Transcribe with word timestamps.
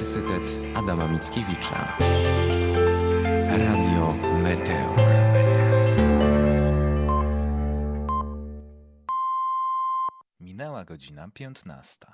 Uniwersytet 0.00 0.76
Adama 0.76 1.06
Mickiewicza. 1.08 1.96
Radio 3.48 4.14
Meteor. 4.42 5.00
Minęła 10.40 10.84
godzina 10.84 11.28
15. 11.34 12.06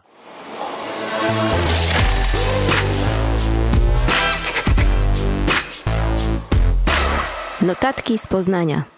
Notatki 7.62 8.18
z 8.18 8.26
Poznania. 8.26 8.95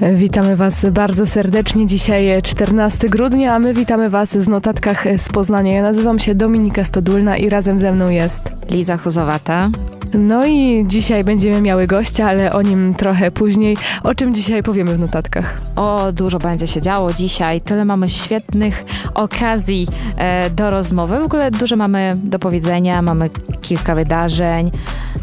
Witamy 0.00 0.56
Was 0.56 0.86
bardzo 0.92 1.26
serdecznie. 1.26 1.86
Dzisiaj 1.86 2.42
14 2.42 3.08
grudnia, 3.08 3.54
a 3.54 3.58
my 3.58 3.74
witamy 3.74 4.10
Was 4.10 4.38
z 4.38 4.48
notatkach 4.48 5.04
z 5.18 5.28
Poznania. 5.28 5.72
Ja 5.72 5.82
nazywam 5.82 6.18
się 6.18 6.34
Dominika 6.34 6.84
Stodulna 6.84 7.36
i 7.36 7.48
razem 7.48 7.78
ze 7.78 7.92
mną 7.92 8.10
jest 8.10 8.42
Liza 8.70 8.96
Chuzowata. 8.96 9.70
No 10.14 10.46
i 10.46 10.84
dzisiaj 10.86 11.24
będziemy 11.24 11.60
miały 11.60 11.86
gościa, 11.86 12.26
ale 12.26 12.52
o 12.52 12.62
nim 12.62 12.94
trochę 12.94 13.30
później. 13.30 13.76
O 14.02 14.14
czym 14.14 14.34
dzisiaj 14.34 14.62
powiemy 14.62 14.94
w 14.94 14.98
notatkach? 14.98 15.60
O, 15.76 16.12
dużo 16.12 16.38
będzie 16.38 16.66
się 16.66 16.80
działo 16.80 17.12
dzisiaj. 17.12 17.60
Tyle 17.60 17.84
mamy 17.84 18.08
świetnych 18.08 18.84
okazji 19.14 19.86
e, 20.16 20.50
do 20.50 20.70
rozmowy. 20.70 21.20
W 21.20 21.24
ogóle 21.24 21.50
dużo 21.50 21.76
mamy 21.76 22.16
do 22.24 22.38
powiedzenia, 22.38 23.02
mamy 23.02 23.30
kilka 23.62 23.94
wydarzeń, 23.94 24.70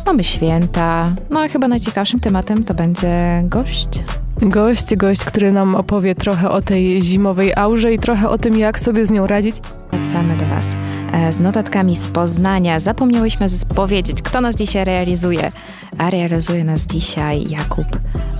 mamy 0.05 0.23
święta. 0.23 1.11
No 1.29 1.39
a 1.39 1.47
chyba 1.47 1.67
najciekawszym 1.67 2.19
tematem 2.19 2.63
to 2.63 2.73
będzie 2.73 3.43
gość. 3.45 4.03
Gość, 4.41 4.95
gość, 4.95 5.25
który 5.25 5.51
nam 5.51 5.75
opowie 5.75 6.15
trochę 6.15 6.49
o 6.49 6.61
tej 6.61 7.01
zimowej 7.01 7.53
aurze 7.55 7.93
i 7.93 7.99
trochę 7.99 8.29
o 8.29 8.37
tym, 8.37 8.57
jak 8.57 8.79
sobie 8.79 9.05
z 9.05 9.11
nią 9.11 9.27
radzić. 9.27 9.55
Wracamy 9.91 10.37
do 10.37 10.45
Was 10.45 10.75
e, 11.13 11.31
z 11.31 11.39
notatkami 11.39 11.95
z 11.95 12.07
Poznania. 12.07 12.79
Zapomniałyśmy 12.79 13.47
powiedzieć, 13.75 14.21
kto 14.21 14.41
nas 14.41 14.55
dzisiaj 14.55 14.85
realizuje. 14.85 15.51
A 15.97 16.09
realizuje 16.09 16.63
nas 16.63 16.85
dzisiaj 16.85 17.49
Jakub 17.49 17.85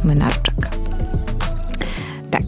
Mynarczak. 0.04 0.70
Tak. 2.32 2.44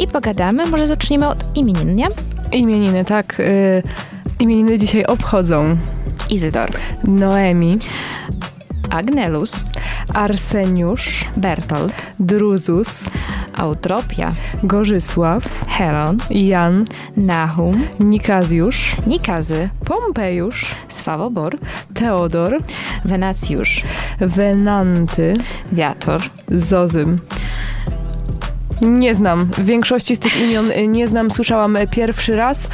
I 0.00 0.08
pogadamy, 0.08 0.66
może 0.66 0.86
zaczniemy 0.86 1.28
od 1.28 1.44
imienin, 1.56 1.94
nie? 1.94 2.08
Imieniny, 2.52 3.04
tak. 3.04 3.40
Y, 3.40 3.82
imieniny 4.40 4.78
dzisiaj 4.78 5.04
obchodzą 5.04 5.76
Izydor, 6.30 6.70
Noemi, 7.04 7.78
Agnelus, 8.92 9.64
Arseniusz, 10.14 11.24
Bertold, 11.36 11.94
Druzus, 12.20 13.10
Autropia, 13.56 14.32
Gorzysław, 14.62 15.64
Heron, 15.68 16.18
Jan, 16.30 16.84
Nahum, 17.16 17.84
Nikazjusz, 18.00 18.96
Nikazy, 19.06 19.68
Pompejusz, 19.84 20.74
Swawobor, 20.88 21.58
Teodor, 21.94 22.58
Wenacjusz, 23.04 23.82
Wenanty, 24.20 25.36
Wiator, 25.72 26.22
Zozym. 26.48 27.18
Nie 28.82 29.14
znam. 29.14 29.48
Większości 29.58 30.16
z 30.16 30.18
tych 30.18 30.40
imion 30.40 30.70
nie 30.88 31.08
znam. 31.08 31.30
Słyszałam 31.30 31.78
pierwszy 31.90 32.36
raz. 32.36 32.68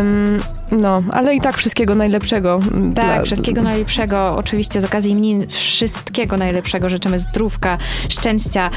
Ym, 0.00 0.40
no, 0.74 1.02
ale 1.12 1.34
i 1.34 1.40
tak 1.40 1.56
wszystkiego 1.58 1.94
najlepszego. 1.94 2.60
Tak, 2.94 3.06
dla- 3.06 3.22
wszystkiego 3.22 3.62
najlepszego. 3.62 4.36
Oczywiście 4.36 4.80
z 4.80 4.84
okazji 4.84 5.10
imienin 5.10 5.46
wszystkiego 5.48 6.36
najlepszego. 6.36 6.88
Życzymy 6.88 7.18
zdrówka, 7.18 7.78
szczęścia 8.08 8.70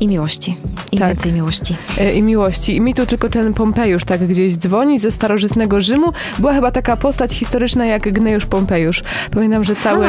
i 0.00 0.08
miłości. 0.08 0.56
I 0.92 0.98
Tak. 0.98 1.08
więcej 1.08 1.32
miłości. 1.32 1.76
y, 2.00 2.12
I 2.12 2.22
miłości. 2.22 2.76
I 2.76 2.80
mi 2.80 2.94
tu 2.94 3.06
tylko 3.06 3.28
ten 3.28 3.54
Pompejusz 3.54 4.04
tak 4.04 4.26
gdzieś 4.26 4.56
dzwoni 4.56 4.98
ze 4.98 5.10
starożytnego 5.10 5.80
Rzymu. 5.80 6.12
Była 6.38 6.54
chyba 6.54 6.70
taka 6.70 6.96
postać 6.96 7.32
historyczna 7.32 7.86
jak 7.86 8.12
Gnejusz 8.12 8.46
Pompejusz. 8.46 9.02
Pamiętam, 9.30 9.64
że 9.64 9.76
cały, 9.76 10.06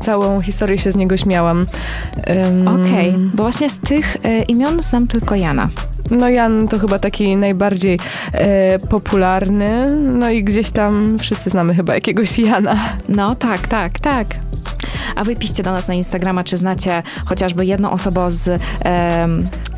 całą 0.00 0.40
historię 0.40 0.78
się 0.78 0.92
z 0.92 0.96
niego 0.96 1.16
śmiałam. 1.16 1.66
Ym, 2.50 2.68
Okej, 2.68 3.14
bo 3.34 3.42
właśnie 3.42 3.70
z 3.70 3.78
tych 3.78 4.16
e, 4.22 4.42
imion 4.42 4.82
znam 4.82 5.06
tylko 5.06 5.34
Jana. 5.34 5.68
No 6.10 6.28
Jan 6.28 6.68
to 6.68 6.78
chyba 6.78 6.98
taki 6.98 7.36
najbardziej 7.36 7.98
e, 8.32 8.78
popularny. 8.78 9.96
No 9.96 10.30
i 10.30 10.44
gdzieś 10.44 10.70
tam 10.70 11.16
wszyscy 11.20 11.50
znamy 11.50 11.74
chyba 11.74 11.94
jakiegoś 11.94 12.38
Jana. 12.38 12.76
No 13.08 13.34
tak, 13.34 13.66
tak, 13.66 14.00
tak. 14.00 14.26
A 15.16 15.24
wy 15.24 15.36
piszcie 15.36 15.62
do 15.62 15.72
nas 15.72 15.88
na 15.88 15.94
Instagrama, 15.94 16.44
czy 16.44 16.56
znacie 16.56 17.02
chociażby 17.24 17.66
jedną 17.66 17.90
osobę 17.90 18.30
z... 18.30 18.62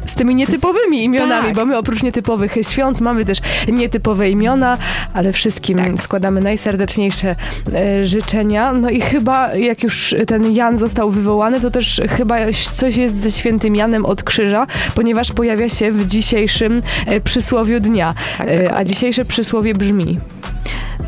Z 0.09 0.15
tymi 0.15 0.35
nietypowymi 0.35 1.05
imionami, 1.05 1.47
Tak. 1.47 1.57
bo 1.57 1.65
my 1.65 1.79
oprócz 1.79 2.03
nietypowych 2.03 2.55
świąt 2.63 3.01
mamy 3.01 3.25
też 3.25 3.39
nietypowe 3.73 4.31
imiona, 4.31 4.79
ale 5.15 5.33
wszystkim 5.33 5.79
Tak. 5.79 5.99
składamy 6.03 6.41
najserdeczniejsze 6.41 7.37
e, 7.75 8.05
życzenia. 8.05 8.73
No 8.73 8.91
i 8.91 9.01
chyba 9.01 9.55
jak 9.55 9.83
już 9.83 10.15
ten 10.27 10.55
Jan 10.55 10.79
został 10.79 11.11
wywołany, 11.11 11.61
to 11.61 11.71
też 11.71 12.01
chyba 12.17 12.37
coś 12.77 12.97
jest 12.97 13.21
ze 13.21 13.31
świętym 13.31 13.77
Janem 13.77 14.05
od 14.07 14.23
krzyża, 14.23 14.67
ponieważ 14.95 15.33
pojawia 15.33 15.69
się 15.69 15.93
w 15.93 16.07
dzisiejszym 16.07 16.83
e, 17.07 17.21
przysłowiu 17.21 17.81
dnia. 17.81 18.15
Tak, 18.39 18.49
E, 18.49 18.75
a 18.75 18.85
dzisiejsze 18.85 19.25
przysłowie 19.25 19.75
brzmi: 19.75 20.19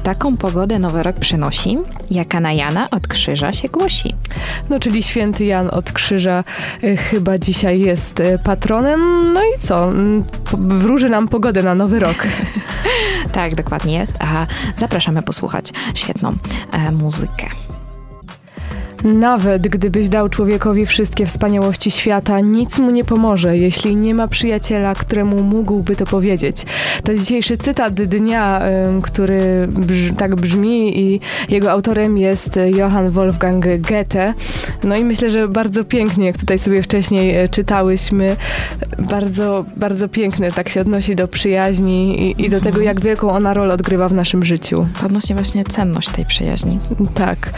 taką 0.03 0.37
pogodę 0.37 0.79
nowy 0.79 1.03
rok 1.03 1.17
przynosi, 1.17 1.79
jaka 2.11 2.41
na 2.41 2.53
Jana 2.53 2.91
od 2.91 3.09
krzyża 3.09 3.53
się 3.53 3.69
głosi. 3.69 4.15
No, 4.71 4.81
czyli 4.81 5.03
święty 5.03 5.45
Jan 5.45 5.69
od 5.73 5.93
Krzyża 5.93 6.45
chyba 7.11 7.39
dzisiaj 7.39 7.81
jest 7.81 8.21
y, 8.21 8.39
No 9.35 9.41
i 9.45 9.61
co? 9.61 9.85
Mm, 9.85 10.25
Wróży 10.53 11.09
nam 11.09 11.29
pogodę 11.29 11.63
na 11.63 11.75
nowy 11.75 11.99
rok. 11.99 12.17
Tak, 13.33 13.55
dokładnie 13.55 13.95
jest. 13.99 14.15
A 14.19 14.47
zapraszamy 14.77 15.23
posłuchać 15.23 15.73
świetną 15.95 16.35
e, 16.73 16.93
muzykę. 16.93 17.47
Nawet 19.05 19.69
gdybyś 19.69 20.09
dał 20.09 20.29
człowiekowi 20.29 20.87
wszystkie 20.87 21.27
wspaniałości 21.27 21.91
świata, 21.91 22.41
nic 22.41 22.79
mu 22.79 22.91
nie 22.91 23.05
pomoże, 23.05 23.59
jeśli 23.59 23.97
nie 23.97 24.15
ma 24.15 24.29
przyjaciela, 24.29 24.95
któremu 24.95 25.43
mógłby 25.43 25.97
to 25.97 26.07
powiedzieć. 26.07 26.57
To 27.05 27.15
dzisiejszy 27.15 27.57
cytat 27.57 27.95
dnia, 27.95 28.63
który 29.03 29.69
brz, 29.71 30.13
tak 30.17 30.37
brzmi 30.37 31.01
i 31.01 31.21
jego 31.49 31.71
autorem 31.71 32.19
jest 32.19 32.61
Johann 32.77 33.11
Wolfgang 33.11 33.65
Goethe. 33.79 34.35
No 34.85 34.97
i 34.97 35.05
myślę, 35.05 35.31
że 35.31 35.49
bardzo 35.49 35.85
pięknie, 35.85 36.27
jak 36.27 36.39
tutaj 36.39 36.59
sobie 36.59 36.83
wcześniej 36.83 37.45
y, 37.45 37.49
czytałyśmy, 37.49 38.37
bardzo, 38.99 39.65
bardzo 39.77 40.09
piękny, 40.09 40.53
tak 40.53 40.69
się 40.69 40.81
odnosi 40.81 41.17
do 41.17 41.29
przyjaźni 41.29 42.23
i, 42.23 42.45
i 42.45 42.49
do 42.49 42.61
tego, 42.61 42.81
jak 42.81 43.01
wielką 43.01 43.31
ona 43.31 43.55
rolę 43.55 43.75
odgrywa 43.75 44.09
w 44.09 44.13
naszym 44.13 44.45
życiu. 44.45 44.87
Podnosi 45.03 45.35
właśnie 45.35 45.65
cenność 45.65 46.09
tej 46.09 46.25
przyjaźni. 46.25 46.79
Tak, 47.15 47.53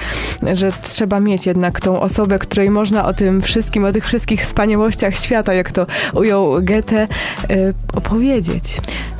że 0.54 0.72
trzeba 0.82 1.20
mieć 1.20 1.31
jednak 1.46 1.80
tą 1.80 2.00
osobę, 2.00 2.38
której 2.38 2.70
można 2.70 3.04
o 3.04 3.14
tym 3.14 3.42
wszystkim, 3.42 3.84
o 3.84 3.92
tych 3.92 4.06
wszystkich 4.06 4.40
wspaniałościach 4.40 5.18
świata, 5.18 5.54
jak 5.54 5.72
to 5.72 5.86
ujął 6.14 6.62
Goethe, 6.62 7.08
y, 7.50 7.74
opowiedzieć. 7.94 8.64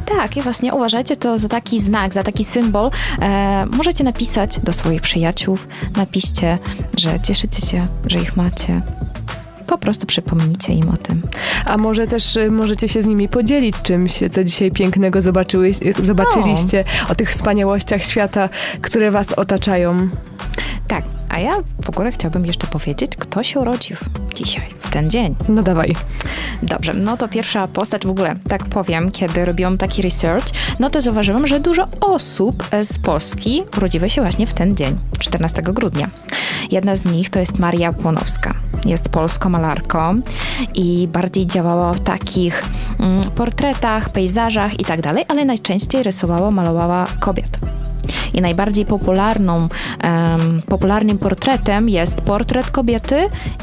Tak, 0.06 0.36
i 0.36 0.42
właśnie 0.42 0.74
uważajcie 0.74 1.16
to 1.16 1.38
za 1.38 1.48
taki 1.48 1.80
znak, 1.80 2.14
za 2.14 2.22
taki 2.22 2.44
symbol. 2.44 2.90
E, 3.20 3.66
możecie 3.76 4.04
napisać 4.04 4.60
do 4.60 4.72
swoich 4.72 5.02
przyjaciół, 5.02 5.58
napiszcie, 5.96 6.58
że 6.96 7.20
cieszycie 7.20 7.66
się, 7.66 7.86
że 8.06 8.18
ich 8.18 8.36
macie. 8.36 8.82
Po 9.66 9.78
prostu 9.78 10.06
przypomnijcie 10.06 10.72
im 10.72 10.88
o 10.88 10.96
tym. 10.96 11.22
A 11.66 11.76
może 11.76 12.06
też 12.06 12.36
y, 12.36 12.50
możecie 12.50 12.88
się 12.88 13.02
z 13.02 13.06
nimi 13.06 13.28
podzielić 13.28 13.82
czymś, 13.82 14.20
co 14.30 14.44
dzisiaj 14.44 14.70
pięknego 14.70 15.22
zobaczyłeś, 15.22 15.76
y, 15.82 16.04
zobaczyliście, 16.04 16.84
o 17.08 17.14
tych 17.14 17.30
wspaniałościach 17.30 18.04
świata, 18.04 18.48
które 18.80 19.10
was 19.10 19.32
otaczają. 19.32 20.08
Tak, 20.88 21.04
a 21.32 21.38
ja 21.38 21.52
w 21.84 21.88
ogóle 21.88 22.12
chciałabym 22.12 22.46
jeszcze 22.46 22.66
powiedzieć, 22.66 23.16
kto 23.18 23.42
się 23.42 23.60
urodził 23.60 23.96
dzisiaj, 24.34 24.64
w 24.80 24.90
ten 24.90 25.10
dzień. 25.10 25.34
No 25.48 25.62
dawaj. 25.62 25.94
Dobrze, 26.62 26.94
no 26.94 27.16
to 27.16 27.28
pierwsza 27.28 27.68
postać 27.68 28.06
w 28.06 28.10
ogóle, 28.10 28.36
tak 28.48 28.64
powiem, 28.64 29.10
kiedy 29.10 29.44
robiłam 29.44 29.78
taki 29.78 30.02
research, 30.02 30.46
no 30.78 30.90
to 30.90 31.00
zauważyłam, 31.00 31.46
że 31.46 31.60
dużo 31.60 31.88
osób 32.00 32.68
z 32.82 32.98
Polski 32.98 33.62
urodziły 33.76 34.10
się 34.10 34.22
właśnie 34.22 34.46
w 34.46 34.54
ten 34.54 34.76
dzień, 34.76 34.98
14 35.18 35.62
grudnia. 35.62 36.10
Jedna 36.70 36.96
z 36.96 37.04
nich 37.04 37.30
to 37.30 37.38
jest 37.38 37.58
Maria 37.58 37.92
Płonowska. 37.92 38.54
Jest 38.84 39.08
polską 39.08 39.48
malarką 39.48 40.20
i 40.74 41.08
bardziej 41.12 41.46
działała 41.46 41.92
w 41.92 42.00
takich 42.00 42.64
mm, 42.98 43.22
portretach, 43.30 44.08
pejzażach 44.08 44.80
i 44.80 44.84
tak 44.84 45.00
dalej, 45.00 45.24
ale 45.28 45.44
najczęściej 45.44 46.02
rysowała, 46.02 46.50
malowała 46.50 47.06
kobiet. 47.20 47.58
I 48.32 48.40
najbardziej 48.40 48.86
popularną, 48.86 49.68
em, 50.00 50.62
popularnym 50.66 51.18
portretem 51.18 51.88
jest 51.88 52.20
portret 52.20 52.70
kobiety 52.70 53.16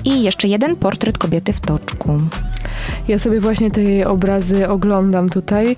i 0.06 0.24
jeszcze 0.24 0.48
jeden 0.48 0.76
portret 0.76 1.18
kobiety 1.18 1.54
w 1.54 1.60
toczku. 1.60 2.22
Ja 3.08 3.20
sobie 3.20 3.40
właśnie 3.40 3.72
te 3.72 3.84
jej 3.84 4.06
obrazy 4.06 4.70
oglądam 4.70 5.30
tutaj 5.30 5.76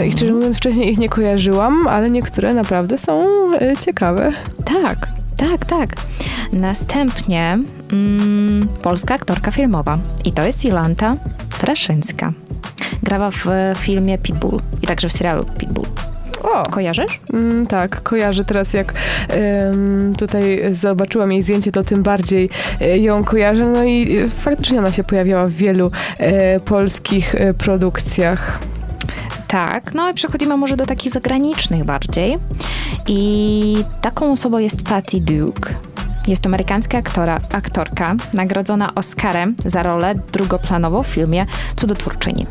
y, 0.00 0.06
i 0.06 0.12
szczerze 0.12 0.32
mówiąc 0.32 0.56
wcześniej 0.56 0.92
ich 0.92 0.98
nie 0.98 1.08
kojarzyłam, 1.08 1.86
ale 1.86 2.10
niektóre 2.10 2.54
naprawdę 2.54 2.98
są 2.98 3.24
y, 3.54 3.76
ciekawe. 3.80 4.32
Tak, 4.64 5.08
tak, 5.36 5.64
tak. 5.64 5.94
Następnie 6.52 7.58
mm, 7.92 8.68
polska 8.82 9.14
aktorka 9.14 9.50
filmowa 9.50 9.98
i 10.24 10.32
to 10.32 10.44
jest 10.44 10.64
Jolanta 10.64 11.16
Fraszyńska. 11.50 12.32
Grała 13.02 13.30
w 13.30 13.46
e, 13.48 13.74
filmie 13.76 14.18
Pitbull 14.18 14.60
i 14.82 14.86
także 14.86 15.08
w 15.08 15.12
serialu 15.12 15.44
Pitbull. 15.58 15.86
O, 16.44 16.70
Kojarzysz? 16.70 17.20
mm, 17.32 17.66
tak, 17.66 18.02
kojarzę 18.02 18.44
teraz 18.44 18.74
jak 18.74 18.92
em, 19.28 20.14
tutaj 20.18 20.62
zobaczyłam 20.72 21.32
jej 21.32 21.42
zdjęcie, 21.42 21.72
to 21.72 21.82
tym 21.82 22.02
bardziej 22.02 22.50
e, 22.80 22.98
ją 22.98 23.24
kojarzę. 23.24 23.64
No 23.64 23.84
i 23.84 24.28
faktycznie 24.28 24.78
ona 24.78 24.92
się 24.92 25.04
pojawiała 25.04 25.46
w 25.46 25.52
wielu 25.52 25.90
e, 26.18 26.60
polskich 26.60 27.34
e, 27.34 27.54
produkcjach. 27.54 28.58
Tak, 29.48 29.94
no 29.94 30.10
i 30.10 30.14
przechodzimy 30.14 30.56
może 30.56 30.76
do 30.76 30.86
takich 30.86 31.12
zagranicznych 31.12 31.84
bardziej. 31.84 32.38
I 33.06 33.76
taką 34.00 34.32
osobą 34.32 34.58
jest 34.58 34.82
Patty 34.82 35.20
Duke. 35.20 35.74
Jest 36.26 36.42
to 36.42 36.48
amerykańska 36.48 36.98
aktora, 36.98 37.40
aktorka, 37.52 38.14
nagrodzona 38.32 38.94
Oscarem 38.94 39.56
za 39.64 39.82
rolę 39.82 40.14
drugoplanową 40.32 41.02
w 41.02 41.06
filmie 41.06 41.46
Cudotwórczyni. 41.76 42.46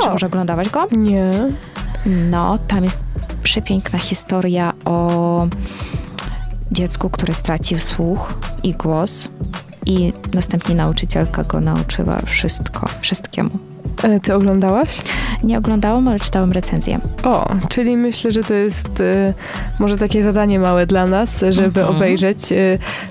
Czy 0.00 0.08
O. 0.08 0.12
może 0.12 0.26
oglądałaś 0.26 0.68
go? 0.68 0.86
Nie. 0.92 1.30
No, 2.06 2.58
tam 2.58 2.84
jest 2.84 3.04
przepiękna 3.42 3.98
historia 3.98 4.72
o 4.84 5.46
dziecku, 6.72 7.10
które 7.10 7.34
stracił 7.34 7.78
słuch 7.78 8.34
i 8.62 8.72
głos 8.72 9.28
i 9.86 10.12
następnie 10.34 10.74
nauczycielka 10.74 11.44
go 11.44 11.60
nauczyła 11.60 12.18
wszystko, 12.26 12.88
wszystkiemu. 13.00 13.73
E, 14.02 14.20
Ty 14.20 14.34
oglądałaś? 14.34 14.98
Nie 15.44 15.58
oglądałam, 15.58 16.08
ale 16.08 16.20
czytałam 16.20 16.52
recenzję. 16.52 16.98
O, 17.24 17.46
czyli 17.68 17.96
myślę, 17.96 18.32
że 18.32 18.44
to 18.44 18.54
jest 18.54 19.00
e, 19.00 19.34
może 19.78 19.98
takie 19.98 20.22
zadanie 20.22 20.58
małe 20.58 20.86
dla 20.86 21.06
nas, 21.06 21.44
żeby 21.50 21.80
Mhm. 21.80 21.96
obejrzeć 21.96 22.52
e, 22.52 22.56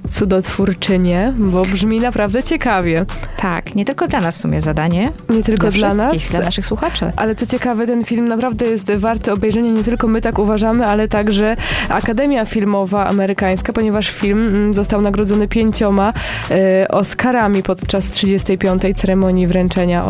cudotwórczynię, 0.09 1.33
bo 1.37 1.61
brzmi 1.61 1.99
naprawdę 1.99 2.43
ciekawie. 2.43 3.05
Tak, 3.37 3.75
nie 3.75 3.85
tylko 3.85 4.07
dla 4.07 4.19
nas 4.21 4.37
w 4.37 4.41
sumie 4.41 4.61
zadanie, 4.61 5.11
Nie 5.29 5.43
tylko 5.43 5.69
dla, 5.71 5.89
dla 5.89 5.93
nas, 6.05 6.29
dla 6.31 6.39
naszych 6.39 6.65
słuchaczy. 6.65 7.11
ale 7.15 7.35
co 7.35 7.45
ciekawe, 7.45 7.87
ten 7.87 8.03
film 8.05 8.27
naprawdę 8.27 8.65
jest 8.65 8.91
warty 8.91 9.31
obejrzenia. 9.31 9.71
Nie 9.71 9.83
tylko 9.83 10.07
my 10.07 10.21
tak 10.21 10.39
uważamy, 10.39 10.85
ale 10.87 11.07
także 11.07 11.55
Akademia 11.89 12.45
Filmowa 12.45 13.07
Amerykańska, 13.07 13.73
ponieważ 13.73 14.09
film 14.09 14.47
mm, 14.47 14.73
został 14.73 15.01
nagrodzony 15.01 15.47
pięcioma 15.47 16.13
e, 16.51 16.87
Oscarami 16.87 17.63
podczas 17.63 18.11
35. 18.11 18.81
ceremonii 18.95 19.47
wręczenia 19.47 20.05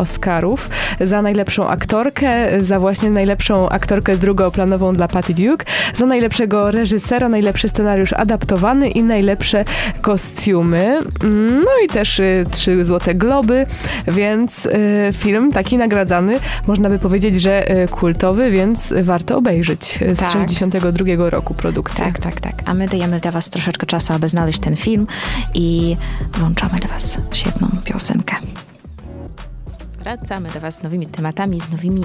Oscarów 0.54 0.70
za 1.00 1.22
najlepszą 1.22 1.68
aktorkę, 1.68 2.64
za 2.64 2.80
właśnie 2.80 3.10
najlepszą 3.10 3.68
aktorkę 3.68 4.16
drugoplanową 4.16 4.94
dla 4.96 5.08
Patty 5.08 5.34
Duke, 5.34 5.66
za 5.94 6.06
najlepszego 6.06 6.70
reżysera, 6.70 7.28
najlepszy 7.28 7.68
scenariusz 7.68 8.12
adaptowany 8.12 8.88
i 8.88 9.02
najlepsze 9.02 9.64
kostiumy. 10.00 10.98
Mm, 11.22 11.60
No 11.64 11.70
i 11.84 11.88
też 11.88 12.18
y, 12.20 12.46
trzy 12.50 12.84
Złote 12.84 13.14
Globy, 13.14 13.66
więc 14.08 14.66
y, 14.66 14.70
film 15.12 15.52
taki 15.52 15.76
nagradzany, 15.78 16.38
można 16.66 16.90
by 16.90 16.98
powiedzieć, 16.98 17.40
że 17.42 17.82
y, 17.84 17.88
kultowy, 17.88 18.50
więc 18.50 18.94
warto 19.02 19.36
obejrzeć 19.38 19.98
z 20.14 20.18
Tak. 20.18 20.30
62 20.32 21.30
roku 21.30 21.54
produkcji. 21.54 22.04
Tak, 22.04 22.18
tak, 22.18 22.40
tak. 22.40 22.54
A 22.64 22.74
my 22.74 22.88
dajemy 22.88 23.20
dla 23.20 23.30
was 23.30 23.50
troszeczkę 23.50 23.86
czasu, 23.86 24.12
aby 24.12 24.28
znaleźć 24.28 24.58
ten 24.58 24.76
film 24.76 25.06
i 25.54 25.96
włączamy 26.32 26.78
dla 26.78 26.88
was 26.88 27.18
świetną 27.32 27.68
piosenkę. 27.84 28.34
Wracamy 30.04 30.50
do 30.50 30.60
was 30.60 30.74
z 30.74 30.82
nowymi 30.82 31.06
tematami, 31.06 31.60
z 31.60 31.70
nowymi 31.70 32.04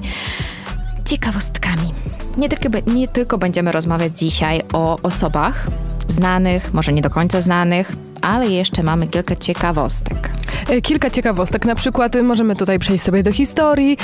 ciekawostkami. 1.06 1.94
Nie 2.38 2.50
tylko, 2.50 2.92
nie 2.92 3.08
tylko 3.08 3.38
będziemy 3.38 3.72
rozmawiać 3.72 4.20
dzisiaj 4.20 4.62
o 4.74 5.00
osobach 5.04 5.68
znanych, 6.08 6.74
może 6.74 6.94
nie 6.94 7.02
do 7.02 7.10
końca 7.10 7.42
znanych, 7.42 7.92
ale 8.22 8.48
jeszcze 8.48 8.84
mamy 8.84 9.08
kilka 9.08 9.36
ciekawostek. 9.36 10.32
E, 10.70 10.82
Kilka 10.82 11.10
ciekawostek, 11.10 11.66
na 11.66 11.76
przykład 11.76 12.16
możemy 12.24 12.56
tutaj 12.56 12.80
przejść 12.80 13.04
sobie 13.04 13.24
do 13.24 13.32
historii, 13.32 13.98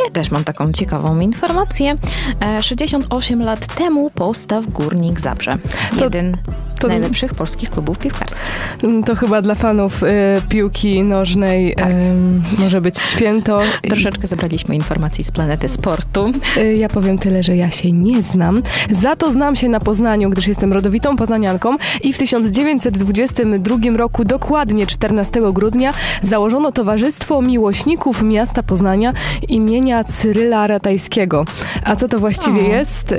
ja 0.05 0.11
też 0.13 0.31
mam 0.31 0.45
taką 0.45 0.73
ciekawą 0.73 1.21
informację. 1.21 1.95
E, 2.41 2.63
68 2.63 3.43
lat 3.43 3.67
temu 3.75 4.11
powstał 4.11 4.63
Górnik 4.69 5.21
Zabrze. 5.21 5.59
Jeden 6.01 6.33
to- 6.33 6.39
z 6.87 6.91
najlepszych 6.91 7.35
polskich 7.35 7.71
klubów 7.71 7.99
piłkarskich. 7.99 8.43
Mm, 8.85 9.05
To 9.05 9.15
chyba 9.17 9.43
dla 9.43 9.55
fanów 9.55 10.03
y, 10.03 10.07
piłki 10.49 11.03
nożnej 11.03 11.75
Tak. 11.75 11.91
ym, 11.91 12.43
może 12.59 12.81
być 12.81 12.99
święto. 12.99 13.61
Troszeczkę 13.83 14.27
zebraliśmy 14.27 14.75
informacji 14.75 15.25
z 15.25 15.31
planety 15.33 15.69
sportu. 15.69 16.33
Y, 16.57 16.77
Ja 16.77 16.89
powiem 16.89 17.19
tyle, 17.19 17.43
że 17.43 17.57
ja 17.57 17.71
się 17.71 17.93
nie 17.93 18.23
znam. 18.23 18.63
Za 18.91 19.17
to 19.17 19.33
znam 19.33 19.57
się 19.57 19.69
na 19.69 19.81
Poznaniu, 19.81 20.31
gdyż 20.31 20.47
jestem 20.47 20.73
rodowitą 20.73 21.17
poznanianką 21.17 21.77
i 22.03 22.13
w 22.13 22.19
1922 22.19 23.97
roku, 23.97 24.25
dokładnie 24.25 24.87
14 24.87 25.41
grudnia, 25.53 25.93
założono 26.23 26.73
Towarzystwo 26.73 27.43
Miłośników 27.43 28.23
Miasta 28.23 28.63
Poznania 28.63 29.13
imienia 29.49 30.05
Cyryla 30.05 30.67
Ratajskiego. 30.67 31.45
A 31.85 31.97
co 31.97 32.09
to 32.09 32.19
właściwie 32.19 32.61
O. 32.61 32.69
jest 32.69 33.15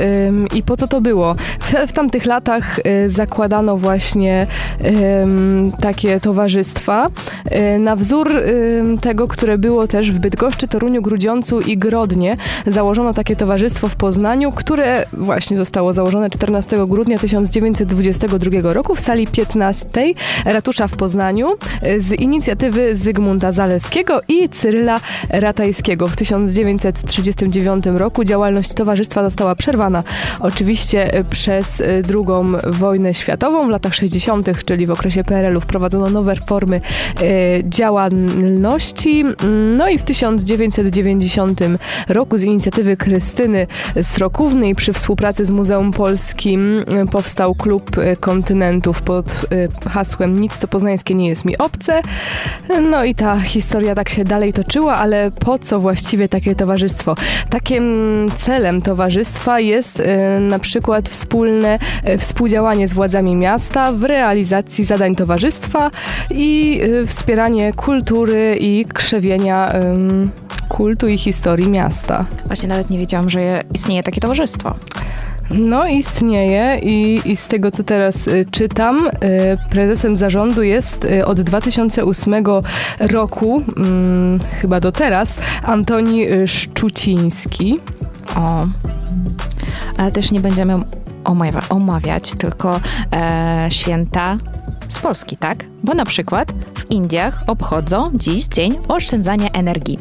i 0.55 0.63
po 0.63 0.77
co 0.77 0.87
to 0.87 1.01
było? 1.01 1.35
W, 1.59 1.73
w 1.87 1.93
tamtych 1.93 2.25
latach 2.25 2.79
y, 2.79 3.09
zakładano 3.53 3.77
właśnie 3.77 4.47
takie 5.79 6.19
towarzystwa 6.19 7.07
y, 7.75 7.79
na 7.79 7.95
wzór 7.95 8.31
tego, 9.01 9.27
które 9.27 9.57
było 9.57 9.87
też 9.87 10.11
w 10.11 10.19
Bydgoszczy, 10.19 10.67
Toruniu, 10.67 11.01
Grudziądzu 11.01 11.61
i 11.61 11.77
Grodnie. 11.77 12.37
Założono 12.67 13.13
takie 13.13 13.35
towarzystwo 13.35 13.87
w 13.87 13.95
Poznaniu, 13.95 14.51
które 14.51 15.05
właśnie 15.13 15.57
zostało 15.57 15.93
założone 15.93 16.29
14 16.29 16.85
grudnia 16.87 17.19
1922 17.19 18.73
roku 18.73 18.95
w 18.95 18.99
sali 18.99 19.27
15 19.27 19.87
ratusza 20.45 20.87
w 20.87 20.95
Poznaniu 20.95 21.53
y, 21.83 22.01
z 22.01 22.11
inicjatywy 22.11 22.95
Zygmunta 22.95 23.51
Zaleskiego 23.51 24.21
i 24.27 24.49
Cyryla 24.49 24.99
Ratajskiego. 25.29 26.07
W 26.07 26.15
1939 26.15 27.85
roku 27.85 28.23
działalność 28.23 28.73
towarzystwa 28.73 29.23
została 29.23 29.55
przerwana 29.55 30.03
oczywiście 30.39 31.19
y, 31.19 31.23
przez 31.23 31.83
drugą 32.03 32.51
wojnę 32.63 33.13
światową. 33.13 33.42
W 33.43 33.69
latach 33.69 33.95
60., 33.95 34.63
czyli 34.65 34.87
w 34.87 34.91
okresie 34.91 35.23
PRL-u 35.23 35.61
wprowadzono 35.61 36.09
nowe 36.09 36.35
formy 36.35 36.81
y, 37.21 37.63
działalności. 37.63 39.25
No 39.77 39.89
i 39.89 39.97
w 39.97 40.03
1990 40.03 41.59
roku 42.07 42.37
z 42.37 42.43
inicjatywy 42.43 42.97
Krystyny 42.97 43.67
Srokównej 44.01 44.75
przy 44.75 44.93
współpracy 44.93 45.45
z 45.45 45.51
Muzeum 45.51 45.91
Polskim 45.91 46.79
y, 46.79 46.85
powstał 47.11 47.55
Klub 47.55 47.97
y, 47.97 48.17
Kontynentów 48.19 49.01
pod 49.01 49.45
hasłem 49.89 50.33
Nic 50.33 50.57
co 50.57 50.67
poznańskie 50.67 51.15
nie 51.15 51.27
jest 51.27 51.45
mi 51.45 51.57
obce. 51.57 52.01
No 52.81 53.03
i 53.03 53.15
ta 53.15 53.39
historia 53.39 53.95
tak 53.95 54.09
się 54.09 54.23
dalej 54.23 54.53
toczyła, 54.53 54.95
ale 54.95 55.31
po 55.31 55.59
co 55.59 55.79
właściwie 55.79 56.29
takie 56.29 56.55
towarzystwo? 56.55 57.15
Takim 57.49 57.83
celem 58.37 58.81
towarzystwa 58.81 59.59
jest 59.59 60.03
na 60.39 60.59
przykład 60.59 61.09
wspólne 61.09 61.79
współdziałanie 62.17 62.87
z 62.87 62.93
władzami 62.93 63.32
miasta 63.35 63.91
w 63.91 64.03
realizacji 64.03 64.83
zadań 64.83 65.15
towarzystwa 65.15 65.91
i 66.31 66.79
y, 66.83 67.05
wspieranie 67.05 67.73
kultury 67.73 68.57
i 68.59 68.85
krzewienia 68.93 69.73
kultu 70.69 71.07
i 71.07 71.17
historii 71.17 71.69
miasta. 71.69 72.25
Właśnie 72.45 72.69
nawet 72.69 72.89
nie 72.89 72.97
wiedziałam, 72.97 73.29
że 73.29 73.63
istnieje 73.73 74.03
takie 74.03 74.21
towarzystwo. 74.21 74.75
No, 75.49 75.87
istnieje 75.87 76.79
i, 76.83 77.21
i 77.25 77.35
z 77.35 77.47
tego, 77.47 77.71
co 77.71 77.83
teraz 77.83 78.27
y, 78.27 78.45
czytam, 78.51 79.07
y, 79.07 79.11
prezesem 79.69 80.17
zarządu 80.17 80.63
jest 80.63 81.07
od 81.25 81.41
2008 81.41 82.33
roku, 82.99 83.63
mm, 83.77 84.39
chyba 84.61 84.79
do 84.79 84.91
teraz, 84.91 85.39
Antoni 85.63 86.25
Szczuciński. 86.45 87.79
O. 88.35 88.67
Ale 89.97 90.11
też 90.11 90.31
nie 90.31 90.39
będziemy 90.39 90.79
omawia- 91.23 91.65
omawiać 91.69 92.31
tylko 92.31 92.79
e, 93.13 93.67
święta 93.69 94.37
z 94.89 94.99
Polski, 94.99 95.37
tak? 95.37 95.65
Bo 95.83 95.93
na 95.93 96.05
przykład 96.05 96.53
w 96.75 96.91
Indiach 96.91 97.43
obchodzą 97.47 98.11
dziś 98.13 98.43
Dzień 98.45 98.77
Oszczędzania 98.87 99.49
Energii. 99.49 99.99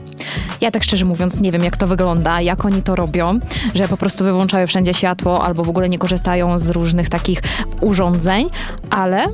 Ja 0.61 0.71
tak 0.71 0.85
szczerze 0.85 1.05
mówiąc 1.05 1.41
nie 1.41 1.53
wiem, 1.53 1.65
jak 1.65 1.77
to 1.77 1.87
wygląda, 1.87 2.41
jak 2.41 2.65
oni 2.65 2.83
to 2.83 2.97
robią, 2.97 3.41
że 3.75 3.89
po 3.89 3.97
prostu 3.97 4.25
wyłączają 4.25 4.67
wszędzie 4.67 4.95
światło 4.95 5.45
albo 5.45 5.65
w 5.65 5.69
ogóle 5.69 5.89
nie 5.89 5.99
korzystają 5.99 6.59
z 6.59 6.71
różnych 6.71 7.09
takich 7.09 7.43
urządzeń, 7.81 8.51
ale 8.91 9.27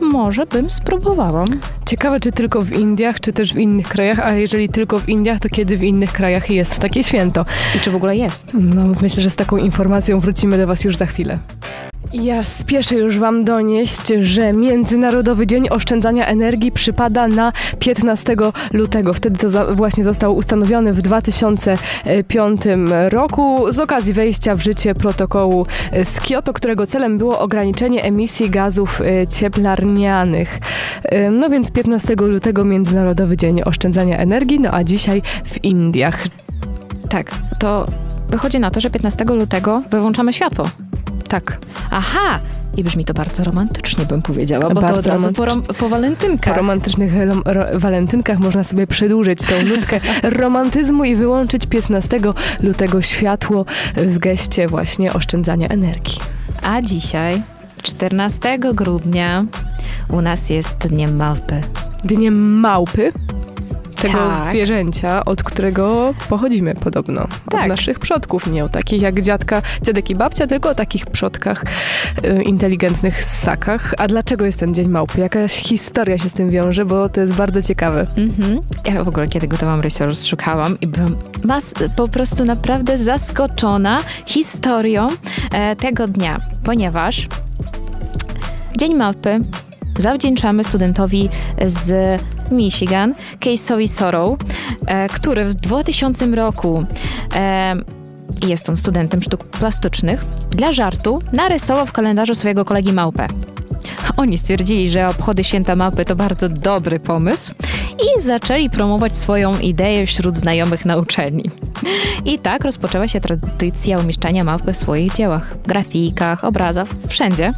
może 0.00 0.46
bym 0.46 0.70
spróbowała. 0.70 1.44
Ciekawe, 1.86 2.20
czy 2.20 2.32
tylko 2.32 2.62
w 2.62 2.72
Indiach, 2.72 3.20
czy 3.20 3.32
też 3.32 3.54
w 3.54 3.56
innych 3.56 3.88
krajach, 3.88 4.18
a 4.20 4.32
jeżeli 4.34 4.68
tylko 4.68 4.98
w 4.98 5.08
Indiach, 5.08 5.40
to 5.40 5.48
kiedy 5.48 5.76
w 5.76 5.82
innych 5.82 6.12
krajach 6.12 6.50
jest 6.50 6.78
takie 6.78 7.04
święto? 7.04 7.46
I 7.76 7.80
czy 7.80 7.90
w 7.90 7.96
ogóle 7.96 8.16
jest? 8.16 8.52
No, 8.60 8.82
myślę, 9.02 9.22
że 9.22 9.30
z 9.30 9.36
taką 9.36 9.56
informacją 9.56 10.20
wrócimy 10.20 10.58
do 10.58 10.66
Was 10.66 10.84
już 10.84 10.96
za 10.96 11.06
chwilę. 11.06 11.38
Ja 12.22 12.44
spieszę 12.44 12.94
już 12.94 13.18
Wam 13.18 13.44
donieść, 13.44 14.12
że 14.20 14.52
Międzynarodowy 14.52 15.46
Dzień 15.46 15.66
Oszczędzania 15.70 16.26
Energii 16.26 16.72
przypada 16.72 17.28
na 17.28 17.52
15 17.78 18.36
lutego. 18.72 19.14
Wtedy 19.14 19.38
to 19.38 19.48
za, 19.48 19.66
właśnie 19.66 20.04
został 20.04 20.36
ustanowiony 20.36 20.92
w 20.92 21.02
2005 21.02 22.60
roku 23.08 23.72
z 23.72 23.78
okazji 23.78 24.12
wejścia 24.12 24.54
w 24.56 24.60
życie 24.60 24.94
protokołu 24.94 25.66
z 26.04 26.20
Kioto, 26.20 26.52
którego 26.52 26.86
celem 26.86 27.18
było 27.18 27.38
ograniczenie 27.38 28.02
emisji 28.02 28.50
gazów 28.50 29.00
e, 29.00 29.26
cieplarnianych. 29.26 30.58
E, 31.04 31.30
No 31.30 31.50
więc 31.50 31.70
15 31.70 32.14
lutego 32.14 32.64
Międzynarodowy 32.64 33.36
Dzień 33.36 33.62
Oszczędzania 33.62 34.18
Energii, 34.18 34.60
no 34.60 34.70
a 34.72 34.84
dzisiaj 34.84 35.22
w 35.44 35.64
Indiach. 35.64 36.26
Tak, 37.08 37.30
to 37.58 37.86
wychodzi 38.30 38.60
na 38.60 38.70
to, 38.70 38.80
że 38.80 38.90
15 38.90 39.24
lutego 39.24 39.82
wyłączamy 39.90 40.32
światło. 40.32 40.70
Tak. 41.28 41.58
Aha! 41.90 42.38
I 42.76 42.84
brzmi 42.84 43.04
to 43.04 43.14
bardzo 43.14 43.44
romantycznie, 43.44 44.06
bym 44.06 44.22
powiedziała, 44.22 44.68
bo 44.68 44.74
to 44.74 44.80
Bardzo 44.80 44.98
od 44.98 45.06
razu 45.06 45.32
po, 45.32 45.44
rom- 45.44 45.62
po 45.62 45.74
Po 45.74 45.88
walentynkach. 45.88 46.56
romantycznych 46.56 47.12
ro- 47.28 47.42
ro- 47.52 47.66
walentynkach 47.78 48.38
można 48.38 48.64
sobie 48.64 48.86
przedłużyć 48.86 49.38
tą 49.38 49.62
nutkę 49.62 50.00
romantyzmu 50.40 51.04
i 51.04 51.16
wyłączyć 51.16 51.66
15 51.66 52.20
lutego 52.62 53.02
światło 53.02 53.64
w 53.96 54.18
geście 54.18 54.68
właśnie 54.68 55.12
oszczędzania 55.12 55.68
energii. 55.68 56.18
A 56.62 56.82
dzisiaj, 56.82 57.42
14 57.82 58.58
grudnia, 58.58 59.44
u 60.10 60.20
nas 60.20 60.50
jest 60.50 60.76
Dniem 60.88 61.16
Małpy. 61.16 61.60
Dniem 62.04 62.60
małpy, 62.60 63.12
tego 64.06 64.18
Tak. 64.30 64.50
zwierzęcia, 64.50 65.24
od 65.24 65.42
którego 65.42 66.14
pochodzimy 66.28 66.74
podobno. 66.74 67.22
Od 67.22 67.30
Tak. 67.50 67.68
naszych 67.68 67.98
przodków, 67.98 68.46
nie 68.46 68.64
o 68.64 68.68
takich 68.68 69.02
jak 69.02 69.20
dziadka, 69.22 69.62
dziadek 69.82 70.10
i 70.10 70.14
babcia, 70.14 70.46
tylko 70.46 70.68
o 70.70 70.74
takich 70.74 71.06
przodkach 71.06 71.64
y, 72.24 72.42
inteligentnych 72.42 73.24
ssakach. 73.24 73.94
A 73.98 74.06
dlaczego 74.08 74.46
jest 74.46 74.58
ten 74.58 74.74
Dzień 74.74 74.88
Małpy? 74.88 75.20
Jakaś 75.20 75.52
historia 75.52 76.18
się 76.18 76.28
z 76.28 76.32
tym 76.32 76.50
wiąże, 76.50 76.84
bo 76.84 77.08
to 77.08 77.20
jest 77.20 77.34
bardzo 77.34 77.62
ciekawe. 77.62 78.06
Mhm. 78.16 78.60
Ja 78.84 79.04
w 79.04 79.08
ogóle 79.08 79.28
kiedy 79.28 79.48
gotowałam 79.48 79.80
research, 79.80 80.18
szukałam 80.26 80.80
i 80.80 80.86
byłam 80.86 81.16
mas- 81.44 81.74
po 81.96 82.08
prostu 82.08 82.44
naprawdę 82.44 82.98
zaskoczona 82.98 83.98
historią 84.26 85.06
e, 85.52 85.76
tego 85.76 86.08
dnia, 86.08 86.40
ponieważ 86.64 87.28
Dzień 88.78 88.94
Małpy 88.94 89.40
zawdzięczamy 89.98 90.64
studentowi 90.64 91.28
z 91.66 92.20
Michigan, 92.50 93.14
Case'owi 93.40 93.88
Sorrow, 93.88 94.38
e, 94.86 95.08
który 95.08 95.44
w 95.44 95.54
2000 95.54 96.26
roku 96.26 96.84
e, 97.34 97.74
jest 98.46 98.68
on 98.68 98.76
studentem 98.76 99.22
sztuk 99.22 99.44
plastycznych. 99.44 100.24
Dla 100.50 100.72
żartu 100.72 101.22
narysował 101.32 101.86
w 101.86 101.92
kalendarzu 101.92 102.34
swojego 102.34 102.64
kolegi 102.64 102.92
małpę. 102.92 103.26
Oni 104.16 104.38
stwierdzili, 104.38 104.90
że 104.90 105.08
obchody 105.08 105.44
święta 105.44 105.76
małpy 105.76 106.04
to 106.04 106.16
bardzo 106.16 106.48
dobry 106.48 107.00
pomysł 107.00 107.54
i 107.94 108.20
zaczęli 108.20 108.70
promować 108.70 109.16
swoją 109.16 109.58
ideę 109.58 110.06
wśród 110.06 110.36
znajomych 110.36 110.84
na 110.84 110.96
uczelni. 110.96 111.50
I 112.24 112.38
tak 112.38 112.64
rozpoczęła 112.64 113.08
się 113.08 113.20
tradycja 113.20 113.98
umieszczania 113.98 114.44
małpy 114.44 114.72
w 114.72 114.76
swoich 114.76 115.12
dziełach, 115.12 115.54
grafikach, 115.66 116.44
obrazach, 116.44 116.88
wszędzie. 117.08 117.52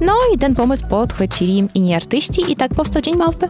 No 0.00 0.12
i 0.34 0.38
ten 0.38 0.54
pomysł 0.54 0.86
podchwycili 0.88 1.68
inni 1.74 1.94
artyści 1.94 2.52
i 2.52 2.56
tak 2.56 2.74
powstał 2.74 3.02
Dzień 3.02 3.16
Małpy. 3.16 3.48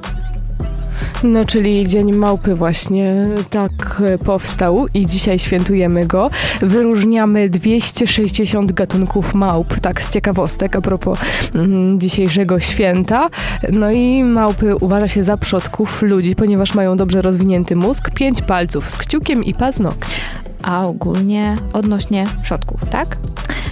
No, 1.23 1.45
czyli 1.45 1.87
Dzień 1.87 2.13
Małpy 2.13 2.55
właśnie 2.55 3.29
tak 3.51 4.03
e, 4.05 4.19
powstał 4.19 4.87
i 4.95 5.07
dzisiaj 5.07 5.39
świętujemy 5.39 6.07
go. 6.07 6.31
Wyróżniamy 6.61 7.49
260 7.49 8.73
gatunków 8.73 9.35
małp, 9.35 9.81
tak 9.81 10.03
z 10.03 10.09
ciekawostek 10.09 10.77
a 10.77 10.81
propos 10.81 11.19
mm, 11.55 12.01
dzisiejszego 12.01 12.61
święta. 12.61 13.31
No 13.73 13.91
i 13.91 14.25
małpy 14.25 14.77
uważa 14.77 15.09
się 15.09 15.25
za 15.25 15.37
przodków 15.37 16.03
ludzi, 16.03 16.37
ponieważ 16.37 16.75
mają 16.75 16.97
dobrze 16.97 17.23
rozwinięty 17.23 17.77
mózg, 17.77 18.11
pięć 18.11 18.43
palców 18.43 18.91
z 18.91 18.97
kciukiem 18.97 19.45
i 19.45 19.55
paznokci. 19.55 20.21
A 20.63 20.87
ogólnie 20.87 21.57
odnośnie 21.73 22.27
przodków, 22.43 22.81
tak? 22.91 23.17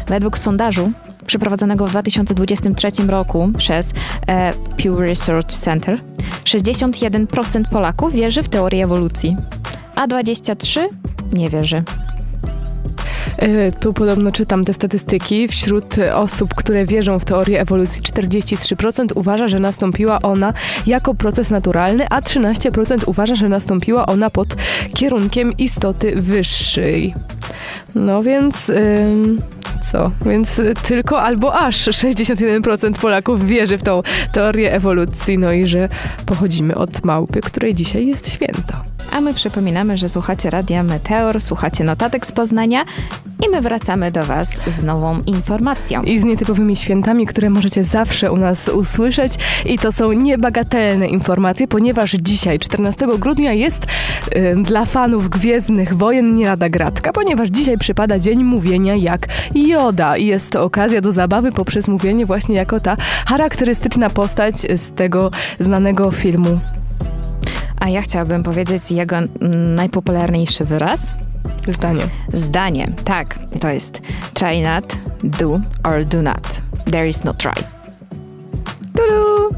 Według 0.07 0.39
sondażu 0.39 0.93
przeprowadzonego 1.27 1.87
w 1.87 1.91
2023 1.91 2.89
roku 3.09 3.51
przez 3.59 3.93
e, 4.27 4.53
Pew 4.77 4.99
Research 4.99 5.53
Center 5.53 6.01
61% 6.45 7.65
Polaków 7.71 8.13
wierzy 8.13 8.43
w 8.43 8.49
teorię 8.49 8.85
ewolucji, 8.85 9.37
a 9.95 10.07
23% 10.07 10.89
nie 11.33 11.51
wierzy. 11.51 11.83
E, 13.37 13.73
Tu 13.73 13.93
podobno 13.93 14.33
czytam 14.33 14.65
te 14.65 14.73
statystyki. 14.73 15.49
Wśród 15.49 15.97
osób, 16.15 16.55
które 16.55 16.87
wierzą 16.87 17.19
w 17.19 17.25
teorię 17.25 17.61
ewolucji, 17.61 18.03
43% 18.03 19.07
uważa, 19.15 19.49
że 19.49 19.59
nastąpiła 19.59 20.23
ona 20.23 20.53
jako 20.87 21.15
proces 21.15 21.51
naturalny, 21.51 22.09
a 22.09 22.21
13% 22.21 23.03
uważa, 23.07 23.35
że 23.35 23.49
nastąpiła 23.49 24.07
ona 24.07 24.31
pod 24.31 24.57
kierunkiem 24.95 25.57
istoty 25.57 26.17
wyższej. 26.17 27.15
No 27.95 28.23
więc. 28.23 28.69
ym, 28.69 29.43
co? 29.81 30.11
Więc 30.27 30.59
y, 30.59 30.75
tylko 30.83 31.23
albo 31.23 31.55
aż 31.55 31.89
61% 31.89 32.93
Polaków 32.93 33.47
wierzy 33.47 33.79
w 33.79 33.83
tą 33.83 34.03
teorię 34.33 34.73
ewolucji, 34.73 35.39
no 35.39 35.53
i 35.53 35.67
że 35.67 35.89
pochodzimy 36.27 36.75
od 36.75 37.05
małpy, 37.05 37.41
której 37.41 37.75
dzisiaj 37.75 38.07
jest 38.07 38.33
święto. 38.33 38.75
A 39.13 39.21
my 39.21 39.35
przypominamy, 39.35 39.97
że 39.97 40.09
słuchacie 40.09 40.51
Radia 40.51 40.83
Meteor, 40.83 41.41
słuchacie 41.41 41.85
notatek 41.85 42.27
z 42.27 42.33
Poznania 42.33 42.85
i 43.47 43.51
my 43.51 43.61
wracamy 43.61 44.11
do 44.11 44.25
Was 44.25 44.61
z 44.67 44.83
nową 44.83 45.23
informacją. 45.23 46.03
i 46.03 46.19
z 46.19 46.25
nietypowymi 46.25 46.77
świętami, 46.77 47.27
które 47.27 47.51
możecie 47.51 47.85
zawsze 47.85 48.33
u 48.33 48.37
nas 48.37 48.69
usłyszeć. 48.69 49.33
I 49.67 49.79
to 49.79 49.93
są 49.93 50.13
niebagatelne 50.13 51.07
informacje, 51.07 51.69
ponieważ 51.69 52.11
dzisiaj, 52.11 52.59
14 52.59 53.07
grudnia, 53.19 53.53
jest 53.53 53.87
y, 54.37 54.57
dla 54.63 54.85
fanów 54.85 55.29
Gwiezdnych 55.29 55.97
Wojen 55.97 56.37
nie 56.37 56.47
lada 56.47 56.69
gratka, 56.69 57.13
ponieważ 57.13 57.49
dzisiaj 57.49 57.79
przypada 57.79 58.19
Dzień 58.19 58.45
Mówienia 58.45 58.95
jak 58.95 59.27
Joda 59.55 60.17
i 60.17 60.27
jest 60.27 60.53
to 60.53 60.65
okazja 60.65 61.01
do 61.01 61.13
zabawy 61.13 61.53
poprzez 61.53 61.89
mówienie 61.89 62.27
właśnie 62.27 62.55
jako 62.55 62.81
ta 62.81 62.97
charakterystyczna 63.27 64.11
postać 64.11 64.57
z 64.57 64.93
tego 64.93 65.31
znanego 65.59 66.11
filmu. 66.11 66.61
A 67.81 67.89
ja 67.89 68.03
chciałabym 68.03 68.43
powiedzieć 68.43 68.91
jego 68.91 69.17
najpopularniejszy 69.77 70.65
wyraz. 70.65 71.13
Zdanie. 71.69 72.03
Zdanie, 72.33 72.89
tak, 73.05 73.39
to 73.61 73.69
jest 73.69 74.03
try 74.35 74.63
not, 74.63 74.99
do 75.25 75.61
or 75.85 76.05
do 76.05 76.23
not. 76.23 76.63
There 76.91 77.09
is 77.09 77.25
no 77.25 77.35
try. 77.35 77.65
Tudu! 78.97 79.57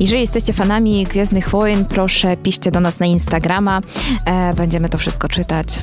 Jeżeli 0.00 0.20
jesteście 0.20 0.52
fanami 0.52 1.04
Gwiezdnych 1.04 1.48
Wojen, 1.48 1.84
proszę 1.84 2.36
piszcie 2.36 2.70
do 2.70 2.80
nas 2.80 3.00
na 3.00 3.06
Instagrama. 3.06 3.80
E, 4.24 4.54
będziemy 4.54 4.88
to 4.88 4.98
wszystko 4.98 5.28
czytać. 5.28 5.82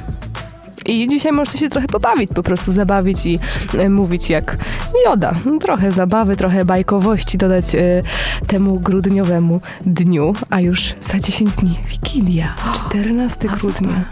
I 0.86 1.08
dzisiaj 1.08 1.32
możecie 1.32 1.58
się 1.58 1.70
trochę 1.70 1.88
pobawić, 1.88 2.30
po 2.36 2.44
prostu 2.44 2.72
zabawić 2.72 3.26
i 3.26 3.40
e, 3.78 3.90
mówić 3.90 4.30
jak 4.30 4.58
Joda. 5.06 5.34
Trochę 5.62 5.92
zabawy, 5.92 6.36
trochę 6.36 6.66
bajkowości 6.66 7.38
dodać 7.38 7.76
e, 7.76 8.04
temu 8.48 8.80
grudniowemu 8.80 9.62
dniu, 9.86 10.34
a 10.50 10.62
już 10.62 10.94
za 11.02 11.20
10 11.20 11.56
dni 11.56 11.80
Wigilia, 11.90 12.56
14 12.74 13.50
A 13.52 13.56
grudnia. 13.56 14.06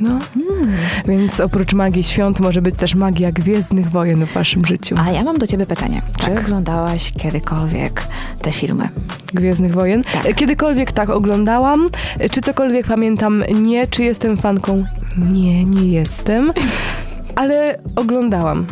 No, 0.00 0.18
Hmm. 0.34 0.76
więc 1.08 1.40
oprócz 1.40 1.72
magii 1.72 2.02
świąt 2.02 2.40
może 2.40 2.62
być 2.62 2.74
też 2.74 2.94
magia 2.94 3.32
gwiezdnych 3.32 3.90
wojen 3.90 4.26
w 4.26 4.32
waszym 4.32 4.66
życiu. 4.66 4.94
A 4.98 5.10
ja 5.10 5.22
mam 5.24 5.38
do 5.38 5.46
ciebie 5.46 5.66
pytanie. 5.66 6.02
Czy 6.20 6.26
Tak. 6.26 6.40
oglądałaś 6.40 7.12
kiedykolwiek 7.18 8.06
te 8.42 8.52
filmy? 8.52 8.88
Gwiezdnych 9.34 9.74
wojen. 9.74 10.02
Tak. 10.04 10.34
Kiedykolwiek 10.34 10.92
tak 10.92 11.10
oglądałam, 11.10 11.88
czy 12.30 12.40
cokolwiek 12.40 12.86
pamiętam? 12.86 13.44
Nie. 13.54 13.86
Czy 13.86 14.02
jestem 14.02 14.36
fanką? 14.36 14.84
Nie, 15.30 15.64
nie 15.64 15.88
jestem. 15.88 16.52
Ale 17.36 17.78
oglądałam. 17.96 18.66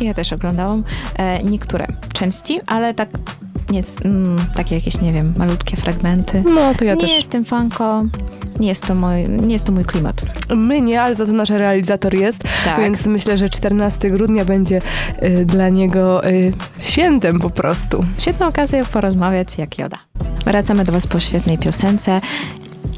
Ja 0.00 0.14
też 0.14 0.32
oglądałam 0.32 0.84
e, 1.16 1.42
niektóre 1.42 1.86
części, 2.12 2.60
ale 2.66 2.94
tak 2.94 3.08
nie, 3.70 3.82
mm, 4.04 4.36
takie 4.54 4.74
jakieś, 4.74 5.00
nie 5.00 5.12
wiem, 5.12 5.34
malutkie 5.36 5.76
fragmenty. 5.76 6.42
No 6.54 6.74
to 6.74 6.84
ja 6.84 6.94
nie 6.94 7.00
też. 7.00 7.16
jestem 7.16 7.44
fanką, 7.44 8.08
nie 8.60 8.68
jest 8.68 8.86
to 8.86 8.94
mój, 8.94 9.28
nie 9.28 9.52
jest 9.52 9.64
to 9.64 9.72
mój 9.72 9.84
klimat. 9.84 10.22
My 10.54 10.80
nie, 10.80 11.02
ale 11.02 11.14
za 11.14 11.26
to 11.26 11.32
nasz 11.32 11.50
realizator 11.50 12.14
jest, 12.14 12.42
Tak. 12.64 12.80
więc 12.80 13.06
myślę, 13.06 13.36
że 13.36 13.48
14 13.48 14.10
grudnia 14.10 14.44
będzie 14.44 14.80
y, 15.22 15.44
dla 15.46 15.68
niego 15.68 16.28
y, 16.28 16.52
świętem 16.78 17.40
po 17.40 17.50
prostu. 17.50 18.04
Świetna 18.18 18.46
okazja 18.46 18.84
porozmawiać 18.84 19.58
jak 19.58 19.78
Joda. 19.78 19.98
Wracamy 20.44 20.84
do 20.84 20.92
Was 20.92 21.06
po 21.06 21.20
świetnej 21.20 21.58
piosence 21.58 22.20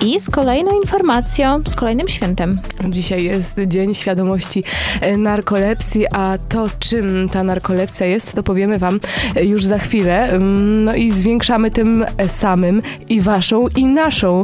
i 0.05 0.21
z 0.21 0.31
kolejną 0.31 0.81
informacją, 0.81 1.63
z 1.67 1.75
kolejnym 1.75 2.09
świętem. 2.09 2.61
Dzisiaj 2.89 3.25
jest 3.25 3.57
Dzień 3.67 3.95
Świadomości 3.95 4.65
e, 5.01 5.17
Narkolepsji, 5.17 6.07
a 6.07 6.39
to 6.49 6.69
czym 6.79 7.29
ta 7.29 7.43
narkolepsja 7.43 8.07
jest, 8.07 8.35
to 8.35 8.43
powiemy 8.43 8.79
Wam 8.79 9.01
e, 9.37 9.45
już 9.45 9.65
za 9.65 9.79
chwilę. 9.79 10.29
Mm, 10.31 10.85
No 10.85 10.95
i 10.95 11.11
zwiększamy 11.11 11.71
tym 11.71 12.07
samym 12.29 12.83
i 13.09 13.21
Waszą, 13.21 13.69
i 13.69 13.85
naszą 13.85 14.43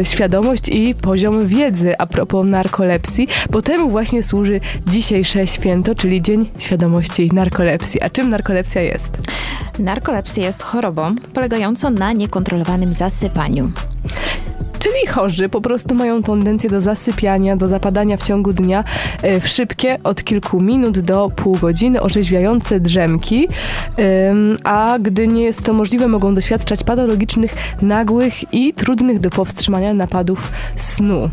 e, 0.00 0.04
świadomość 0.04 0.68
i 0.68 0.94
poziom 0.94 1.46
wiedzy 1.46 1.98
a 1.98 2.06
propos 2.06 2.46
narkolepsji, 2.46 3.28
bo 3.50 3.62
temu 3.62 3.90
właśnie 3.90 4.22
służy 4.22 4.60
dzisiejsze 4.86 5.46
święto, 5.46 5.94
czyli 5.94 6.22
Dzień 6.22 6.50
Świadomości 6.58 7.30
Narkolepsji. 7.32 8.02
A 8.02 8.10
czym 8.10 8.30
narkolepsja 8.30 8.82
jest? 8.82 9.18
Narkolepsja 9.78 10.44
jest 10.44 10.62
chorobą 10.62 11.14
polegającą 11.34 11.90
na 11.90 12.12
niekontrolowanym 12.12 12.94
zasypaniu. 12.94 13.72
Czyli 14.78 15.06
chorzy 15.06 15.48
po 15.48 15.60
prostu 15.60 15.94
mają 15.94 16.22
tendencję 16.22 16.70
do 16.70 16.80
zasypiania, 16.80 17.56
do 17.56 17.68
zapadania 17.68 18.16
w 18.16 18.22
ciągu 18.22 18.52
dnia 18.52 18.84
e, 19.22 19.40
w 19.40 19.48
szybkie, 19.48 19.98
od 20.04 20.24
kilku 20.24 20.60
minut 20.60 20.98
do 20.98 21.30
pół 21.36 21.56
godziny, 21.56 22.00
orzeźwiające 22.00 22.80
drzemki, 22.80 23.48
a 24.64 24.98
gdy 25.00 25.28
nie 25.28 25.42
jest 25.42 25.64
to 25.64 25.72
możliwe, 25.72 26.08
mogą 26.08 26.34
doświadczać 26.34 26.84
patologicznych, 26.84 27.54
nagłych 27.82 28.54
i 28.54 28.72
trudnych 28.72 29.20
do 29.20 29.30
powstrzymania 29.30 29.94
napadów 29.94 30.52
snu. 30.76 31.30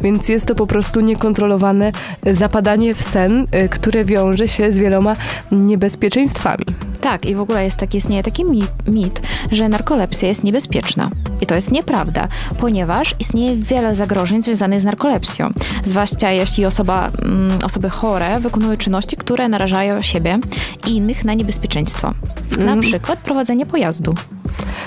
Więc 0.00 0.28
jest 0.28 0.46
to 0.46 0.54
po 0.54 0.66
prostu 0.66 1.00
niekontrolowane 1.00 1.92
zapadanie 2.32 2.94
w 2.94 3.02
sen, 3.02 3.46
e, 3.50 3.68
które 3.68 4.04
wiąże 4.04 4.48
się 4.48 4.72
z 4.72 4.78
wieloma 4.78 5.16
niebezpieczeństwami. 5.52 6.64
Tak, 7.04 7.26
i 7.26 7.34
w 7.34 7.40
ogóle 7.40 7.64
jest 7.64 7.76
taki, 7.76 7.98
istnieje 7.98 8.22
taki 8.22 8.44
mi- 8.44 8.62
mit, 8.88 9.22
że 9.52 9.68
narkolepsja 9.68 10.28
jest 10.28 10.44
niebezpieczna. 10.44 11.10
I 11.40 11.46
to 11.46 11.54
jest 11.54 11.72
nieprawda, 11.72 12.28
ponieważ 12.58 13.14
istnieje 13.20 13.56
wiele 13.56 13.94
zagrożeń 13.94 14.42
związanych 14.42 14.80
z 14.80 14.84
narkolepsją. 14.84 15.50
Zwłaszcza 15.84 16.30
jeśli 16.30 16.64
osoba, 16.66 17.10
mm, 17.22 17.58
osoby 17.64 17.90
chore 17.90 18.40
wykonują 18.40 18.76
czynności, 18.76 19.16
które 19.16 19.48
narażają 19.48 20.02
siebie 20.02 20.38
i 20.86 20.96
innych 20.96 21.24
na 21.24 21.34
niebezpieczeństwo. 21.34 22.14
Na 22.58 22.76
przykład 22.80 23.18
prowadzenie 23.18 23.66
pojazdu. 23.66 24.14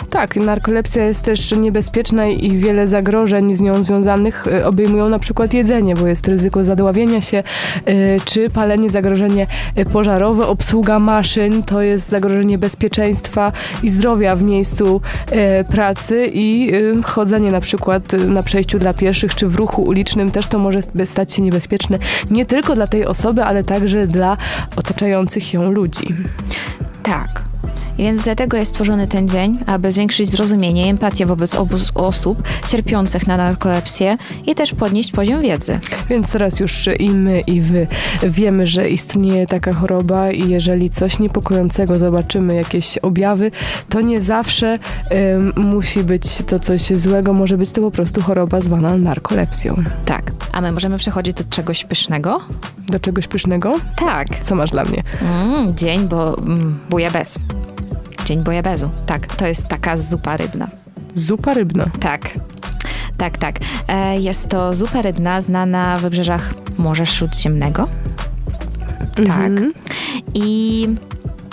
Tak, 0.09 0.35
narkolepsja 0.35 1.03
jest 1.03 1.23
też 1.23 1.51
niebezpieczna 1.51 2.27
i 2.27 2.57
wiele 2.57 2.87
zagrożeń 2.87 3.55
z 3.55 3.61
nią 3.61 3.83
związanych 3.83 4.47
y, 4.47 4.65
obejmują 4.65 5.09
na 5.09 5.19
przykład 5.19 5.53
jedzenie, 5.53 5.95
bo 5.95 6.07
jest 6.07 6.27
ryzyko 6.27 6.63
zadławienia 6.63 7.21
się, 7.21 7.43
y, 7.89 8.19
czy 8.25 8.49
palenie, 8.49 8.89
zagrożenie 8.89 9.47
y, 9.77 9.85
pożarowe, 9.85 10.47
obsługa 10.47 10.99
maszyn, 10.99 11.63
to 11.63 11.81
jest 11.81 12.09
zagrożenie 12.09 12.57
bezpieczeństwa 12.57 13.51
i 13.83 13.89
zdrowia 13.89 14.35
w 14.35 14.41
miejscu 14.41 15.01
pracy 15.69 16.29
i 16.33 16.71
chodzenie 17.03 17.51
na 17.51 17.61
przykład 17.61 18.13
na 18.13 18.43
przejściu 18.43 18.79
dla 18.79 18.93
pieszych, 18.93 19.35
czy 19.35 19.47
w 19.47 19.55
ruchu 19.55 19.81
ulicznym 19.81 20.31
też 20.31 20.47
to 20.47 20.59
może 20.59 20.79
stać 21.05 21.33
się 21.33 21.41
niebezpieczne 21.41 21.99
nie 22.31 22.45
tylko 22.45 22.75
dla 22.75 22.87
tej 22.87 23.05
osoby, 23.05 23.43
ale 23.43 23.63
także 23.63 24.07
dla 24.07 24.37
otaczających 24.75 25.53
ją 25.53 25.71
ludzi. 25.71 26.15
Tak. 27.03 27.43
I 27.97 28.03
Więc 28.03 28.23
dlatego 28.23 28.57
jest 28.57 28.71
stworzony 28.71 29.07
ten 29.07 29.27
dzień, 29.27 29.57
aby 29.65 29.91
zwiększyć 29.91 30.29
zrozumienie 30.29 30.87
i 30.87 30.89
empatię 30.89 31.25
wobec 31.25 31.55
obu 31.55 31.77
osób 31.95 32.43
cierpiących 32.67 33.27
na 33.27 33.37
narkolepsję 33.37 34.17
i 34.45 34.55
też 34.55 34.73
podnieść 34.73 35.11
poziom 35.11 35.41
wiedzy. 35.41 35.79
Więc 36.09 36.29
teraz 36.29 36.59
już 36.59 36.89
i 36.99 37.09
my, 37.09 37.39
i 37.39 37.61
wy 37.61 37.87
wiemy, 38.23 38.67
że 38.67 38.89
istnieje 38.89 39.47
taka 39.47 39.73
choroba 39.73 40.31
i 40.31 40.49
jeżeli 40.49 40.89
coś 40.89 41.19
niepokojącego 41.19 41.99
zobaczymy, 41.99 42.55
jakieś 42.55 42.97
objawy, 42.97 43.51
to 43.89 44.01
nie 44.01 44.21
zawsze 44.21 44.79
musi 45.55 46.03
być 46.03 46.23
to 46.47 46.59
coś 46.59 46.81
złego, 46.81 47.33
może 47.33 47.57
być 47.57 47.71
to 47.71 47.81
po 47.81 47.91
prostu 47.91 48.21
choroba 48.21 48.61
zwana 48.61 48.97
narkolepsją. 48.97 49.75
Tak. 50.05 50.31
A 50.53 50.61
my 50.61 50.71
możemy 50.71 50.97
przechodzić 50.97 51.33
do 51.33 51.43
czegoś 51.43 51.83
pysznego? 51.83 52.39
Do 52.89 52.99
czegoś 52.99 53.27
pysznego? 53.27 53.75
Tak. 53.95 54.27
Co 54.41 54.55
masz 54.55 54.71
dla 54.71 54.83
mnie? 54.83 55.03
Mm, 55.21 55.75
dzień 55.75 56.07
bo 56.07 56.37
mm, 56.37 56.79
bujabez. 56.89 57.39
Dzień 58.27 58.43
bujabezu. 58.43 58.89
Tak, 59.05 59.35
to 59.35 59.47
jest 59.47 59.67
taka 59.67 59.97
zupa 59.97 60.37
rybna. 60.37 60.67
Zupa 61.13 61.53
rybna. 61.53 61.85
Tak. 61.99 62.39
Tak, 63.17 63.37
tak. 63.37 63.55
E, 63.87 64.19
jest 64.19 64.49
to 64.49 64.75
zupa 64.75 65.01
rybna 65.01 65.41
znana 65.41 65.97
w 65.97 66.01
wybrzeżach 66.01 66.53
Morza 66.77 67.05
Śródziemnego. 67.05 67.87
Tak. 69.15 69.19
Mhm. 69.19 69.73
I 70.33 70.87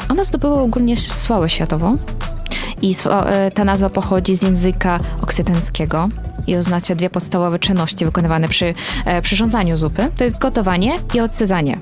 ona 0.08 0.24
zdobyła 0.24 0.62
ogólnie 0.62 0.96
sławę 0.96 1.48
światową. 1.48 1.98
I 2.82 2.94
e, 3.10 3.50
ta 3.50 3.64
nazwa 3.64 3.90
pochodzi 3.90 4.36
z 4.36 4.42
języka 4.42 5.00
oksytenckiego 5.20 6.08
i 6.46 6.56
oznacza 6.56 6.94
dwie 6.94 7.10
podstawowe 7.10 7.58
czynności 7.58 8.04
wykonywane 8.04 8.48
przy 8.48 8.74
e, 9.04 9.22
przyrządzaniu 9.22 9.76
zupy. 9.76 10.08
To 10.16 10.24
jest 10.24 10.38
gotowanie 10.38 10.98
i 11.14 11.20
odsadzanie. 11.20 11.78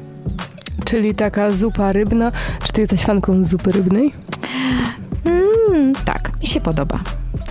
Czyli 0.85 1.15
taka 1.15 1.53
zupa 1.53 1.93
rybna. 1.93 2.33
Czy 2.65 2.73
ty 2.73 2.81
jesteś 2.81 3.03
fanką 3.03 3.45
zupy 3.45 3.73
rybnej? 3.73 4.13
Mm, 5.73 5.93
tak, 6.05 6.31
mi 6.41 6.47
się 6.47 6.61
podoba. 6.61 7.01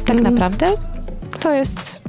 Tak 0.05 0.09
Mm. 0.19 0.23
naprawdę 0.33 0.67
to 1.39 1.51
jest 1.51 2.01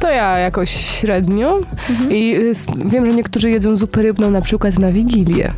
To 0.00 0.10
ja 0.10 0.38
jakoś 0.38 0.70
średnio. 0.70 1.58
Mhm. 1.90 2.10
I 2.12 2.34
y, 2.36 2.52
wiem, 2.84 3.06
że 3.10 3.12
niektórzy 3.16 3.50
jedzą 3.50 3.76
zupę 3.76 4.02
rybną 4.02 4.30
na 4.30 4.40
przykład 4.40 4.78
na 4.78 4.92
Wigilię. 4.92 5.52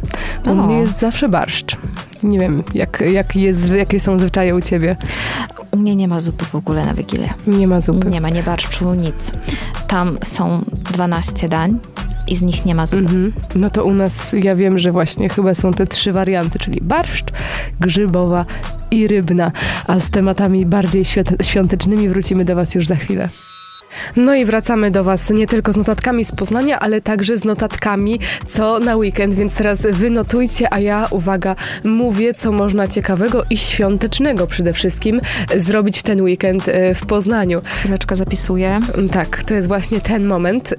U 0.46 0.50
O. 0.50 0.54
mnie 0.54 0.78
jest 0.78 0.98
zawsze 0.98 1.28
barszcz. 1.28 1.76
Nie 2.22 2.38
wiem, 2.38 2.62
jak, 2.74 3.02
jak 3.12 3.36
jest, 3.36 3.68
jakie 3.70 4.00
są 4.00 4.18
zwyczaje 4.18 4.54
u 4.54 4.60
ciebie. 4.60 4.96
U 5.70 5.76
mnie 5.76 5.96
nie 5.96 6.08
ma 6.08 6.20
zupy 6.20 6.44
w 6.44 6.54
ogóle 6.54 6.86
na 6.86 6.94
Wigilię. 6.94 7.34
Nie 7.46 7.66
ma 7.66 7.80
zupy. 7.80 8.08
Nie 8.08 8.20
ma, 8.20 8.28
nie 8.30 8.42
barszczu, 8.42 8.94
nic. 8.94 9.32
Tam 9.88 10.18
są 10.24 10.64
12 10.92 11.48
dań 11.48 11.78
i 12.26 12.36
z 12.36 12.42
nich 12.42 12.64
nie 12.64 12.74
ma 12.74 12.86
zupy. 12.86 13.02
Mhm. 13.02 13.32
No 13.54 13.70
to 13.70 13.84
u 13.84 13.94
nas, 13.94 14.34
ja 14.42 14.54
wiem, 14.56 14.78
że 14.78 14.92
właśnie 14.92 15.28
chyba 15.28 15.54
są 15.54 15.72
te 15.72 15.86
trzy 15.86 16.12
warianty, 16.12 16.58
czyli 16.58 16.80
barszcz, 16.82 17.26
grzybowa 17.80 18.44
i 18.90 19.08
rybna. 19.08 19.52
A 19.86 20.00
z 20.00 20.10
tematami 20.10 20.66
bardziej 20.66 21.04
świąt- 21.04 21.42
świątecznymi 21.46 22.08
wrócimy 22.08 22.44
do 22.44 22.56
Was 22.56 22.74
już 22.74 22.86
za 22.86 22.96
chwilę. 22.96 23.28
No 24.16 24.34
i 24.34 24.44
wracamy 24.44 24.90
do 24.90 25.04
Was 25.04 25.30
nie 25.30 25.46
tylko 25.46 25.72
z 25.72 25.76
notatkami 25.76 26.24
z 26.24 26.32
Poznania, 26.32 26.80
ale 26.80 27.00
także 27.00 27.36
z 27.36 27.44
notatkami 27.44 28.20
co 28.46 28.78
na 28.78 28.96
weekend, 28.96 29.34
więc 29.34 29.54
teraz 29.54 29.86
wy 29.90 30.10
notujcie, 30.10 30.74
a 30.74 30.80
ja, 30.80 31.06
uwaga, 31.10 31.56
mówię, 31.84 32.34
co 32.34 32.52
można 32.52 32.88
ciekawego 32.88 33.44
i 33.50 33.56
świątecznego 33.56 34.46
przede 34.46 34.72
wszystkim 34.72 35.20
zrobić 35.56 35.98
w 35.98 36.02
ten 36.02 36.20
weekend 36.22 36.68
e, 36.68 36.94
w 36.94 37.06
Poznaniu. 37.06 37.60
Chwileczkę 37.64 38.16
zapisuję. 38.16 38.80
Tak, 39.12 39.42
to 39.42 39.54
jest 39.54 39.68
właśnie 39.68 40.00
ten 40.00 40.26
moment. 40.26 40.74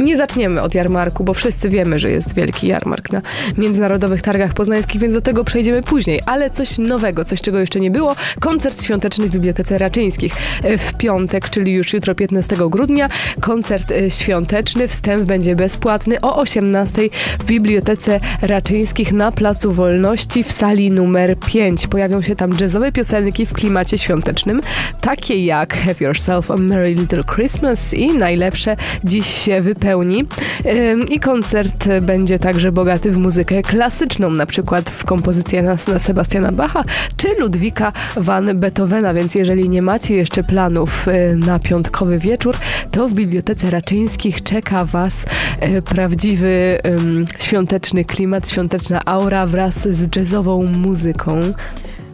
Nie 0.00 0.16
zaczniemy 0.16 0.62
od 0.62 0.74
jarmarku, 0.74 1.24
bo 1.24 1.34
wszyscy 1.34 1.68
wiemy, 1.68 1.98
że 1.98 2.10
jest 2.10 2.34
wielki 2.34 2.66
jarmark 2.66 3.12
na 3.12 3.22
Międzynarodowych 3.58 4.22
Targach 4.22 4.54
Poznańskich, 4.54 5.00
więc 5.00 5.14
do 5.14 5.20
tego 5.20 5.44
przejdziemy 5.44 5.82
później. 5.82 6.20
Ale 6.26 6.50
coś 6.50 6.78
nowego, 6.78 7.24
coś 7.24 7.40
czego 7.40 7.58
jeszcze 7.58 7.80
nie 7.80 7.90
było. 7.90 8.16
Koncert 8.40 8.84
świąteczny 8.84 9.26
w 9.26 9.30
Bibliotece 9.30 9.78
Raczyńskich 9.78 10.32
E, 10.62 10.78
w 10.78 10.94
piątek, 10.94 11.50
czyli 11.50 11.72
już 11.72 11.92
jutro 11.92 12.14
15 12.14 12.56
grudnia. 12.70 13.08
Koncert 13.40 13.90
e, 13.90 14.10
świąteczny, 14.10 14.88
wstęp 14.88 15.24
będzie 15.24 15.56
bezpłatny 15.56 16.20
o 16.20 16.36
18 16.36 17.02
w 17.38 17.44
Bibliotece 17.44 18.20
Raczyńskich 18.42 19.12
na 19.12 19.32
Placu 19.32 19.72
Wolności 19.72 20.44
w 20.44 20.52
sali 20.52 20.90
numer 20.90 21.38
5. 21.38 21.86
Pojawią 21.86 22.22
się 22.22 22.36
tam 22.36 22.54
jazzowe 22.60 22.92
piosenki 22.92 23.46
w 23.46 23.52
klimacie 23.52 23.98
świątecznym, 23.98 24.60
takie 25.00 25.44
jak 25.44 25.74
Have 25.74 25.94
Yourself 26.00 26.50
a 26.50 26.56
Merry 26.56 26.94
Little 26.94 27.24
Christmas 27.34 27.94
i 27.94 28.12
najlepsze 28.12 28.76
dziś 29.04 29.26
się 29.26 29.60
wypełni. 29.60 29.87
Ym, 30.66 31.06
I 31.08 31.20
koncert 31.20 31.88
będzie 32.02 32.38
także 32.38 32.72
bogaty 32.72 33.10
w 33.10 33.16
muzykę 33.16 33.62
klasyczną, 33.62 34.30
na 34.30 34.46
przykład 34.46 34.90
w 34.90 35.04
kompozycję 35.04 35.62
na, 35.62 35.76
na 35.88 35.98
Sebastiana 35.98 36.52
Bacha 36.52 36.84
czy 37.16 37.28
Ludwika 37.38 37.92
van 38.16 38.58
Beethovena, 38.60 39.14
więc 39.14 39.34
jeżeli 39.34 39.68
nie 39.68 39.82
macie 39.82 40.14
jeszcze 40.14 40.44
planów 40.44 41.08
y, 41.08 41.36
na 41.36 41.58
piątkowy 41.58 42.18
wieczór, 42.18 42.56
to 42.90 43.08
w 43.08 43.12
Bibliotece 43.12 43.70
Raczyńskich 43.70 44.42
czeka 44.42 44.84
Was 44.84 45.24
y, 45.76 45.82
prawdziwy 45.82 46.78
świąteczny 47.38 48.04
klimat, 48.04 48.48
świąteczna 48.48 49.00
aura 49.04 49.46
wraz 49.46 49.88
z 49.88 50.16
jazzową 50.16 50.62
muzyką. 50.62 51.40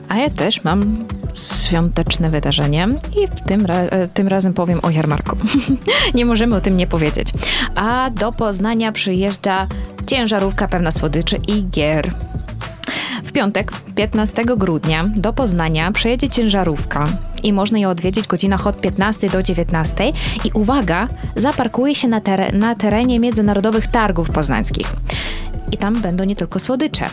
A 0.08 0.16
ja 0.16 0.30
też 0.30 0.64
mam 0.64 1.04
świąteczne 1.34 2.30
wydarzenie 2.30 2.88
i 3.22 3.26
w 3.26 3.40
tym, 3.40 3.66
ra- 3.66 3.74
e, 3.74 4.08
tym 4.08 4.28
razem 4.28 4.54
powiem 4.54 4.80
o 4.82 4.90
jarmarku. 4.90 5.36
nie 6.14 6.24
możemy 6.26 6.56
o 6.56 6.60
tym 6.60 6.76
nie 6.76 6.86
powiedzieć. 6.86 7.28
A 7.74 8.10
do 8.10 8.32
Poznania 8.32 8.92
przyjeżdża 8.92 9.66
ciężarówka 10.06 10.68
pełna 10.68 10.90
słodyczy 10.92 11.36
i 11.48 11.64
gier. 11.70 12.12
W 13.24 13.32
piątek, 13.32 13.72
15 13.94 14.44
grudnia, 14.44 15.04
do 15.16 15.32
Poznania 15.32 15.92
przyjedzie 15.92 16.28
ciężarówka 16.28 17.06
i 17.42 17.52
można 17.52 17.78
ją 17.78 17.90
odwiedzić 17.90 18.24
w 18.24 18.28
godzinach 18.28 18.66
od 18.66 18.80
15 18.80 19.30
do 19.30 19.42
19 19.42 20.12
i 20.44 20.50
uwaga, 20.54 21.08
zaparkuje 21.36 21.94
się 21.94 22.08
na, 22.08 22.20
tere- 22.20 22.52
na 22.52 22.74
terenie 22.74 23.20
Międzynarodowych 23.20 23.86
Targów 23.86 24.30
Poznańskich. 24.30 24.86
I 25.72 25.76
tam 25.76 26.00
będą 26.00 26.24
nie 26.24 26.36
tylko 26.36 26.58
słodycze, 26.58 27.04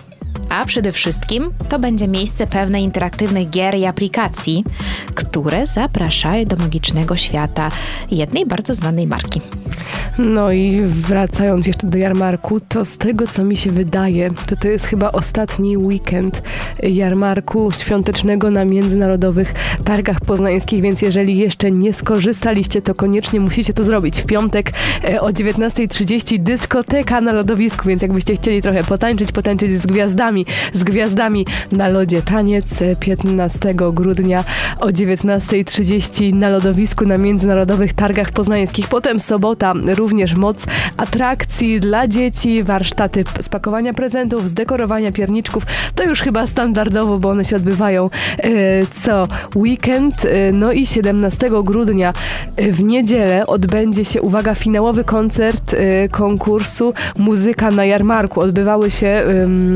a 0.52 0.66
przede 0.66 0.92
wszystkim 0.92 1.52
to 1.70 1.80
będzie 1.80 2.08
miejsce 2.08 2.48
pewnej 2.48 2.84
interaktywnych 2.84 3.50
gier 3.50 3.76
i 3.76 3.86
aplikacji, 3.86 4.64
które 5.16 5.66
zapraszają 5.66 6.46
do 6.46 6.56
magicznego 6.56 7.18
świata 7.18 7.72
jednej 8.12 8.46
bardzo 8.46 8.74
znanej 8.74 9.08
marki. 9.08 9.42
No 10.18 10.52
i 10.52 10.82
wracając 10.86 11.68
jeszcze 11.68 11.88
do 11.88 11.98
jarmarku, 11.98 12.60
to 12.60 12.86
z 12.86 12.98
tego 12.98 13.28
co 13.28 13.44
mi 13.44 13.58
się 13.58 13.72
wydaje, 13.72 14.30
to 14.48 14.56
to 14.56 14.68
jest 14.68 14.86
chyba 14.86 15.12
ostatni 15.12 15.78
weekend 15.78 16.42
jarmarku 16.84 17.72
świątecznego 17.72 18.52
na 18.52 18.66
międzynarodowych 18.66 19.54
targach 19.84 20.22
poznańskich, 20.22 20.82
więc 20.82 21.02
jeżeli 21.02 21.38
jeszcze 21.38 21.72
nie 21.72 21.94
skorzystaliście, 21.94 22.82
to 22.82 22.96
koniecznie 22.96 23.40
musicie 23.40 23.74
to 23.74 23.84
zrobić. 23.84 24.22
W 24.22 24.26
piątek 24.26 24.72
e, 25.04 25.22
o 25.22 25.30
19.30 25.30 26.40
dyskoteka 26.40 27.22
na 27.22 27.34
lodowisku, 27.34 27.90
więc 27.90 28.02
jakbyście 28.02 28.36
chcieli 28.36 28.62
trochę 28.62 28.84
potańczyć, 28.84 29.32
potańczyć 29.32 29.72
z 29.72 29.86
gwiazdami, 29.86 30.41
z 30.74 30.84
gwiazdami 30.84 31.46
na 31.72 31.90
lodzie 31.90 32.22
taniec 32.22 32.82
e, 32.82 32.96
15 32.96 33.74
grudnia 33.94 34.44
o 34.80 34.88
19.30 34.88 36.34
na 36.34 36.50
lodowisku 36.50 37.06
na 37.06 37.18
międzynarodowych 37.18 37.94
targach 37.94 38.32
poznańskich. 38.32 38.88
Potem 38.88 39.20
sobota 39.20 39.74
również 39.96 40.36
moc 40.36 40.66
atrakcji 40.98 41.80
dla 41.80 42.08
dzieci, 42.08 42.64
warsztaty 42.64 43.24
spakowania 43.42 43.94
prezentów, 43.94 44.50
zdekorowania 44.50 45.12
pierniczków. 45.12 45.64
To 45.96 46.04
już 46.04 46.22
chyba 46.22 46.48
standardowo, 46.48 47.20
bo 47.20 47.30
one 47.30 47.46
się 47.46 47.56
odbywają 47.56 48.10
e, 48.38 48.50
co 49.04 49.28
weekend. 49.56 50.26
E, 50.26 50.52
no 50.52 50.72
i 50.72 50.86
17 50.86 51.50
grudnia 51.64 52.14
e, 52.56 52.72
w 52.72 52.84
niedzielę 52.84 53.48
odbędzie 53.48 54.06
się, 54.06 54.22
uwaga, 54.22 54.56
finałowy 54.56 55.04
koncert 55.04 55.74
e, 55.74 56.10
konkursu 56.10 56.94
Muzyka 57.18 57.72
na 57.72 57.86
Jarmarku. 57.86 58.42
Odbywały 58.42 58.92
się 58.92 59.24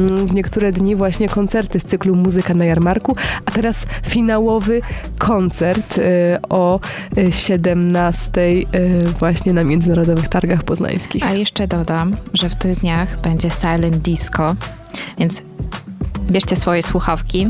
w 0.10 0.34
niektóre 0.46 0.72
dni 0.72 0.96
właśnie 0.96 1.30
koncerty 1.30 1.80
z 1.80 1.84
cyklu 1.84 2.16
Muzyka 2.16 2.54
na 2.54 2.66
Jarmarku, 2.66 3.16
a 3.46 3.52
teraz 3.52 3.86
finałowy 4.04 4.82
koncert 5.18 5.98
e, 5.98 6.40
o 6.50 6.80
e, 7.18 7.32
17 7.32 8.32
e, 8.42 8.64
właśnie 9.20 9.54
na 9.54 9.64
Międzynarodowych 9.64 10.28
Targach 10.28 10.64
Poznańskich. 10.64 11.24
A 11.26 11.34
jeszcze 11.34 11.68
dodam, 11.68 12.18
że 12.34 12.50
w 12.50 12.56
tych 12.56 12.80
dniach 12.80 13.22
będzie 13.22 13.50
silent 13.50 13.98
disco, 13.98 14.56
więc 15.18 15.44
bierzcie 16.32 16.56
swoje 16.56 16.84
słuchawki 16.84 17.48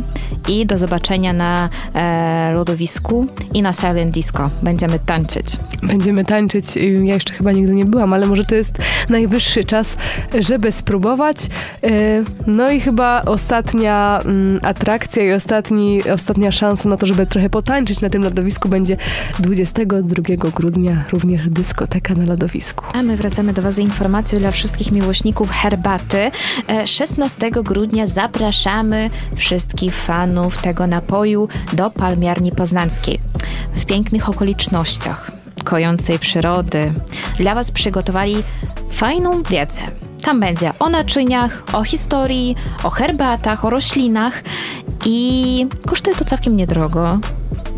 i 0.48 0.66
do 0.66 0.78
zobaczenia 0.78 1.34
na 1.34 1.70
e, 1.94 2.52
lodowisku 2.54 3.28
i 3.54 3.62
na 3.62 3.74
silent 3.74 4.12
disco. 4.12 4.50
Będziemy 4.64 5.00
tańczyć. 5.00 5.46
Będziemy 5.84 6.26
tańczyć. 6.26 6.78
Y, 6.78 7.02
Ja 7.06 7.14
jeszcze 7.14 7.34
chyba 7.34 7.52
nigdy 7.52 7.76
nie 7.76 7.86
byłam, 7.86 8.14
ale 8.14 8.26
może 8.28 8.46
to 8.46 8.56
jest 8.56 8.78
najwyższy 9.10 9.64
czas, 9.64 9.98
żeby 10.40 10.72
spróbować. 10.72 11.38
Y, 11.84 12.24
No 12.48 12.72
i 12.72 12.80
chyba 12.80 13.22
ostatnia 13.22 14.22
mm, 14.26 14.60
atrakcja 14.64 15.24
i 15.24 15.32
ostatni, 15.32 16.10
ostatnia 16.14 16.52
szansa 16.52 16.90
na 16.90 16.98
to, 16.98 17.06
żeby 17.06 17.26
trochę 17.28 17.50
potańczyć 17.50 18.02
na 18.02 18.10
tym 18.10 18.24
lodowisku 18.24 18.70
będzie 18.70 18.98
22 19.40 20.24
grudnia 20.56 21.04
również 21.12 21.50
dyskoteka 21.50 22.14
na 22.14 22.26
lodowisku. 22.26 22.86
A 22.94 23.02
my 23.02 23.16
wracamy 23.16 23.54
do 23.54 23.62
Was 23.62 23.76
z 23.76 23.80
informacją 23.80 24.40
dla 24.40 24.52
wszystkich 24.52 24.92
miłośników 24.92 25.50
herbaty. 25.50 26.32
E, 26.70 26.88
16 26.88 27.52
grudnia 27.52 28.08
zapraszamy 28.08 28.65
wszystkich 29.36 29.96
fanów 29.96 30.58
tego 30.58 30.88
napoju 30.88 31.48
do 31.74 31.90
Palmiarni 31.90 32.52
Poznańskiej. 32.52 33.20
W 33.76 33.86
pięknych 33.86 34.30
okolicznościach 34.30 35.32
kojącej 35.64 36.20
przyrody 36.20 36.94
dla 37.38 37.56
Was 37.56 37.72
przygotowali 37.72 38.44
fajną 38.92 39.44
wiedzę. 39.44 39.82
Tam 40.22 40.40
będzie 40.40 40.72
o 40.80 40.90
naczyniach, 40.90 41.64
o 41.74 41.84
historii, 41.84 42.56
o 42.84 42.90
herbatach, 42.90 43.66
o 43.66 43.70
roślinach 43.70 44.44
i 45.06 45.68
kosztuje 45.86 46.16
to 46.16 46.26
całkiem 46.26 46.58
niedrogo. 46.58 47.20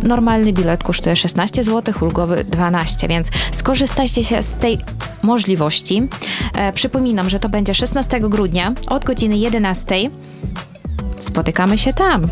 Normalny 0.04 0.54
bilet 0.54 0.84
kosztuje 0.84 1.16
16 1.16 1.64
zł, 1.64 1.94
ulgowy 2.02 2.44
12, 2.44 3.08
więc 3.08 3.28
skorzystajcie 3.52 4.24
się 4.24 4.44
z 4.44 4.58
tej 4.58 4.78
możliwości. 5.24 6.08
E, 6.54 6.74
przypominam, 6.74 7.30
że 7.30 7.40
to 7.40 7.50
będzie 7.50 7.74
16 7.74 8.20
grudnia 8.20 8.74
od 8.88 9.06
godziny 9.06 9.38
11. 9.38 9.96
Spotykamy 11.20 11.78
się 11.78 11.94
tam. 11.94 12.28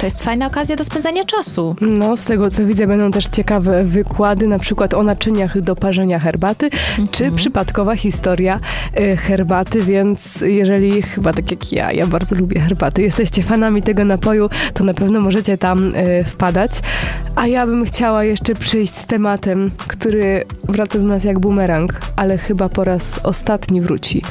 To 0.00 0.06
jest 0.06 0.22
fajna 0.22 0.46
okazja 0.46 0.76
do 0.76 0.84
spędzania 0.84 1.24
czasu. 1.24 1.76
No, 1.80 2.16
z 2.16 2.24
tego 2.24 2.50
co 2.50 2.64
widzę, 2.64 2.86
będą 2.86 3.10
też 3.10 3.26
ciekawe 3.26 3.84
wykłady, 3.84 4.46
na 4.46 4.58
przykład 4.58 4.94
o 4.94 5.02
naczyniach 5.02 5.60
do 5.60 5.76
parzenia 5.76 6.18
herbaty, 6.18 6.70
czy 7.10 7.32
przypadkowa 7.32 7.96
historia 7.96 8.60
y, 9.00 9.16
herbaty, 9.16 9.82
więc 9.82 10.40
jeżeli 10.40 11.02
chyba 11.02 11.32
tak 11.32 11.50
jak 11.50 11.72
ja, 11.72 11.92
ja 11.92 12.06
bardzo 12.06 12.36
lubię 12.36 12.60
herbaty, 12.60 13.02
jesteście 13.02 13.42
fanami 13.42 13.82
tego 13.82 14.04
napoju, 14.04 14.50
to 14.74 14.84
na 14.84 14.94
pewno 14.94 15.20
możecie 15.20 15.58
tam 15.58 15.94
y, 15.94 16.24
wpadać. 16.24 16.72
A 17.36 17.46
ja 17.46 17.66
bym 17.66 17.84
chciała 17.84 18.24
jeszcze 18.24 18.54
przyjść 18.54 18.94
z 18.94 19.06
tematem, 19.06 19.70
który 19.86 20.44
wraca 20.64 20.98
do 20.98 21.04
nas 21.04 21.24
jak 21.24 21.38
bumerang, 21.38 22.00
ale 22.16 22.38
chyba 22.38 22.68
po 22.68 22.84
raz 22.84 23.20
ostatni 23.22 23.80
wróci, 23.80 24.22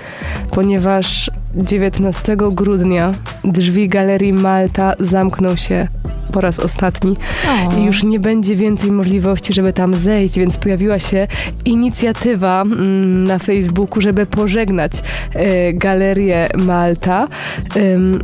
ponieważ 0.52 1.32
19 1.56 2.38
grudnia 2.38 3.14
drzwi 3.44 3.90
Galerii 3.90 4.34
Malta 4.34 4.94
zamkną 5.00 5.56
się 5.56 5.88
po 6.32 6.42
raz 6.42 6.60
ostatni 6.60 7.18
O. 7.48 7.80
i 7.80 7.86
już 7.86 8.04
nie 8.04 8.20
będzie 8.20 8.56
więcej 8.56 8.92
możliwości, 8.92 9.54
żeby 9.54 9.74
tam 9.74 9.94
zejść, 9.94 10.38
więc 10.38 10.58
pojawiła 10.58 11.00
się 11.00 11.28
inicjatywa 11.66 12.62
mm, 12.62 13.24
na 13.24 13.40
Facebooku, 13.40 14.02
żeby 14.02 14.26
pożegnać 14.26 14.92
e, 15.34 15.74
Galerię 15.74 16.50
Malta. 16.56 17.28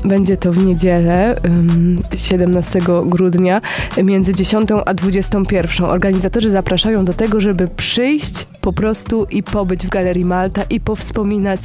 Będzie 0.05 0.37
to 0.37 0.51
w 0.51 0.65
niedzielę, 0.65 1.35
ym, 1.45 1.97
17 2.15 2.79
grudnia, 3.05 3.61
między 4.03 4.33
10 4.33 4.69
a 4.85 4.93
21. 4.93 5.85
Organizatorzy 5.85 6.49
zapraszają 6.49 7.05
do 7.05 7.13
tego, 7.13 7.41
żeby 7.41 7.67
przyjść 7.67 8.45
po 8.61 8.73
prostu 8.73 9.27
i 9.31 9.43
pobyć 9.43 9.85
w 9.85 9.89
Galerii 9.89 10.25
Malta 10.25 10.63
i 10.69 10.79
powspominać 10.79 11.61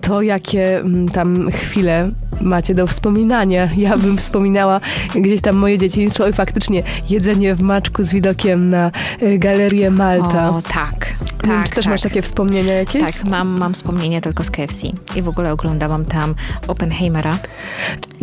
to, 0.00 0.22
jakie 0.22 0.78
mm, 0.78 1.08
tam 1.08 1.50
chwile 1.50 2.10
macie 2.40 2.74
do 2.74 2.86
wspominania. 2.86 3.68
Ja 3.76 3.98
bym 3.98 4.16
wspominała 4.16 4.80
gdzieś 5.14 5.40
tam 5.40 5.56
moje 5.56 5.77
dzieciństwo 5.78 6.28
i 6.28 6.32
faktycznie 6.32 6.82
jedzenie 7.08 7.54
w 7.54 7.60
maczku 7.60 8.04
z 8.04 8.12
widokiem 8.12 8.70
na 8.70 8.90
y, 9.22 9.38
Galerię 9.38 9.90
Malta. 9.90 10.50
O, 10.50 10.62
tak. 10.62 11.14
Wiem, 11.44 11.50
tak 11.50 11.68
czy 11.68 11.74
też 11.74 11.84
tak. 11.84 11.92
masz 11.92 12.02
takie 12.02 12.22
wspomnienia 12.22 12.74
jakieś? 12.74 13.02
Tak, 13.02 13.24
mam, 13.24 13.48
mam 13.48 13.74
wspomnienie 13.74 14.20
tylko 14.20 14.44
z 14.44 14.50
KFC. 14.50 14.86
I 15.16 15.22
w 15.22 15.28
ogóle 15.28 15.52
oglądałam 15.52 16.04
tam 16.04 16.34
Oppenheimera. 16.68 17.38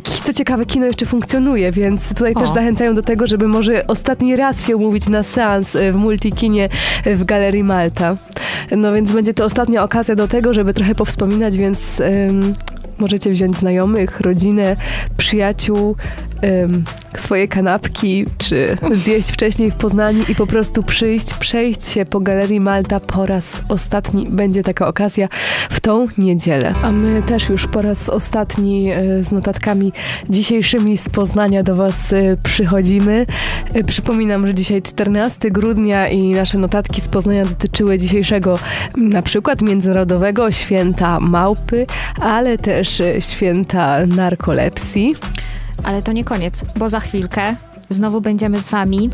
Co 0.03 0.33
ciekawe, 0.33 0.65
kino 0.65 0.85
jeszcze 0.85 1.05
funkcjonuje, 1.05 1.71
więc 1.71 2.13
tutaj 2.13 2.33
O. 2.33 2.39
też 2.39 2.49
zachęcają 2.49 2.95
do 2.95 3.01
tego, 3.01 3.27
żeby 3.27 3.47
może 3.47 3.87
ostatni 3.87 4.35
raz 4.35 4.67
się 4.67 4.75
umówić 4.75 5.09
na 5.09 5.23
seans 5.23 5.75
y, 5.75 5.91
w 5.91 5.95
multikinie 5.95 6.69
y, 7.07 7.15
w 7.17 7.25
Galerii 7.25 7.63
Malta. 7.63 8.17
No 8.71 8.93
więc 8.93 9.11
będzie 9.11 9.33
to 9.33 9.45
ostatnia 9.45 9.83
okazja 9.83 10.15
do 10.15 10.27
tego, 10.27 10.53
żeby 10.53 10.73
trochę 10.73 10.95
powspominać, 10.95 11.57
więc 11.57 11.99
ym, 11.99 12.53
możecie 12.99 13.31
wziąć 13.31 13.57
znajomych, 13.57 14.19
rodzinę, 14.21 14.75
przyjaciół, 15.17 15.95
ym, 16.63 16.83
swoje 17.19 17.47
kanapki, 17.47 18.25
czy 18.37 18.77
zjeść 18.91 19.31
wcześniej 19.31 19.71
w 19.71 19.75
Poznaniu 19.75 20.23
i 20.29 20.35
po 20.35 20.47
prostu 20.47 20.83
przyjść, 20.83 21.33
przejść 21.33 21.87
się 21.87 22.05
po 22.05 22.19
Galerii 22.19 22.59
Malta 22.59 22.99
po 22.99 23.25
raz 23.25 23.61
ostatni. 23.69 24.27
Będzie 24.29 24.63
taka 24.63 24.87
okazja 24.87 25.27
w 25.69 25.79
tą 25.79 26.07
niedzielę. 26.17 26.73
A 26.83 26.91
my 26.91 27.23
też 27.23 27.49
już 27.49 27.67
po 27.67 27.81
raz 27.81 28.09
ostatni 28.09 28.91
e, 28.91 29.23
z 29.23 29.31
notatkami 29.31 29.93
dzisiejszymi 30.29 30.97
z 30.97 31.09
Poznania 31.09 31.63
do 31.63 31.75
Was 31.75 32.13
e, 32.13 32.37
przychodzimy. 32.43 33.25
E, 33.73 33.83
Przypominam, 33.83 34.47
że 34.47 34.53
dzisiaj 34.53 34.81
14 34.81 35.51
grudnia 35.51 36.07
i 36.07 36.29
nasze 36.29 36.57
notatki 36.57 37.01
z 37.01 37.07
Poznania 37.07 37.45
dotyczyły 37.45 37.97
dzisiejszego 37.97 38.59
na 38.97 39.21
przykład 39.21 39.61
Międzynarodowego 39.61 40.51
Święta 40.51 41.19
Małpy, 41.19 41.85
ale 42.21 42.57
też 42.57 42.84
e, 43.01 43.21
Święta 43.21 44.05
Narkolepsji. 44.05 45.15
Ale 45.83 46.01
to 46.01 46.11
nie 46.11 46.23
koniec, 46.23 46.65
bo 46.75 46.89
za 46.89 46.99
chwilkę 46.99 47.55
znowu 47.89 48.21
będziemy 48.21 48.61
z 48.61 48.69
Wami 48.69 49.09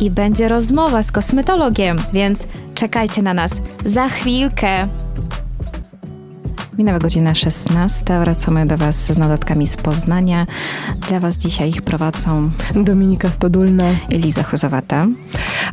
i 0.00 0.10
będzie 0.10 0.48
rozmowa 0.48 1.02
z 1.02 1.12
kosmetologiem, 1.12 1.96
więc 2.12 2.46
czekajcie 2.74 3.22
na 3.22 3.34
nas 3.34 3.60
za 3.84 4.08
chwilkę. 4.08 4.88
Minęła 6.78 6.98
godzina 6.98 7.34
16. 7.34 8.04
Wracamy 8.20 8.66
do 8.66 8.76
Was 8.76 9.12
z 9.12 9.18
notatkami 9.18 9.66
z 9.66 9.76
Poznania. 9.76 10.46
Dla 11.08 11.20
Was 11.20 11.36
dzisiaj 11.36 11.70
ich 11.70 11.82
prowadzą 11.82 12.50
Dominika 12.74 13.30
Stodulna. 13.30 13.84
Eliza 14.12 14.42
Chuzowata. 14.42 15.06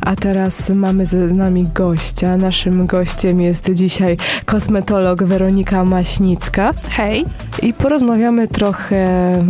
A 0.00 0.16
teraz 0.16 0.68
mamy 0.68 1.06
z 1.06 1.32
nami 1.32 1.66
gościa. 1.74 2.36
Naszym 2.36 2.86
gościem 2.86 3.40
jest 3.40 3.70
dzisiaj 3.74 4.16
kosmetolog 4.44 5.24
Weronika 5.24 5.84
Maśnicka. 5.84 6.74
Hej. 6.90 7.24
I 7.62 7.74
porozmawiamy 7.74 8.48
trochę 8.48 9.06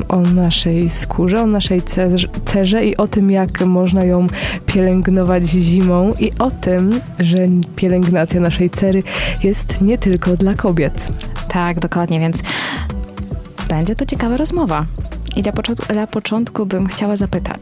o 0.08 0.20
naszej 0.20 0.90
skórze, 0.90 1.42
o 1.42 1.46
naszej 1.46 1.82
cerze, 1.82 2.28
cerze 2.44 2.84
i 2.84 2.96
o 2.96 3.06
tym, 3.06 3.30
jak 3.30 3.60
można 3.60 4.04
ją 4.04 4.26
pielęgnować 4.66 5.46
zimą 5.48 6.14
i 6.18 6.32
o 6.38 6.50
tym, 6.50 7.00
że 7.18 7.36
pielęgnacja 7.76 8.40
naszej 8.40 8.70
cery 8.70 9.02
jest 9.42 9.80
nie 9.80 9.98
tylko 9.98 10.36
dla 10.36 10.54
kobiet. 10.54 11.12
Tak, 11.48 11.80
dokładnie, 11.80 12.20
więc 12.20 12.42
będzie 13.68 13.94
to 13.94 14.06
ciekawa 14.06 14.36
rozmowa. 14.36 14.86
I 15.36 15.42
dla, 15.42 15.52
początku, 15.52 15.92
dla 15.92 16.06
początku 16.06 16.66
bym 16.66 16.86
chciała 16.86 17.16
zapytać, 17.16 17.60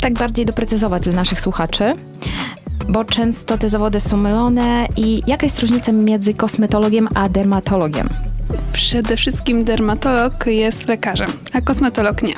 tak 0.00 0.14
bardziej 0.14 0.46
doprecyzować 0.46 1.02
dla 1.02 1.12
naszych 1.12 1.40
słuchaczy, 1.40 1.94
bo 2.88 3.04
często 3.04 3.58
te 3.58 3.68
zawody 3.68 4.00
są 4.00 4.16
mylone 4.16 4.86
i 4.96 5.22
jaka 5.26 5.46
jest 5.46 5.60
różnica 5.60 5.92
między 5.92 6.34
kosmetologiem 6.34 7.08
a 7.14 7.28
dermatologiem? 7.28 8.08
Przede 8.72 9.16
wszystkim 9.16 9.64
dermatolog 9.64 10.46
jest 10.46 10.88
lekarzem, 10.88 11.28
a 11.52 11.60
kosmetolog 11.60 12.22
nie. 12.22 12.34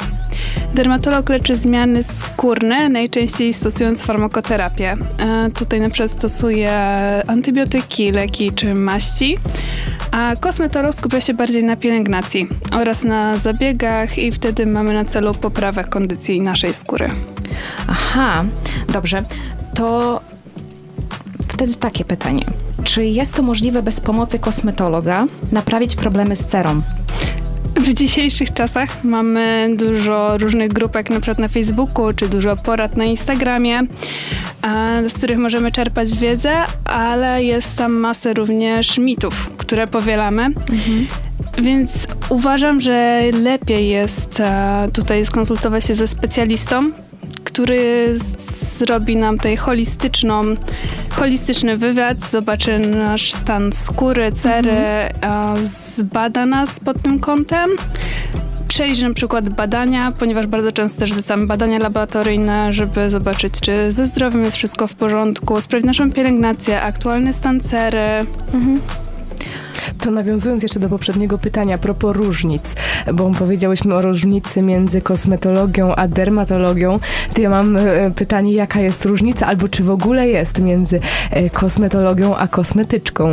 Dermatolog 0.74 1.28
leczy 1.28 1.56
zmiany 1.56 2.02
skórne, 2.02 2.88
najczęściej 2.88 3.52
stosując 3.52 4.02
farmakoterapię. 4.02 4.96
E, 5.18 5.50
tutaj 5.50 5.80
na 5.80 5.90
przykład 5.90 6.10
stosuje 6.10 6.72
antybiotyki, 7.26 8.12
leki 8.12 8.52
czy 8.52 8.74
maści, 8.74 9.38
a 10.10 10.36
kosmetolog 10.36 10.94
skupia 10.94 11.20
się 11.20 11.34
bardziej 11.34 11.64
na 11.64 11.76
pielęgnacji 11.76 12.48
oraz 12.72 13.04
na 13.04 13.36
zabiegach 13.38 14.18
i 14.18 14.32
wtedy 14.32 14.66
mamy 14.66 14.94
na 14.94 15.04
celu 15.04 15.34
poprawę 15.34 15.84
kondycji 15.84 16.40
naszej 16.40 16.74
skóry. 16.74 17.10
Aha, 17.88 18.44
dobrze. 18.92 19.22
To 19.74 20.20
wtedy 21.48 21.74
takie 21.74 22.04
pytanie. 22.04 22.44
Czy 22.86 23.06
jest 23.06 23.34
to 23.34 23.42
możliwe 23.42 23.82
bez 23.82 24.00
pomocy 24.00 24.38
kosmetologa 24.38 25.26
naprawić 25.52 25.96
problemy 25.96 26.36
z 26.36 26.44
cerą? 26.44 26.82
W 27.76 27.92
dzisiejszych 27.92 28.52
czasach 28.52 29.04
mamy 29.04 29.68
dużo 29.76 30.38
różnych 30.38 30.72
grupek, 30.72 31.10
na 31.10 31.20
przykład 31.20 31.38
na 31.38 31.48
Facebooku, 31.48 32.12
czy 32.16 32.28
dużo 32.28 32.56
porad 32.56 32.96
na 32.96 33.04
Instagramie, 33.04 33.80
z 35.08 35.12
których 35.12 35.38
możemy 35.38 35.72
czerpać 35.72 36.16
wiedzę, 36.16 36.52
ale 36.84 37.44
jest 37.44 37.76
tam 37.76 37.92
masę 37.92 38.34
również 38.34 38.98
mitów, 38.98 39.50
które 39.56 39.86
powielamy. 39.86 40.44
Mhm. 40.44 41.06
Więc 41.58 41.90
uważam, 42.28 42.80
że 42.80 43.22
lepiej 43.42 43.88
jest 43.88 44.42
tutaj 44.92 45.26
skonsultować 45.26 45.84
się 45.84 45.94
ze 45.94 46.08
specjalistą, 46.08 46.90
który 47.46 48.14
zrobi 48.76 49.16
nam 49.16 49.36
tutaj 49.36 49.56
holistyczną, 49.56 50.42
holistyczny 51.10 51.76
wywiad, 51.76 52.30
zobaczy 52.30 52.78
nasz 52.78 53.32
stan 53.32 53.72
skóry, 53.72 54.32
cery, 54.32 54.70
mhm. 54.70 55.66
zbada 55.66 56.46
nas 56.46 56.80
pod 56.80 57.02
tym 57.02 57.18
kątem 57.18 57.70
przejrzy 58.68 59.08
na 59.08 59.14
przykład 59.14 59.50
badania, 59.50 60.12
ponieważ 60.18 60.46
bardzo 60.46 60.72
często 60.72 61.00
też 61.00 61.12
zlecamy 61.12 61.46
badania 61.46 61.78
laboratoryjne, 61.78 62.72
żeby 62.72 63.10
zobaczyć, 63.10 63.60
czy 63.60 63.92
ze 63.92 64.06
zdrowiem 64.06 64.44
jest 64.44 64.56
wszystko 64.56 64.86
w 64.86 64.94
porządku, 64.94 65.60
sprawdzić 65.60 65.86
naszą 65.86 66.12
pielęgnację, 66.12 66.82
aktualny 66.82 67.32
stan 67.32 67.60
cery. 67.60 68.26
Mhm. 68.54 68.80
To 70.00 70.10
nawiązując 70.10 70.62
jeszcze 70.62 70.80
do 70.80 70.88
poprzedniego 70.88 71.38
pytania 71.38 71.74
a 71.74 71.78
propos 71.78 72.16
różnic, 72.16 72.74
bo 73.14 73.30
powiedziałyśmy 73.30 73.94
o 73.94 74.02
różnicy 74.02 74.62
między 74.62 75.00
kosmetologią 75.00 75.94
a 75.94 76.08
dermatologią, 76.08 77.00
to 77.34 77.40
ja 77.40 77.50
mam 77.50 77.76
e, 77.76 78.10
pytanie, 78.10 78.52
jaka 78.52 78.80
jest 78.80 79.04
różnica, 79.04 79.46
albo 79.46 79.68
czy 79.68 79.84
w 79.84 79.90
ogóle 79.90 80.28
jest 80.28 80.58
między 80.58 81.00
e, 81.30 81.50
kosmetologią 81.50 82.36
a 82.36 82.48
kosmetyczką? 82.48 83.32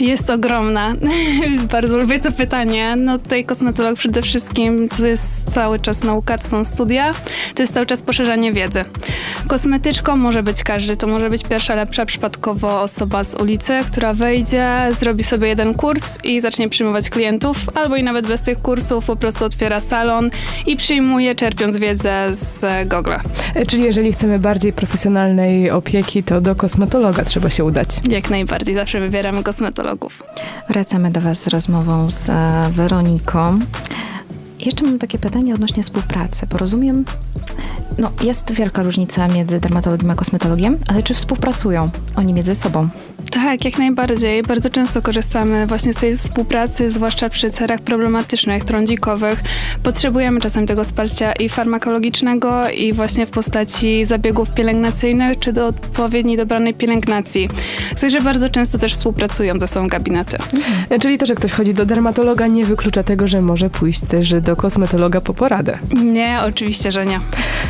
Jest 0.00 0.30
ogromna. 0.30 0.94
Bardzo 1.72 1.96
lubię 1.96 2.18
to 2.18 2.32
pytanie. 2.32 2.96
No 2.96 3.18
tutaj 3.18 3.44
kosmetolog 3.44 3.98
przede 3.98 4.22
wszystkim 4.22 4.88
to 4.88 5.06
jest 5.06 5.50
cały 5.54 5.78
czas 5.78 6.04
nauka, 6.04 6.38
to 6.38 6.48
są 6.48 6.64
studia, 6.64 7.12
to 7.54 7.62
jest 7.62 7.74
cały 7.74 7.86
czas 7.86 8.02
poszerzanie 8.02 8.52
wiedzy. 8.52 8.84
Kosmetyczką 9.48 10.16
może 10.16 10.42
być 10.42 10.64
każdy, 10.64 10.96
to 10.96 11.06
może 11.06 11.30
być 11.30 11.44
pierwsza 11.44 11.74
lepsza 11.74 12.06
przypadkowo 12.06 12.82
osoba 12.82 13.24
z 13.24 13.34
ulicy, 13.34 13.72
która 13.86 14.14
wejdzie, 14.14 14.68
zrobi 14.98 15.24
sobie 15.24 15.48
jeden 15.48 15.74
kurs 15.78 16.18
i 16.24 16.40
zacznie 16.40 16.68
przyjmować 16.68 17.10
klientów, 17.10 17.56
albo 17.74 17.96
i 17.96 18.02
nawet 18.02 18.26
bez 18.26 18.40
tych 18.40 18.62
kursów 18.62 19.04
po 19.04 19.16
prostu 19.16 19.44
otwiera 19.44 19.80
salon 19.80 20.30
i 20.66 20.76
przyjmuje, 20.76 21.34
czerpiąc 21.34 21.76
wiedzę 21.76 22.28
z 22.34 22.88
Google. 22.88 23.12
E, 23.54 23.66
czyli 23.66 23.82
jeżeli 23.82 24.12
chcemy 24.12 24.38
bardziej 24.38 24.72
profesjonalnej 24.72 25.70
opieki, 25.70 26.22
to 26.22 26.40
do 26.40 26.54
kosmetologa 26.54 27.24
trzeba 27.24 27.50
się 27.50 27.64
udać. 27.64 27.88
Jak 28.08 28.30
najbardziej, 28.30 28.74
zawsze 28.74 29.00
wybieramy 29.00 29.42
kosmetologów. 29.42 30.22
Wracamy 30.68 31.10
do 31.10 31.20
Was 31.20 31.42
z 31.42 31.46
rozmową 31.46 32.10
z 32.10 32.28
e, 32.28 32.70
Weroniką. 32.72 33.58
Jeszcze 34.66 34.84
mam 34.84 34.98
takie 34.98 35.18
pytanie 35.18 35.54
odnośnie 35.54 35.82
współpracy, 35.82 36.46
bo 36.50 36.58
rozumiem, 36.58 37.04
no 37.98 38.10
jest 38.22 38.52
wielka 38.52 38.82
różnica 38.82 39.28
między 39.28 39.60
dermatologiem 39.60 40.10
a 40.10 40.14
kosmetologiem, 40.14 40.78
ale 40.88 41.02
czy 41.02 41.14
współpracują 41.14 41.90
oni 42.16 42.32
między 42.34 42.54
sobą? 42.54 42.88
Tak, 43.30 43.64
jak 43.64 43.78
najbardziej. 43.78 44.42
Bardzo 44.42 44.70
często 44.70 45.02
korzystamy 45.02 45.66
właśnie 45.66 45.92
z 45.92 45.96
tej 45.96 46.16
współpracy, 46.16 46.90
zwłaszcza 46.90 47.28
przy 47.28 47.50
cerach 47.50 47.80
problematycznych, 47.80 48.64
trądzikowych. 48.64 49.42
Potrzebujemy 49.82 50.40
czasem 50.40 50.66
tego 50.66 50.84
wsparcia 50.84 51.32
i 51.32 51.48
farmakologicznego, 51.48 52.70
i 52.70 52.92
właśnie 52.92 53.26
w 53.26 53.30
postaci 53.30 54.04
zabiegów 54.04 54.50
pielęgnacyjnych, 54.50 55.38
czy 55.38 55.52
do 55.52 55.66
odpowiedniej 55.66 56.36
dobranej 56.36 56.74
pielęgnacji. 56.74 57.48
Także 58.00 58.20
bardzo 58.20 58.50
często 58.50 58.78
też 58.78 58.94
współpracują 58.94 59.60
ze 59.60 59.68
sobą 59.68 59.88
gabinety. 59.88 60.36
Mhm. 60.54 61.00
Czyli 61.00 61.18
to, 61.18 61.26
że 61.26 61.34
ktoś 61.34 61.52
chodzi 61.52 61.74
do 61.74 61.86
dermatologa 61.86 62.46
nie 62.46 62.64
wyklucza 62.64 63.02
tego, 63.02 63.28
że 63.28 63.42
może 63.42 63.70
pójść 63.70 64.00
też 64.00 64.34
do 64.40 64.56
kosmetologa 64.56 65.20
po 65.20 65.34
poradę? 65.34 65.78
Nie, 66.04 66.38
oczywiście, 66.46 66.92
że 66.92 67.06
nie. 67.06 67.20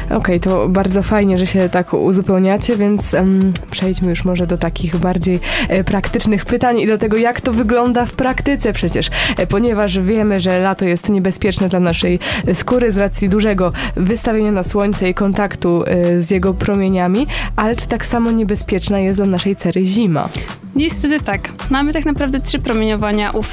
Okej, 0.06 0.16
okay, 0.16 0.40
to 0.40 0.68
bardzo 0.68 1.02
fajnie, 1.02 1.38
że 1.38 1.46
się 1.46 1.68
tak 1.68 1.94
uzupełniacie, 1.94 2.76
więc 2.76 3.14
um, 3.14 3.52
przejdźmy 3.70 4.10
już 4.10 4.24
może 4.24 4.46
do 4.46 4.58
takich 4.58 4.96
bardziej 4.96 5.37
E, 5.68 5.84
praktycznych 5.84 6.44
pytań 6.44 6.80
i 6.80 6.86
do 6.86 6.98
tego, 6.98 7.16
jak 7.16 7.40
to 7.40 7.52
wygląda 7.52 8.06
w 8.06 8.12
praktyce 8.12 8.72
przecież, 8.72 9.10
e, 9.36 9.46
ponieważ 9.46 9.98
wiemy, 9.98 10.40
że 10.40 10.58
lato 10.58 10.84
jest 10.84 11.08
niebezpieczne 11.08 11.68
dla 11.68 11.80
naszej 11.80 12.18
skóry 12.54 12.92
z 12.92 12.96
racji 12.96 13.28
dużego 13.28 13.72
wystawienia 13.96 14.52
na 14.52 14.62
słońce 14.62 15.08
i 15.08 15.14
kontaktu 15.14 15.84
e, 15.86 16.20
z 16.20 16.30
jego 16.30 16.54
promieniami, 16.54 17.26
ale 17.56 17.76
czy 17.76 17.88
tak 17.88 18.06
samo 18.06 18.30
niebezpieczna 18.30 18.98
jest 18.98 19.18
dla 19.18 19.26
naszej 19.26 19.56
cery 19.56 19.84
zima? 19.84 20.28
Niestety 20.74 21.20
tak. 21.20 21.48
Mamy 21.70 21.92
tak 21.92 22.04
naprawdę 22.04 22.40
trzy 22.40 22.58
promieniowania 22.58 23.30
UV. 23.30 23.48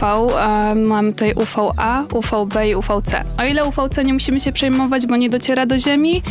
Mamy 0.76 1.12
tutaj 1.12 1.34
UVA, 1.34 2.06
UVB 2.13 2.56
i 2.69 2.76
UVC. 2.76 3.24
O 3.41 3.45
ile 3.45 3.65
UVC 3.65 4.04
nie 4.06 4.13
musimy 4.13 4.39
się 4.39 4.52
przejmować, 4.52 5.06
bo 5.06 5.15
nie 5.15 5.30
dociera 5.30 5.65
do 5.65 5.80
Ziemi, 5.80 6.21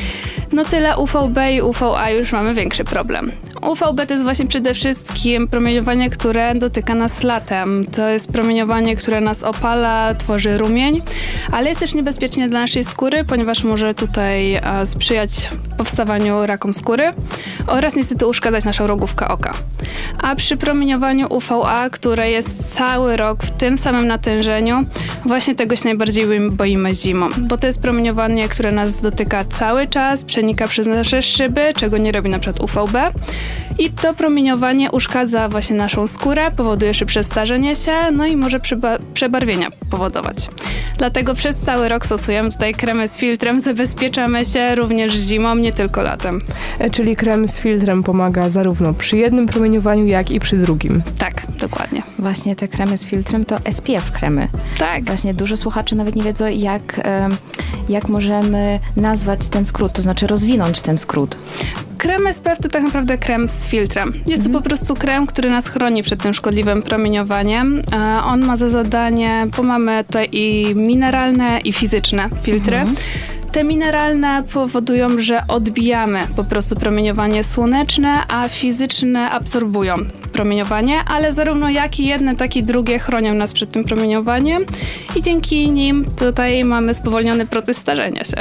no 0.52 0.64
tyle 0.64 0.98
UVB 0.98 1.38
i 1.56 1.62
UVA 1.62 2.10
już 2.10 2.32
mamy 2.32 2.54
większy 2.54 2.84
problem. 2.84 3.32
UVB 3.64 4.07
to 4.07 4.14
jest 4.14 4.22
właśnie 4.22 4.46
przede 4.46 4.74
wszystkim 4.74 5.48
promieniowanie, 5.48 6.11
które 6.11 6.55
dotyka 6.55 6.94
nas 6.94 7.22
latem. 7.22 7.85
To 7.96 8.09
jest 8.09 8.33
promieniowanie, 8.33 8.96
które 8.96 9.20
nas 9.20 9.42
opala, 9.42 10.14
tworzy 10.14 10.59
rumień, 10.59 11.03
ale 11.53 11.68
jest 11.68 11.81
też 11.81 11.94
niebezpieczne 11.94 12.48
dla 12.48 12.61
naszej 12.61 12.85
skóry, 12.85 13.24
ponieważ 13.24 13.64
może 13.64 13.94
tutaj 13.94 14.61
sprzyjać 14.85 15.50
powstawaniu 15.79 16.46
rakom 16.46 16.72
skóry 16.72 17.12
oraz 17.66 17.96
niestety 17.96 18.27
uszkadzać 18.27 18.64
naszą 18.64 18.87
rogówkę 18.87 19.29
oka. 19.29 19.55
A 20.18 20.37
przy 20.37 20.57
promieniowaniu 20.57 21.27
UVA, 21.31 21.90
które 21.90 22.31
jest 22.31 22.74
cały 22.74 23.16
rok 23.16 23.42
w 23.42 23.50
tym 23.50 23.79
samym 23.79 24.07
natężeniu, 24.07 24.85
właśnie 25.24 25.55
tego 25.55 25.77
się 25.77 25.85
najbardziej 25.85 26.27
boimy 26.50 26.94
zimą, 26.94 27.29
bo 27.38 27.59
to 27.59 27.66
jest 27.66 27.83
promieniowanie, 27.83 28.48
które 28.48 28.72
nas 28.72 29.00
dotyka 29.00 29.44
cały 29.44 29.87
czas, 29.87 30.24
przenika 30.24 30.68
przez 30.68 30.87
nasze 30.87 31.22
szyby, 31.22 31.72
czego 31.77 31.98
nie 31.98 32.12
robi 32.12 32.31
na 32.31 32.38
przykład 32.38 32.61
UVB 32.61 32.96
i 33.78 33.90
to 33.90 34.14
promieniowanie 34.14 34.90
uszkadza 34.90 35.48
właśnie 35.48 35.76
naszą 35.76 36.06
skórę, 36.06 36.50
powoduje 36.56 36.94
szybsze 36.94 37.24
starzenie 37.24 37.76
się, 37.76 37.92
no 38.12 38.26
i 38.26 38.36
może 38.36 38.60
przebarwienia 39.14 39.68
powodować. 39.90 40.48
Dlatego 40.98 41.34
przez 41.34 41.56
cały 41.58 41.88
rok 41.88 42.06
stosujemy 42.06 42.52
tutaj 42.52 42.74
kremy 42.74 43.08
z 43.08 43.16
filtrem, 43.16 43.60
zabezpieczamy 43.60 44.44
się 44.44 44.74
również 44.74 45.14
zimą, 45.14 45.56
nie 45.56 45.72
tylko 45.72 46.02
latem. 46.02 46.38
E, 46.78 46.90
czyli 46.90 47.16
krem 47.16 47.48
z 47.48 47.60
filtrem 47.60 48.02
pomaga 48.02 48.48
zarówno 48.48 48.94
przy 48.94 49.16
jednym 49.16 49.46
promieniowaniu, 49.46 50.06
jak 50.06 50.30
i 50.30 50.40
przy 50.40 50.56
drugim. 50.56 51.02
Tak, 51.18 51.42
dokładnie. 51.60 52.02
Właśnie 52.18 52.56
te 52.56 52.68
kremy 52.68 52.98
z 52.98 53.06
filtrem 53.06 53.44
to 53.44 53.56
SPF 53.70 54.12
kremy. 54.12 54.48
Tak. 54.78 55.04
Właśnie 55.04 55.34
dużo 55.34 55.56
słuchaczy 55.56 55.96
nawet 55.96 56.16
nie 56.16 56.22
wiedzą, 56.22 56.46
jak, 56.46 57.00
jak 57.88 58.08
możemy 58.08 58.80
nazwać 58.96 59.48
ten 59.48 59.64
skrót, 59.64 59.92
to 59.92 60.02
znaczy 60.02 60.26
rozwinąć 60.26 60.80
ten 60.80 60.98
skrót. 60.98 61.36
Krem 61.98 62.35
SPF 62.35 62.59
to 62.59 62.68
tak 62.68 62.83
naprawdę 62.83 63.18
krem 63.18 63.48
z 63.48 63.66
filtrem. 63.66 64.12
Jest 64.26 64.46
mhm. 64.46 64.52
to 64.52 64.59
po 64.59 64.68
prostu 64.68 64.94
krem, 64.94 65.26
który 65.26 65.50
nas 65.50 65.68
chroni 65.68 66.02
przed 66.02 66.22
tym 66.22 66.35
szkodliwym 66.35 66.83
promieniowaniem. 66.83 67.83
E, 67.92 68.22
on 68.24 68.44
ma 68.44 68.57
za 68.57 68.68
zadanie, 68.68 69.46
bo 69.57 69.62
mamy 69.62 70.04
tutaj 70.04 70.28
i 70.33 70.72
mineralne, 70.74 71.61
i 71.61 71.72
fizyczne 71.72 72.28
filtry. 72.42 72.76
Mhm. 72.76 72.96
Te 73.54 73.64
mineralne 73.64 74.42
powodują, 74.52 75.18
że 75.18 75.42
odbijamy 75.48 76.20
po 76.36 76.44
prostu 76.44 76.76
promieniowanie 76.76 77.44
słoneczne, 77.44 78.26
a 78.28 78.48
fizyczne 78.48 79.30
absorbują 79.30 79.94
promieniowanie, 80.32 81.00
ale 81.06 81.32
zarówno 81.32 81.70
jak 81.70 82.00
i 82.00 82.06
jedne, 82.06 82.36
tak 82.36 82.56
i 82.56 82.62
drugie 82.62 82.98
chronią 82.98 83.34
nas 83.34 83.52
przed 83.52 83.72
tym 83.72 83.84
promieniowaniem 83.84 84.64
i 85.16 85.22
dzięki 85.22 85.70
nim 85.70 86.04
tutaj 86.18 86.64
mamy 86.64 86.94
spowolniony 86.94 87.46
proces 87.46 87.76
starzenia 87.76 88.24
się. 88.24 88.36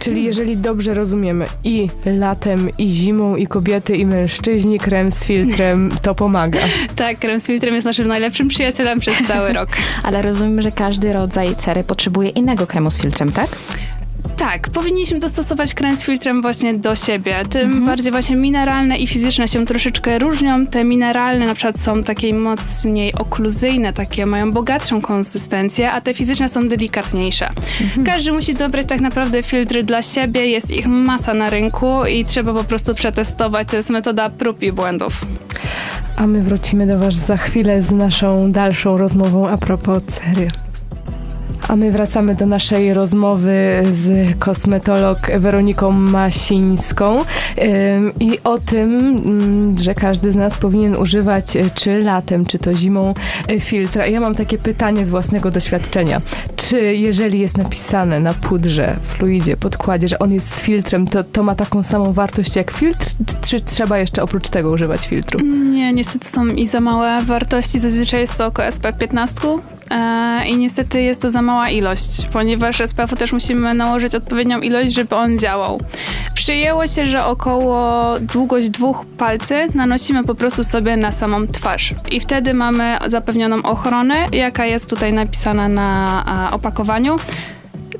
Czyli 0.00 0.24
jeżeli 0.24 0.56
dobrze 0.56 0.94
rozumiemy 0.94 1.46
i 1.64 1.88
latem, 2.04 2.70
i 2.78 2.90
zimą, 2.90 3.36
i 3.36 3.46
kobiety, 3.46 3.96
i 3.96 4.06
mężczyźni, 4.06 4.78
krem 4.78 5.10
z 5.10 5.24
filtrem 5.24 5.90
to 6.02 6.14
pomaga. 6.14 6.60
tak, 6.96 7.18
krem 7.18 7.40
z 7.40 7.46
filtrem 7.46 7.74
jest 7.74 7.84
naszym 7.84 8.08
najlepszym 8.08 8.48
przyjacielem 8.48 9.00
przez 9.00 9.14
cały 9.28 9.52
rok. 9.52 9.68
Ale 10.02 10.22
rozumiem, 10.22 10.62
że 10.62 10.72
każdy 10.72 11.12
rodzaj 11.12 11.56
cery 11.56 11.84
potrzebuje 11.84 12.28
innego 12.30 12.66
kremu 12.66 12.90
z 12.90 12.98
filtrem, 12.98 13.32
tak? 13.32 13.48
Tak, 14.36 14.68
powinniśmy 14.68 15.18
dostosować 15.18 15.74
krem 15.74 15.96
z 15.96 16.04
filtrem 16.04 16.42
właśnie 16.42 16.74
do 16.74 16.96
siebie. 16.96 17.36
Tym 17.50 17.84
bardziej 17.84 18.12
właśnie 18.12 18.36
mineralne 18.36 18.96
i 18.96 19.06
fizyczne 19.06 19.48
się 19.48 19.66
troszeczkę 19.66 20.18
różnią. 20.18 20.66
Te 20.66 20.84
mineralne 20.84 21.46
na 21.46 21.54
przykład 21.54 21.80
są 21.80 22.02
takie 22.02 22.34
mocniej 22.34 23.12
okluzyjne, 23.14 23.92
takie 23.92 24.26
mają 24.26 24.52
bogatszą 24.52 25.00
konsystencję, 25.00 25.92
a 25.92 26.00
te 26.00 26.14
fizyczne 26.14 26.48
są 26.48 26.68
delikatniejsze. 26.68 27.50
Każdy 28.04 28.32
musi 28.32 28.54
dobrać 28.54 28.86
tak 28.86 29.00
naprawdę 29.00 29.42
filtry 29.42 29.84
dla 29.84 30.02
siebie, 30.02 30.46
jest 30.46 30.70
ich 30.70 30.86
masa 30.86 31.34
na 31.34 31.50
rynku 31.50 32.06
i 32.06 32.24
trzeba 32.24 32.54
po 32.54 32.64
prostu 32.64 32.94
przetestować. 32.94 33.68
To 33.68 33.76
jest 33.76 33.90
metoda 33.90 34.30
prób 34.30 34.62
i 34.62 34.72
błędów. 34.72 35.26
A 36.16 36.26
my 36.26 36.42
wrócimy 36.42 36.86
do 36.86 36.98
Was 36.98 37.14
za 37.14 37.36
chwilę 37.36 37.82
z 37.82 37.92
naszą 37.92 38.52
dalszą 38.52 38.98
rozmową 38.98 39.48
a 39.48 39.58
propos 39.58 40.02
cery. 40.02 40.48
A 41.68 41.76
my 41.76 41.90
wracamy 41.90 42.34
do 42.34 42.46
naszej 42.46 42.94
rozmowy 42.94 43.82
z 43.92 44.34
kosmetolog 44.38 45.18
Weroniką 45.38 45.92
Masińską 45.92 47.24
i 48.20 48.38
o 48.44 48.58
tym, 48.58 48.98
mm, 48.98 49.78
że 49.78 49.94
każdy 49.94 50.32
z 50.32 50.36
nas 50.36 50.56
powinien 50.56 50.96
używać 50.96 51.56
y, 51.56 51.70
czy 51.74 51.98
latem, 51.98 52.46
czy 52.46 52.58
to 52.58 52.74
zimą 52.74 53.14
y, 53.52 53.60
filtra. 53.60 54.06
Ja 54.06 54.20
mam 54.20 54.34
takie 54.34 54.58
pytanie 54.58 55.06
z 55.06 55.10
własnego 55.10 55.50
doświadczenia. 55.50 56.20
Czy 56.56 56.80
jeżeli 56.96 57.38
jest 57.38 57.58
napisane 57.58 58.20
na 58.20 58.34
pudrze, 58.34 58.96
fluidzie, 59.02 59.56
podkładzie, 59.56 60.08
że 60.08 60.18
on 60.18 60.32
jest 60.32 60.54
z 60.56 60.62
filtrem, 60.62 61.06
to, 61.06 61.24
to 61.24 61.42
ma 61.42 61.54
taką 61.54 61.82
samą 61.82 62.12
wartość 62.12 62.56
jak 62.56 62.70
filtr, 62.70 63.06
czy 63.42 63.60
trzeba 63.60 63.98
jeszcze 63.98 64.22
oprócz 64.22 64.48
tego 64.48 64.70
używać 64.70 65.06
filtru? 65.06 65.40
Nie, 65.46 65.92
niestety 65.92 66.28
są 66.28 66.46
i 66.46 66.66
za 66.66 66.80
małe 66.80 67.22
wartości. 67.22 67.78
Zazwyczaj 67.78 68.20
jest 68.20 68.34
to 68.34 68.46
około 68.46 68.72
SPF 68.72 68.98
15 68.98 69.48
e, 69.48 69.75
i 70.46 70.56
niestety 70.56 71.02
jest 71.02 71.22
to 71.22 71.30
za 71.30 71.42
mała 71.42 71.70
ilość, 71.70 72.26
ponieważ 72.32 72.80
SPF-u 72.86 73.16
też 73.16 73.32
musimy 73.32 73.74
nałożyć 73.74 74.14
odpowiednią 74.14 74.60
ilość, 74.60 74.94
żeby 74.94 75.16
on 75.16 75.38
działał. 75.38 75.80
Przyjęło 76.34 76.86
się, 76.86 77.06
że 77.06 77.24
około 77.24 78.14
długość 78.20 78.70
dwóch 78.70 79.04
palcy 79.18 79.68
nanosimy 79.74 80.24
po 80.24 80.34
prostu 80.34 80.64
sobie 80.64 80.96
na 80.96 81.12
samą 81.12 81.46
twarz 81.46 81.94
i 82.10 82.20
wtedy 82.20 82.54
mamy 82.54 82.98
zapewnioną 83.06 83.62
ochronę, 83.62 84.26
jaka 84.32 84.66
jest 84.66 84.90
tutaj 84.90 85.12
napisana 85.12 85.68
na 85.68 86.48
opakowaniu. 86.52 87.16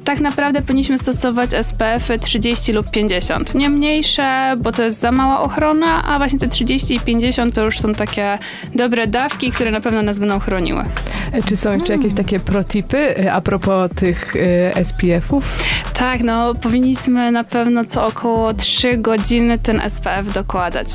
Tak 0.04 0.20
naprawdę 0.20 0.62
powinniśmy 0.62 0.98
stosować 0.98 1.50
SPF 1.50 2.10
30 2.20 2.72
lub 2.72 2.90
50. 2.90 3.54
Nie 3.54 3.68
mniejsze, 3.68 4.56
bo 4.58 4.72
to 4.72 4.82
jest 4.82 5.00
za 5.00 5.12
mała 5.12 5.40
ochrona, 5.40 6.04
a 6.04 6.18
właśnie 6.18 6.38
te 6.38 6.48
30 6.48 6.94
i 6.94 7.00
50 7.00 7.54
to 7.54 7.64
już 7.64 7.80
są 7.80 7.94
takie 7.94 8.38
dobre 8.74 9.06
dawki, 9.06 9.50
które 9.50 9.70
na 9.70 9.80
pewno 9.80 10.02
nas 10.02 10.18
będą 10.18 10.38
chroniły. 10.38 10.84
E, 11.32 11.42
Czy 11.42 11.56
są 11.56 11.72
jeszcze 11.72 11.92
jakieś 11.92 12.14
takie 12.14 12.40
protipy 12.40 13.18
y, 13.18 13.32
a 13.32 13.40
propos 13.40 13.90
tych 13.96 14.36
y, 14.36 14.84
SPF-ów? 14.84 15.58
Tak, 15.94 16.20
no 16.20 16.54
powinniśmy 16.54 17.32
na 17.32 17.44
pewno 17.44 17.84
co 17.84 18.06
około 18.06 18.54
3 18.54 18.96
godziny 18.98 19.58
ten 19.58 19.80
SPF 19.90 20.32
dokładać. 20.32 20.88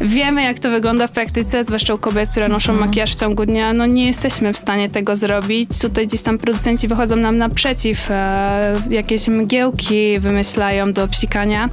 Wiemy, 0.00 0.42
jak 0.42 0.58
to 0.58 0.70
wygląda 0.70 1.06
w 1.06 1.10
praktyce, 1.10 1.64
zwłaszcza 1.64 1.94
u 1.94 1.98
kobiet, 1.98 2.30
które 2.30 2.48
noszą 2.48 2.72
makijaż 2.72 3.12
w 3.16 3.20
ciągu 3.20 3.46
dnia. 3.46 3.72
No 3.72 3.86
nie 3.86 4.06
jesteśmy 4.06 4.52
w 4.52 4.56
stanie 4.56 4.88
tego 4.88 5.16
zrobić. 5.16 5.78
Tutaj 5.78 6.06
gdzieś 6.06 6.22
tam 6.22 6.38
producenci 6.38 6.88
wychodzą 6.88 7.16
nam 7.16 7.38
naprzeciw, 7.38 8.10
e, 8.10 8.76
jakieś 8.90 9.28
mgiełki 9.28 10.18
wymyślają 10.20 10.92
do 10.92 11.08
psikania. 11.08 11.68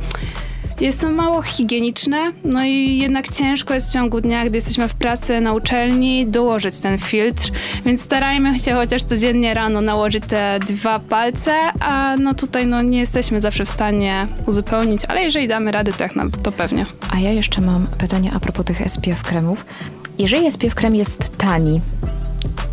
Jest 0.82 1.02
to 1.02 1.12
mało 1.12 1.42
higieniczne, 1.42 2.32
no 2.44 2.64
i 2.64 2.98
jednak 2.98 3.30
ciężko 3.30 3.74
jest 3.74 3.90
w 3.90 3.94
ciągu 3.94 4.22
dnia, 4.22 4.46
gdy 4.46 4.58
jesteśmy 4.58 4.88
w 4.88 4.94
pracy, 4.94 5.42
na 5.42 5.54
uczelni, 5.54 6.28
dołożyć 6.28 6.80
ten 6.80 6.98
filtr, 6.98 7.52
więc 7.86 8.02
starajmy 8.02 8.60
się 8.60 8.74
chociaż 8.74 9.04
codziennie 9.04 9.54
rano 9.54 9.82
nałożyć 9.82 10.24
te 10.28 10.60
dwa 10.68 11.00
palce, 11.00 11.54
a 11.80 12.16
no 12.20 12.34
tutaj 12.34 12.66
no 12.68 12.82
nie 12.82 13.00
jesteśmy 13.00 13.42
zawsze 13.42 13.66
w 13.66 13.70
stanie 13.70 14.28
uzupełnić, 14.48 15.06
ale 15.06 15.22
jeżeli 15.22 15.48
damy 15.48 15.72
radę, 15.72 15.94
to 15.94 16.04
jak 16.04 16.14
to 16.44 16.52
pewnie. 16.52 16.86
A 17.12 17.20
ja 17.20 17.32
jeszcze 17.32 17.62
mam 17.62 17.88
pytanie 17.88 18.32
a 18.36 18.40
propos 18.40 18.66
tych 18.66 18.82
SPF 18.92 19.24
kremów. 19.24 19.66
Jeżeli 20.18 20.52
SPF 20.52 20.76
krem 20.76 20.96
jest 20.96 21.38
tani, 21.38 21.82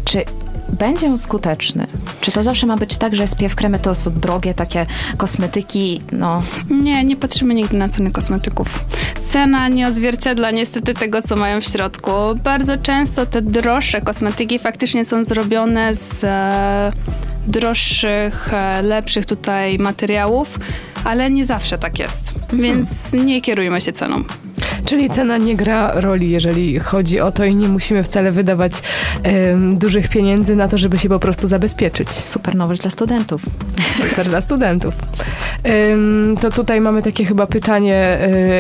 czy 0.04 0.24
będzie 0.68 1.06
on 1.06 1.18
skuteczny? 1.18 1.86
Czy 2.20 2.32
to 2.32 2.42
zawsze 2.42 2.66
ma 2.66 2.76
być 2.76 2.98
tak, 2.98 3.16
że 3.16 3.26
SPF 3.26 3.54
kremy 3.54 3.78
to 3.78 3.94
są 3.94 4.10
drogie 4.12 4.54
takie 4.54 4.86
kosmetyki, 5.16 6.00
no 6.12 6.42
Nie, 6.70 7.04
nie 7.04 7.16
patrzymy 7.16 7.54
nigdy 7.54 7.76
na 7.76 7.88
ceny 7.88 8.10
kosmetyków. 8.10 8.84
Cena 9.20 9.68
nie 9.68 9.88
odzwierciedla 9.88 10.50
niestety 10.50 10.94
tego, 10.94 11.22
co 11.22 11.36
mają 11.36 11.60
w 11.60 11.64
środku. 11.64 12.10
Bardzo 12.44 12.76
często 12.76 13.26
te 13.26 13.42
droższe 13.42 14.00
kosmetyki 14.00 14.58
faktycznie 14.58 15.04
są 15.04 15.24
zrobione 15.24 15.94
z 15.94 16.24
e, 16.24 16.92
droższych, 17.46 18.54
e, 18.54 18.82
lepszych 18.82 19.26
tutaj 19.26 19.78
materiałów, 19.78 20.58
ale 21.04 21.30
nie 21.30 21.44
zawsze 21.44 21.78
tak 21.78 21.98
jest. 21.98 22.34
Więc 22.52 23.12
nie 23.12 23.40
kierujmy 23.40 23.80
się 23.80 23.92
ceną. 23.92 24.24
Czyli 24.86 25.10
cena 25.10 25.38
nie 25.38 25.56
gra 25.56 25.92
roli, 26.00 26.30
jeżeli 26.30 26.78
chodzi 26.78 27.20
o 27.20 27.32
to 27.32 27.44
i 27.44 27.54
nie 27.54 27.68
musimy 27.68 28.02
wcale 28.02 28.32
wydawać 28.32 28.72
em, 29.22 29.78
dużych 29.78 30.08
pieniędzy 30.08 30.56
na 30.56 30.68
to, 30.68 30.78
żeby 30.78 30.98
się 30.98 31.08
po 31.08 31.18
prostu 31.18 31.46
zabezpieczyć. 31.48 32.10
super 32.10 32.54
nowość 32.54 32.80
dla 32.80 32.90
studentów. 32.90 33.42
Super 34.10 34.28
dla 34.28 34.40
studentów. 34.40 34.94
Em, 35.62 36.36
to 36.40 36.50
tutaj 36.50 36.80
mamy 36.80 37.02
takie 37.02 37.24
chyba 37.24 37.46
pytanie, 37.46 38.18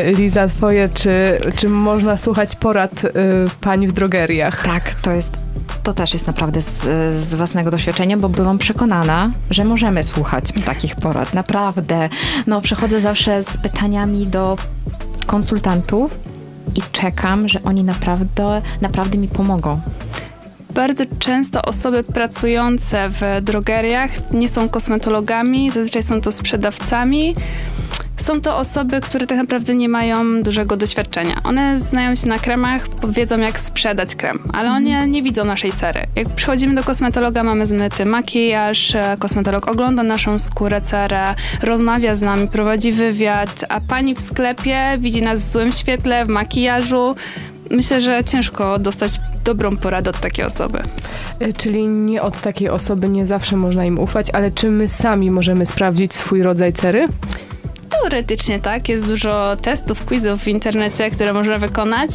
y, 0.08 0.12
Liza, 0.12 0.48
twoje, 0.48 0.88
czy, 0.88 1.40
czy 1.56 1.68
można 1.68 2.16
słuchać 2.16 2.56
porad 2.56 3.04
y, 3.04 3.10
pań 3.60 3.86
w 3.86 3.92
drogeriach? 3.92 4.62
Tak, 4.62 4.94
to 4.94 5.12
jest. 5.12 5.38
To 5.82 5.92
też 5.92 6.12
jest 6.12 6.26
naprawdę 6.26 6.62
z, 6.62 6.82
z 7.20 7.34
własnego 7.34 7.70
doświadczenia, 7.70 8.16
bo 8.16 8.28
byłam 8.28 8.58
przekonana, 8.58 9.30
że 9.50 9.64
możemy 9.64 10.02
słuchać 10.02 10.44
takich 10.64 10.96
porad. 10.96 11.34
Naprawdę. 11.34 12.08
No, 12.46 12.60
przychodzę 12.60 13.00
zawsze 13.00 13.42
z 13.42 13.56
pytaniami 13.56 14.26
do 14.26 14.56
konsultantów 15.26 16.18
i 16.74 16.80
czekam, 16.92 17.48
że 17.48 17.62
oni 17.62 17.84
naprawdę, 17.84 18.62
naprawdę 18.80 19.18
mi 19.18 19.28
pomogą. 19.28 19.80
Bardzo 20.74 21.04
często 21.18 21.62
osoby 21.62 22.04
pracujące 22.04 23.08
w 23.10 23.20
drogeriach 23.42 24.10
nie 24.32 24.48
są 24.48 24.68
kosmetologami, 24.68 25.70
zazwyczaj 25.70 26.02
są 26.02 26.20
to 26.20 26.32
sprzedawcami. 26.32 27.34
Są 28.26 28.40
to 28.40 28.56
osoby, 28.56 29.00
które 29.00 29.26
tak 29.26 29.38
naprawdę 29.38 29.74
nie 29.74 29.88
mają 29.88 30.42
dużego 30.42 30.76
doświadczenia. 30.76 31.40
One 31.44 31.78
znają 31.78 32.14
się 32.14 32.28
na 32.28 32.38
kremach, 32.38 32.82
wiedzą 33.08 33.38
jak 33.38 33.60
sprzedać 33.60 34.14
krem, 34.16 34.38
ale 34.52 34.70
one 34.70 35.08
nie 35.08 35.22
widzą 35.22 35.44
naszej 35.44 35.72
cery. 35.72 36.00
Jak 36.16 36.28
przychodzimy 36.28 36.74
do 36.74 36.84
kosmetologa, 36.84 37.42
mamy 37.42 37.66
zmyty 37.66 38.04
makijaż, 38.04 38.94
e, 38.94 39.16
kosmetolog 39.18 39.68
ogląda 39.68 40.02
naszą 40.02 40.38
skórę, 40.38 40.80
cerę, 40.80 41.34
rozmawia 41.62 42.14
z 42.14 42.22
nami, 42.22 42.48
prowadzi 42.48 42.92
wywiad, 42.92 43.64
a 43.68 43.80
pani 43.80 44.14
w 44.14 44.20
sklepie 44.20 44.78
widzi 44.98 45.22
nas 45.22 45.48
w 45.48 45.52
złym 45.52 45.72
świetle, 45.72 46.24
w 46.24 46.28
makijażu. 46.28 47.14
Myślę, 47.70 48.00
że 48.00 48.24
ciężko 48.24 48.78
dostać 48.78 49.20
dobrą 49.44 49.76
poradę 49.76 50.10
od 50.10 50.20
takiej 50.20 50.44
osoby. 50.44 50.82
Y, 51.42 51.52
Czyli 51.52 51.88
nie 51.88 52.22
od 52.22 52.40
takiej 52.40 52.68
osoby 52.68 53.08
nie 53.08 53.26
zawsze 53.26 53.56
można 53.56 53.84
im 53.84 53.98
ufać, 53.98 54.30
ale 54.30 54.50
czy 54.50 54.70
my 54.70 54.88
sami 54.88 55.30
możemy 55.30 55.66
sprawdzić 55.66 56.14
swój 56.14 56.42
rodzaj 56.42 56.72
cery? 56.72 57.08
Teoretycznie 58.00 58.60
tak, 58.60 58.88
jest 58.88 59.08
dużo 59.08 59.56
testów, 59.62 60.04
quizów 60.04 60.40
w 60.42 60.48
internecie, 60.48 61.10
które 61.10 61.32
można 61.32 61.58
wykonać, 61.58 62.10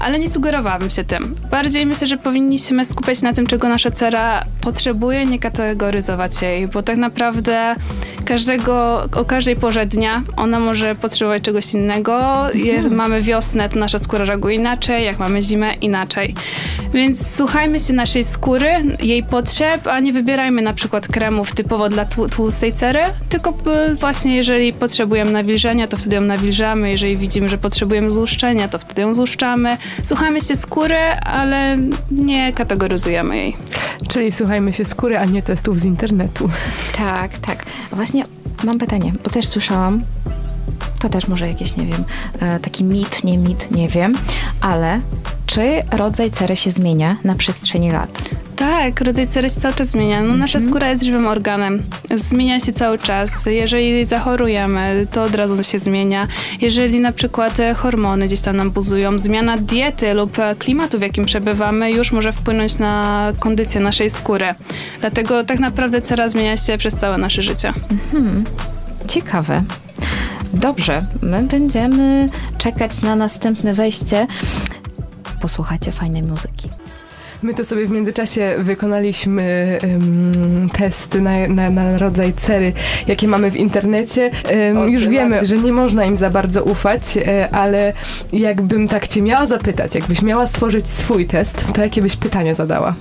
ale 0.00 0.18
nie 0.18 0.30
sugerowałabym 0.30 0.90
się 0.90 1.04
tym. 1.04 1.34
Bardziej 1.50 1.86
myślę, 1.86 2.06
że 2.06 2.16
powinniśmy 2.16 2.84
skupiać 2.84 3.22
na 3.22 3.32
tym, 3.32 3.46
czego 3.46 3.68
nasza 3.68 3.90
cera 3.90 4.44
potrzebuje, 4.60 5.26
nie 5.26 5.38
kategoryzować 5.38 6.42
jej, 6.42 6.68
bo 6.68 6.82
tak 6.82 6.96
naprawdę 6.96 7.74
każdego, 8.24 9.04
o 9.14 9.24
każdej 9.24 9.56
porze 9.56 9.86
dnia 9.86 10.22
ona 10.36 10.60
może 10.60 10.94
potrzebować 10.94 11.42
czegoś 11.42 11.74
innego. 11.74 12.46
Jest, 12.54 12.90
mamy 12.90 13.22
wiosnę, 13.22 13.68
to 13.68 13.78
nasza 13.78 13.98
skóra 13.98 14.24
reaguje 14.24 14.56
inaczej, 14.56 15.04
jak 15.04 15.18
mamy 15.18 15.42
zimę 15.42 15.74
inaczej. 15.74 16.34
Więc 16.94 17.36
słuchajmy 17.36 17.80
się 17.80 17.92
naszej 17.92 18.24
skóry, 18.24 18.70
jej 19.00 19.22
potrzeb, 19.22 19.86
a 19.86 20.00
nie 20.00 20.12
wybierajmy 20.12 20.62
na 20.62 20.72
przykład 20.72 21.08
kremów 21.08 21.52
typowo 21.54 21.88
dla 21.88 22.04
tłu- 22.04 22.28
tłustej 22.28 22.72
cery, 22.72 23.00
tylko 23.28 23.54
właśnie 24.00 24.36
jeżeli 24.36 24.72
potrzebujemy 24.72 25.19
nawilżenia, 25.24 25.88
to 25.88 25.96
wtedy 25.96 26.16
ją 26.16 26.22
nawilżamy, 26.22 26.90
jeżeli 26.90 27.16
widzimy, 27.16 27.48
że 27.48 27.58
potrzebujemy 27.58 28.10
złuszczenia, 28.10 28.68
to 28.68 28.78
wtedy 28.78 29.00
ją 29.00 29.14
złuszczamy. 29.14 29.76
Słuchajmy 30.02 30.40
się 30.40 30.56
skóry, 30.56 30.98
ale 31.24 31.78
nie 32.10 32.52
kategoryzujemy 32.52 33.36
jej. 33.36 33.56
Czyli 34.08 34.32
słuchajmy 34.32 34.72
się 34.72 34.84
skóry, 34.84 35.18
a 35.18 35.24
nie 35.24 35.42
testów 35.42 35.80
z 35.80 35.84
internetu. 35.84 36.48
Tak, 36.96 37.38
tak. 37.38 37.64
Właśnie 37.92 38.24
mam 38.64 38.78
pytanie, 38.78 39.12
bo 39.24 39.30
też 39.30 39.48
słyszałam, 39.48 40.02
to 40.98 41.08
też 41.08 41.28
może 41.28 41.48
jakiś, 41.48 41.76
nie 41.76 41.86
wiem, 41.86 42.04
e, 42.40 42.60
taki 42.60 42.84
mit, 42.84 43.24
nie 43.24 43.38
mit, 43.38 43.70
nie 43.70 43.88
wiem, 43.88 44.14
ale 44.60 45.00
czy 45.46 45.82
rodzaj 45.92 46.30
cery 46.30 46.56
się 46.56 46.70
zmienia 46.70 47.16
na 47.24 47.34
przestrzeni 47.34 47.90
lat? 47.90 48.18
Tak, 48.60 49.00
rodzaj 49.00 49.26
cery 49.28 49.50
się 49.50 49.60
cały 49.60 49.74
czas 49.74 49.90
zmienia. 49.90 50.22
No, 50.22 50.36
nasza 50.36 50.60
skóra 50.60 50.90
jest 50.90 51.04
żywym 51.04 51.26
organem. 51.26 51.82
Zmienia 52.14 52.60
się 52.60 52.72
cały 52.72 52.98
czas. 52.98 53.46
Jeżeli 53.46 54.06
zachorujemy, 54.06 55.06
to 55.12 55.22
od 55.22 55.34
razu 55.34 55.64
się 55.64 55.78
zmienia. 55.78 56.26
Jeżeli 56.60 57.00
na 57.00 57.12
przykład 57.12 57.60
e, 57.60 57.74
hormony 57.74 58.26
gdzieś 58.26 58.40
tam 58.40 58.56
nam 58.56 58.70
buzują, 58.70 59.18
zmiana 59.18 59.56
diety 59.56 60.14
lub 60.14 60.38
e, 60.38 60.54
klimatu, 60.54 60.98
w 60.98 61.02
jakim 61.02 61.24
przebywamy, 61.24 61.90
już 61.92 62.12
może 62.12 62.32
wpłynąć 62.32 62.78
na 62.78 63.32
kondycję 63.38 63.80
naszej 63.80 64.10
skóry. 64.10 64.54
Dlatego 65.00 65.44
tak 65.44 65.58
naprawdę 65.58 66.02
cera 66.02 66.28
zmienia 66.28 66.56
się 66.56 66.78
przez 66.78 66.94
całe 66.94 67.18
nasze 67.18 67.42
życie. 67.42 67.72
Ciekawe. 69.08 69.62
Dobrze, 70.54 71.06
my 71.22 71.42
będziemy 71.42 72.28
czekać 72.58 73.02
na 73.02 73.16
następne 73.16 73.74
wejście. 73.74 74.26
Posłuchajcie 75.40 75.92
fajnej 75.92 76.22
muzyki. 76.22 76.79
My 77.42 77.54
to 77.54 77.64
sobie 77.64 77.86
w 77.86 77.90
międzyczasie 77.90 78.54
wykonaliśmy 78.58 79.78
um, 79.82 80.70
testy 80.72 81.20
na, 81.20 81.48
na, 81.48 81.70
na 81.70 81.98
rodzaj 81.98 82.32
cery, 82.32 82.72
jakie 83.06 83.28
mamy 83.28 83.50
w 83.50 83.56
internecie. 83.56 84.30
Um, 84.74 84.90
już 84.90 85.08
wiemy, 85.08 85.44
że 85.44 85.58
nie 85.58 85.72
można 85.72 86.04
im 86.04 86.16
za 86.16 86.30
bardzo 86.30 86.64
ufać, 86.64 87.02
e, 87.16 87.48
ale 87.50 87.92
jakbym 88.32 88.88
tak 88.88 89.08
cię 89.08 89.22
miała 89.22 89.46
zapytać, 89.46 89.94
jakbyś 89.94 90.22
miała 90.22 90.46
stworzyć 90.46 90.88
swój 90.88 91.26
test, 91.26 91.72
to 91.72 91.80
jakie 91.80 92.02
byś 92.02 92.16
pytania 92.16 92.54
zadała? 92.54 92.94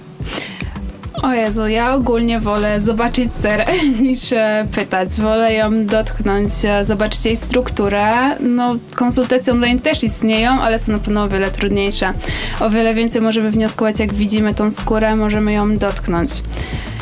O 1.21 1.33
Jezu, 1.33 1.67
ja 1.67 1.93
ogólnie 1.93 2.39
wolę 2.39 2.81
zobaczyć 2.81 3.33
cerę 3.33 3.65
niż 4.01 4.33
e, 4.33 4.67
pytać. 4.71 5.09
Wolę 5.11 5.53
ją 5.53 5.85
dotknąć, 5.85 6.51
e, 6.63 6.83
zobaczyć 6.83 7.25
jej 7.25 7.37
strukturę. 7.37 8.35
No, 8.39 8.75
konsultacje 8.95 9.53
online 9.53 9.79
też 9.79 10.03
istnieją, 10.03 10.51
ale 10.51 10.79
są 10.79 10.91
na 10.91 10.99
pewno 10.99 11.23
o 11.23 11.29
wiele 11.29 11.51
trudniejsze. 11.51 12.13
O 12.59 12.69
wiele 12.69 12.93
więcej 12.93 13.21
możemy 13.21 13.51
wnioskować, 13.51 13.99
jak 13.99 14.13
widzimy 14.13 14.53
tą 14.53 14.71
skórę, 14.71 15.15
możemy 15.15 15.53
ją 15.53 15.77
dotknąć. 15.77 16.31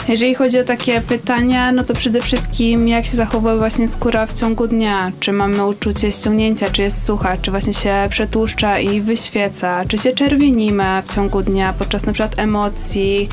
Jeżeli 0.08 0.36
chodzi 0.36 0.60
o 0.60 0.64
takie 0.64 1.02
pytania, 1.02 1.72
no 1.72 1.84
to 1.84 1.94
przede 1.94 2.22
wszystkim 2.22 2.88
jak 2.88 3.06
się 3.06 3.16
zachowuje 3.16 3.58
właśnie 3.58 3.88
skóra 3.88 4.26
w 4.26 4.34
ciągu 4.34 4.68
dnia? 4.68 5.12
Czy 5.20 5.32
mamy 5.32 5.66
uczucie 5.66 6.12
ściągnięcia, 6.12 6.70
czy 6.70 6.82
jest 6.82 7.06
sucha, 7.06 7.38
czy 7.42 7.52
właśnie 7.52 7.74
się 7.74 8.08
przetłuszcza 8.10 8.80
i 8.80 9.02
wyświeca, 9.02 9.86
czy 9.88 9.98
się 9.98 10.12
czerwienimy 10.12 10.84
w 11.06 11.16
ciągu 11.16 11.42
dnia 11.42 11.74
podczas 11.74 12.04
przykład 12.04 12.40
emocji, 12.40 13.30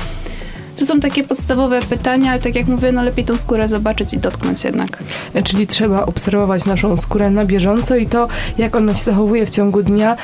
to 0.75 0.85
są 0.85 0.99
takie 0.99 1.23
podstawowe 1.23 1.81
pytania, 1.81 2.31
ale 2.31 2.39
tak 2.39 2.55
jak 2.55 2.67
mówię, 2.67 2.91
no 2.91 3.03
lepiej 3.03 3.25
tą 3.25 3.37
skórę 3.37 3.67
zobaczyć 3.67 4.13
i 4.13 4.17
dotknąć 4.17 4.63
jednak. 4.63 5.03
Czyli 5.43 5.67
trzeba 5.67 6.05
obserwować 6.05 6.65
naszą 6.65 6.97
skórę 6.97 7.29
na 7.29 7.45
bieżąco 7.45 7.95
i 7.95 8.05
to, 8.05 8.27
jak 8.57 8.75
ona 8.75 8.93
się 8.93 9.03
zachowuje 9.03 9.45
w 9.45 9.49
ciągu 9.49 9.83
dnia, 9.83 10.17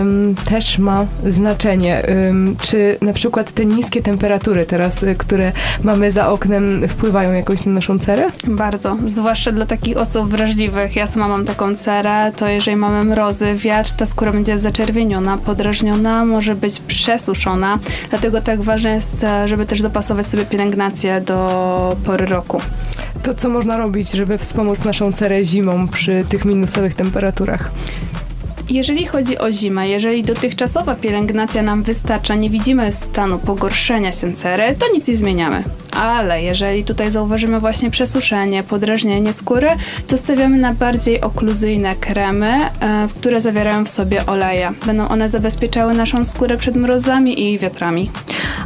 ym, 0.00 0.34
też 0.50 0.78
ma 0.78 1.06
znaczenie. 1.28 2.08
Ym, 2.28 2.56
czy 2.62 2.98
na 3.02 3.12
przykład 3.12 3.52
te 3.52 3.66
niskie 3.66 4.02
temperatury 4.02 4.66
teraz, 4.66 5.02
y, 5.02 5.14
które 5.14 5.52
mamy 5.82 6.12
za 6.12 6.28
oknem, 6.28 6.88
wpływają 6.88 7.32
jakoś 7.32 7.66
na 7.66 7.72
naszą 7.72 7.98
cerę? 7.98 8.30
Bardzo, 8.48 8.96
zwłaszcza 9.04 9.52
dla 9.52 9.66
takich 9.66 9.96
osób 9.96 10.30
wrażliwych. 10.30 10.96
Ja 10.96 11.06
sama 11.06 11.28
mam 11.28 11.44
taką 11.44 11.76
cerę, 11.76 12.32
to 12.36 12.48
jeżeli 12.48 12.76
mamy 12.76 13.04
mrozy, 13.04 13.54
wiatr, 13.54 13.92
ta 13.92 14.06
skóra 14.06 14.32
będzie 14.32 14.58
zaczerwieniona, 14.58 15.38
podrażniona, 15.38 16.24
może 16.24 16.54
być 16.54 16.80
przesuszona. 16.80 17.78
Dlatego 18.10 18.40
tak 18.40 18.62
ważne 18.62 18.90
jest, 18.90 19.24
e, 19.24 19.48
żeby 19.48 19.66
też 19.66 19.82
do 19.82 19.90
dopasować 19.92 20.26
sobie 20.26 20.46
pielęgnację 20.46 21.20
do 21.20 21.96
pory 22.04 22.26
roku. 22.26 22.60
To 23.22 23.34
co 23.34 23.48
można 23.48 23.78
robić, 23.78 24.10
żeby 24.10 24.38
wspomóc 24.38 24.84
naszą 24.84 25.12
cerę 25.12 25.44
zimą 25.44 25.88
przy 25.88 26.24
tych 26.28 26.44
minusowych 26.44 26.94
temperaturach? 26.94 27.70
Jeżeli 28.72 29.06
chodzi 29.06 29.38
o 29.38 29.52
zimę, 29.52 29.88
jeżeli 29.88 30.24
dotychczasowa 30.24 30.94
pielęgnacja 30.94 31.62
nam 31.62 31.82
wystarcza, 31.82 32.34
nie 32.34 32.50
widzimy 32.50 32.92
stanu 32.92 33.38
pogorszenia 33.38 34.12
się 34.12 34.32
cery, 34.32 34.76
to 34.78 34.86
nic 34.92 35.08
nie 35.08 35.16
zmieniamy. 35.16 35.64
Ale 35.90 36.42
jeżeli 36.42 36.84
tutaj 36.84 37.10
zauważymy 37.10 37.60
właśnie 37.60 37.90
przesuszenie, 37.90 38.62
podrażnienie 38.62 39.32
skóry, 39.32 39.68
to 40.06 40.16
stawiamy 40.16 40.58
na 40.58 40.74
bardziej 40.74 41.20
okluzyjne 41.20 41.96
kremy, 41.96 42.46
e, 42.46 42.70
które 43.18 43.40
zawierają 43.40 43.84
w 43.84 43.90
sobie 43.90 44.26
oleje. 44.26 44.72
Będą 44.86 45.08
one 45.08 45.28
zabezpieczały 45.28 45.94
naszą 45.94 46.24
skórę 46.24 46.56
przed 46.56 46.76
mrozami 46.76 47.52
i 47.52 47.58
wiatrami. 47.58 48.10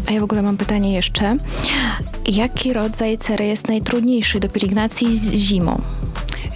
A 0.09 0.13
ja 0.13 0.21
w 0.21 0.25
ogóle 0.25 0.43
mam 0.43 0.57
pytanie 0.57 0.95
jeszcze. 0.95 1.37
Jaki 2.27 2.73
rodzaj 2.73 3.19
cery 3.19 3.47
jest 3.47 3.69
najtrudniejszy 3.69 4.41
do 4.41 4.49
pielęgnacji 4.49 5.19
z 5.19 5.33
zimą? 5.33 5.81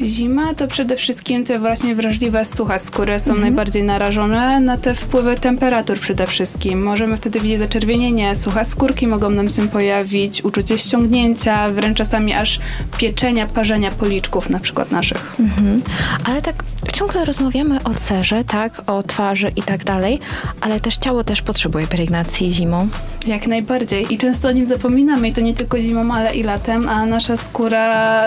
Zima 0.02 0.54
to 0.54 0.68
przede 0.68 0.96
wszystkim 0.96 1.44
te 1.44 1.58
właśnie 1.58 1.94
wrażliwe, 1.94 2.44
suche 2.44 2.78
skóry 2.78 3.20
są 3.20 3.30
mhm. 3.30 3.40
najbardziej 3.40 3.82
narażone 3.82 4.60
na 4.60 4.76
te 4.76 4.94
wpływy 4.94 5.34
temperatur 5.34 5.98
przede 5.98 6.26
wszystkim. 6.26 6.82
Możemy 6.82 7.16
wtedy 7.16 7.40
widzieć 7.40 7.58
zaczerwienienie, 7.58 8.36
suche 8.36 8.64
skórki 8.64 9.06
mogą 9.06 9.30
nam 9.30 9.50
się 9.50 9.68
pojawić, 9.68 10.44
uczucie 10.44 10.78
ściągnięcia, 10.78 11.70
wręcz 11.70 11.98
czasami 11.98 12.34
aż 12.34 12.60
pieczenia, 12.98 13.46
parzenia 13.46 13.90
policzków 13.90 14.50
na 14.50 14.58
przykład 14.60 14.90
naszych. 14.90 15.36
Mhm. 15.40 15.82
Ale 16.24 16.42
tak 16.42 16.64
ciągle 16.92 17.24
rozmawiamy 17.24 17.82
o 17.84 17.94
cerze, 17.94 18.44
tak, 18.44 18.82
o 18.86 19.02
twarzy 19.02 19.52
i 19.56 19.62
tak 19.62 19.84
dalej, 19.84 20.20
ale 20.60 20.80
też 20.80 20.96
ciało 20.96 21.24
też 21.24 21.42
potrzebuje 21.42 21.86
pielęgnacji 21.86 22.52
zimą. 22.52 22.88
Jak 23.26 23.46
najbardziej 23.46 24.14
i 24.14 24.18
często 24.18 24.48
o 24.48 24.52
nim 24.52 24.66
zapominamy 24.66 25.28
i 25.28 25.32
to 25.32 25.40
nie 25.40 25.54
tylko 25.54 25.80
zimą, 25.80 26.14
ale 26.14 26.34
i 26.34 26.42
latem, 26.42 26.88
a 26.88 27.06
nasza 27.06 27.36
skóra 27.36 28.22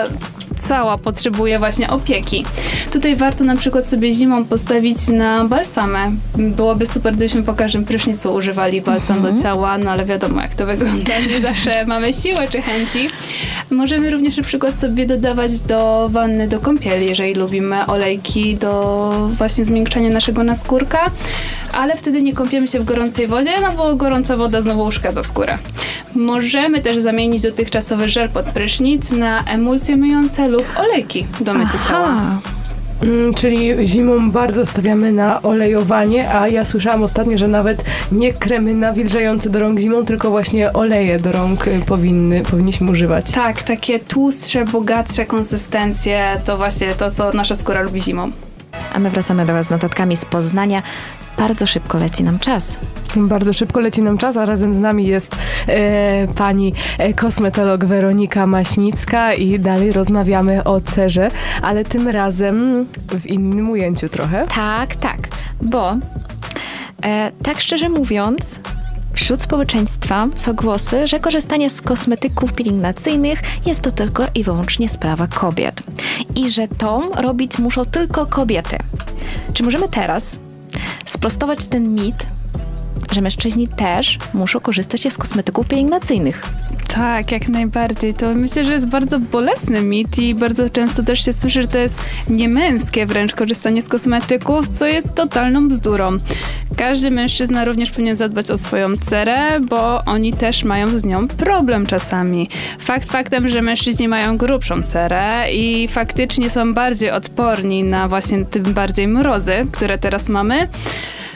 cała 0.60 0.98
potrzebuje 0.98 1.58
właśnie 1.58 1.90
opieki. 1.90 2.44
Tutaj 2.90 3.16
warto 3.16 3.44
na 3.44 3.56
przykład 3.56 3.86
sobie 3.86 4.12
zimą 4.12 4.44
postawić 4.44 5.08
na 5.08 5.44
balsamę. 5.44 6.12
Byłoby 6.38 6.86
super, 6.86 7.14
gdybyśmy 7.14 7.42
po 7.42 7.54
każdym 7.54 7.84
prysznicu 7.84 8.34
używali 8.34 8.80
balsam 8.82 9.16
mhm. 9.16 9.34
do 9.34 9.42
ciała, 9.42 9.78
no 9.78 9.90
ale 9.90 10.04
wiadomo 10.04 10.40
jak 10.40 10.54
to 10.54 10.66
wygląda, 10.66 11.18
nie 11.28 11.40
zawsze 11.40 11.84
mamy 11.86 12.12
siłę 12.12 12.48
czy 12.48 12.62
chęci. 12.62 13.08
Możemy 13.70 14.10
również 14.10 14.36
na 14.36 14.42
przykład 14.42 14.78
sobie 14.78 15.06
dodawać 15.06 15.60
do 15.60 16.08
wanny, 16.12 16.48
do 16.48 16.60
kąpieli, 16.60 17.06
jeżeli 17.06 17.34
lubimy 17.34 17.86
olejki 17.86 18.43
do 18.52 19.12
właśnie 19.38 19.64
zmiękczenia 19.64 20.10
naszego 20.10 20.44
naskórka, 20.44 21.10
ale 21.72 21.96
wtedy 21.96 22.22
nie 22.22 22.32
kąpiemy 22.32 22.68
się 22.68 22.80
w 22.80 22.84
gorącej 22.84 23.26
wodzie, 23.26 23.60
no 23.60 23.72
bo 23.72 23.96
gorąca 23.96 24.36
woda 24.36 24.60
znowu 24.60 24.84
uszkadza 24.84 25.22
skórę. 25.22 25.58
Możemy 26.14 26.82
też 26.82 26.96
zamienić 26.96 27.42
dotychczasowy 27.42 28.08
żel 28.08 28.28
pod 28.28 28.46
prysznic 28.46 29.12
na 29.12 29.44
emulsje 29.44 29.96
myjące 29.96 30.48
lub 30.48 30.64
olejki 30.76 31.26
do 31.40 31.54
mycia 31.54 31.78
ciała. 31.88 32.40
Mm, 33.02 33.34
czyli 33.34 33.86
zimą 33.86 34.30
bardzo 34.30 34.66
stawiamy 34.66 35.12
na 35.12 35.42
olejowanie, 35.42 36.34
a 36.34 36.48
ja 36.48 36.64
słyszałam 36.64 37.02
ostatnio, 37.02 37.38
że 37.38 37.48
nawet 37.48 37.84
nie 38.12 38.32
kremy 38.32 38.74
nawilżające 38.74 39.50
do 39.50 39.60
rąk 39.60 39.80
zimą, 39.80 40.04
tylko 40.04 40.30
właśnie 40.30 40.72
oleje 40.72 41.18
do 41.18 41.32
rąk 41.32 41.66
y, 41.66 41.80
powinny, 41.86 42.42
powinniśmy 42.42 42.90
używać. 42.90 43.32
Tak, 43.32 43.62
takie 43.62 43.98
tłustsze, 43.98 44.64
bogatsze 44.64 45.26
konsystencje 45.26 46.40
to 46.44 46.56
właśnie 46.56 46.94
to, 46.94 47.10
co 47.10 47.32
nasza 47.32 47.56
skóra 47.56 47.82
lubi 47.82 48.02
zimą. 48.02 48.30
A 48.94 48.98
my 48.98 49.10
wracamy 49.10 49.46
do 49.46 49.52
Was 49.52 49.66
z 49.66 49.70
notatkami 49.70 50.16
z 50.16 50.24
Poznania. 50.24 50.82
Bardzo 51.38 51.66
szybko 51.66 51.98
leci 51.98 52.24
nam 52.24 52.38
czas. 52.38 52.78
Bardzo 53.16 53.52
szybko 53.52 53.80
leci 53.80 54.02
nam 54.02 54.18
czas, 54.18 54.36
a 54.36 54.44
razem 54.44 54.74
z 54.74 54.80
nami 54.80 55.06
jest 55.06 55.36
e, 55.66 56.28
pani 56.28 56.72
e, 56.98 57.14
kosmetolog 57.14 57.84
Weronika 57.84 58.46
Maśnicka 58.46 59.34
i 59.34 59.60
dalej 59.60 59.92
rozmawiamy 59.92 60.64
o 60.64 60.80
cerze, 60.80 61.30
ale 61.62 61.84
tym 61.84 62.08
razem 62.08 62.86
w 63.20 63.26
innym 63.26 63.70
ujęciu 63.70 64.08
trochę. 64.08 64.46
Tak, 64.46 64.96
tak, 64.96 65.18
bo 65.62 65.96
e, 67.02 67.32
tak 67.42 67.60
szczerze 67.60 67.88
mówiąc, 67.88 68.60
Wśród 69.14 69.42
społeczeństwa 69.42 70.28
są 70.36 70.52
głosy, 70.52 71.08
że 71.08 71.20
korzystanie 71.20 71.70
z 71.70 71.82
kosmetyków 71.82 72.52
pielęgnacyjnych 72.52 73.42
jest 73.66 73.82
to 73.82 73.90
tylko 73.90 74.24
i 74.34 74.44
wyłącznie 74.44 74.88
sprawa 74.88 75.26
kobiet. 75.26 75.82
I 76.36 76.50
że 76.50 76.68
to 76.68 77.10
robić 77.16 77.58
muszą 77.58 77.84
tylko 77.84 78.26
kobiety. 78.26 78.76
Czy 79.52 79.62
możemy 79.62 79.88
teraz 79.88 80.38
sprostować 81.06 81.66
ten 81.66 81.94
mit, 81.94 82.26
że 83.12 83.20
mężczyźni 83.20 83.68
też 83.68 84.18
muszą 84.34 84.60
korzystać 84.60 85.12
z 85.12 85.18
kosmetyków 85.18 85.66
pielęgnacyjnych. 85.66 86.42
Tak, 86.94 87.32
jak 87.32 87.48
najbardziej. 87.48 88.14
To 88.14 88.34
myślę, 88.34 88.64
że 88.64 88.72
jest 88.72 88.86
bardzo 88.86 89.20
bolesny 89.20 89.82
mit 89.82 90.18
i 90.18 90.34
bardzo 90.34 90.68
często 90.68 91.02
też 91.02 91.24
się 91.24 91.32
słyszy, 91.32 91.62
że 91.62 91.68
to 91.68 91.78
jest 91.78 91.98
niemęskie 92.28 93.06
wręcz 93.06 93.34
korzystanie 93.34 93.82
z 93.82 93.88
kosmetyków, 93.88 94.68
co 94.68 94.86
jest 94.86 95.14
totalną 95.14 95.68
bzdurą. 95.68 96.18
Każdy 96.76 97.10
mężczyzna 97.10 97.64
również 97.64 97.90
powinien 97.90 98.16
zadbać 98.16 98.50
o 98.50 98.58
swoją 98.58 98.96
cerę, 98.96 99.60
bo 99.60 100.04
oni 100.04 100.32
też 100.32 100.64
mają 100.64 100.98
z 100.98 101.04
nią 101.04 101.28
problem 101.28 101.86
czasami. 101.86 102.48
Fakt 102.78 103.10
faktem, 103.10 103.48
że 103.48 103.62
mężczyźni 103.62 104.08
mają 104.08 104.36
grubszą 104.36 104.82
cerę 104.82 105.52
i 105.52 105.88
faktycznie 105.88 106.50
są 106.50 106.74
bardziej 106.74 107.10
odporni 107.10 107.84
na 107.84 108.08
właśnie 108.08 108.44
tym 108.44 108.62
bardziej 108.62 109.08
mrozy, 109.08 109.66
które 109.72 109.98
teraz 109.98 110.28
mamy, 110.28 110.68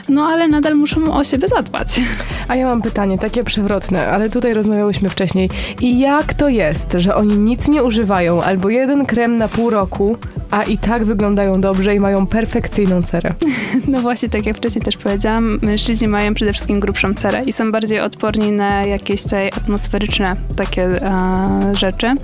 no 0.09 0.25
ale 0.25 0.47
nadal 0.47 0.75
muszą 0.75 1.13
o 1.13 1.23
siebie 1.23 1.47
zadbać. 1.47 2.01
A 2.47 2.55
ja 2.55 2.65
mam 2.65 2.81
pytanie, 2.81 3.17
takie 3.17 3.43
przewrotne, 3.43 4.07
ale 4.07 4.29
tutaj 4.29 4.53
rozmawiałyśmy 4.53 5.09
wcześniej. 5.09 5.49
I 5.81 5.99
jak 5.99 6.33
to 6.33 6.49
jest, 6.49 6.93
że 6.97 7.15
oni 7.15 7.37
nic 7.37 7.67
nie 7.67 7.83
używają, 7.83 8.43
albo 8.43 8.69
jeden 8.69 9.05
krem 9.05 9.37
na 9.37 9.47
pół 9.47 9.69
roku, 9.69 10.17
a 10.51 10.63
i 10.63 10.77
tak 10.77 11.05
wyglądają 11.05 11.61
dobrze 11.61 11.95
i 11.95 11.99
mają 11.99 12.27
perfekcyjną 12.27 13.03
cerę? 13.03 13.33
No 13.87 14.01
właśnie, 14.01 14.29
tak 14.29 14.45
jak 14.45 14.57
wcześniej 14.57 14.81
też 14.85 14.97
powiedziałam, 14.97 15.59
mężczyźni 15.61 16.07
mają 16.07 16.33
przede 16.33 16.53
wszystkim 16.53 16.79
grubszą 16.79 17.13
cerę 17.13 17.43
i 17.45 17.51
są 17.51 17.71
bardziej 17.71 17.99
odporni 17.99 18.51
na 18.51 18.83
jakieś 18.83 19.23
tutaj 19.23 19.47
atmosferyczne 19.47 20.35
takie 20.55 21.05
a, 21.05 21.49
rzeczy. 21.73 22.15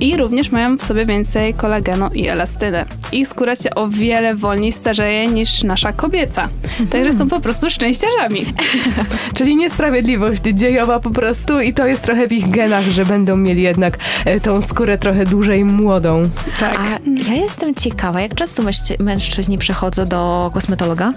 I 0.00 0.16
również 0.16 0.50
mają 0.52 0.76
w 0.78 0.82
sobie 0.82 1.06
więcej 1.06 1.54
kolagenu 1.54 2.10
i 2.14 2.28
elastyny. 2.28 2.84
Ich 3.12 3.28
skóra 3.28 3.56
się 3.56 3.74
o 3.74 3.88
wiele 3.88 4.34
wolniej 4.34 4.72
starzeje 4.72 5.26
niż 5.28 5.62
nasza 5.62 5.92
kobieca. 5.92 6.48
Także 6.90 7.12
są 7.12 7.28
po 7.28 7.40
prostu 7.40 7.70
szczęściarzami. 7.70 8.46
Czyli 9.36 9.56
niesprawiedliwość 9.56 10.42
dziejowa 10.42 11.00
po 11.00 11.10
prostu 11.10 11.60
i 11.60 11.74
to 11.74 11.86
jest 11.86 12.02
trochę 12.02 12.28
w 12.28 12.32
ich 12.32 12.50
genach, 12.50 12.84
że 12.84 13.04
będą 13.06 13.36
mieli 13.36 13.62
jednak 13.62 13.98
e, 14.24 14.40
tą 14.40 14.62
skórę 14.62 14.98
trochę 14.98 15.24
dłużej 15.26 15.64
młodą. 15.64 16.28
Tak. 16.60 16.78
A 16.78 16.88
ja 17.30 17.34
jestem 17.34 17.74
ciekawa, 17.74 18.20
jak 18.20 18.34
często 18.34 18.62
mężczy- 18.62 19.02
mężczyźni 19.02 19.58
przychodzą 19.58 20.06
do 20.06 20.50
kosmetologa? 20.54 21.12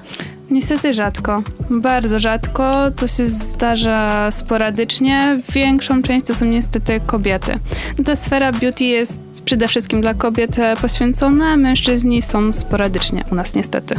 Niestety 0.52 0.94
rzadko, 0.94 1.44
bardzo 1.70 2.20
rzadko. 2.20 2.92
To 2.96 3.08
się 3.08 3.26
zdarza 3.26 4.32
sporadycznie. 4.32 5.40
Większą 5.54 6.02
część 6.02 6.26
to 6.26 6.34
są 6.34 6.46
niestety 6.46 7.00
kobiety. 7.06 7.60
No 7.98 8.04
ta 8.04 8.16
sfera 8.16 8.52
beauty 8.52 8.84
jest 8.84 9.22
przede 9.46 9.68
wszystkim 9.68 10.02
dla 10.02 10.14
kobiet 10.14 10.60
e, 10.60 10.76
poświęcona, 10.82 11.58
mężczyźni 11.58 12.22
są 12.22 12.54
sporadycznie 12.54 13.24
u 13.32 13.36
nas 13.36 13.56
niestety. 13.56 13.96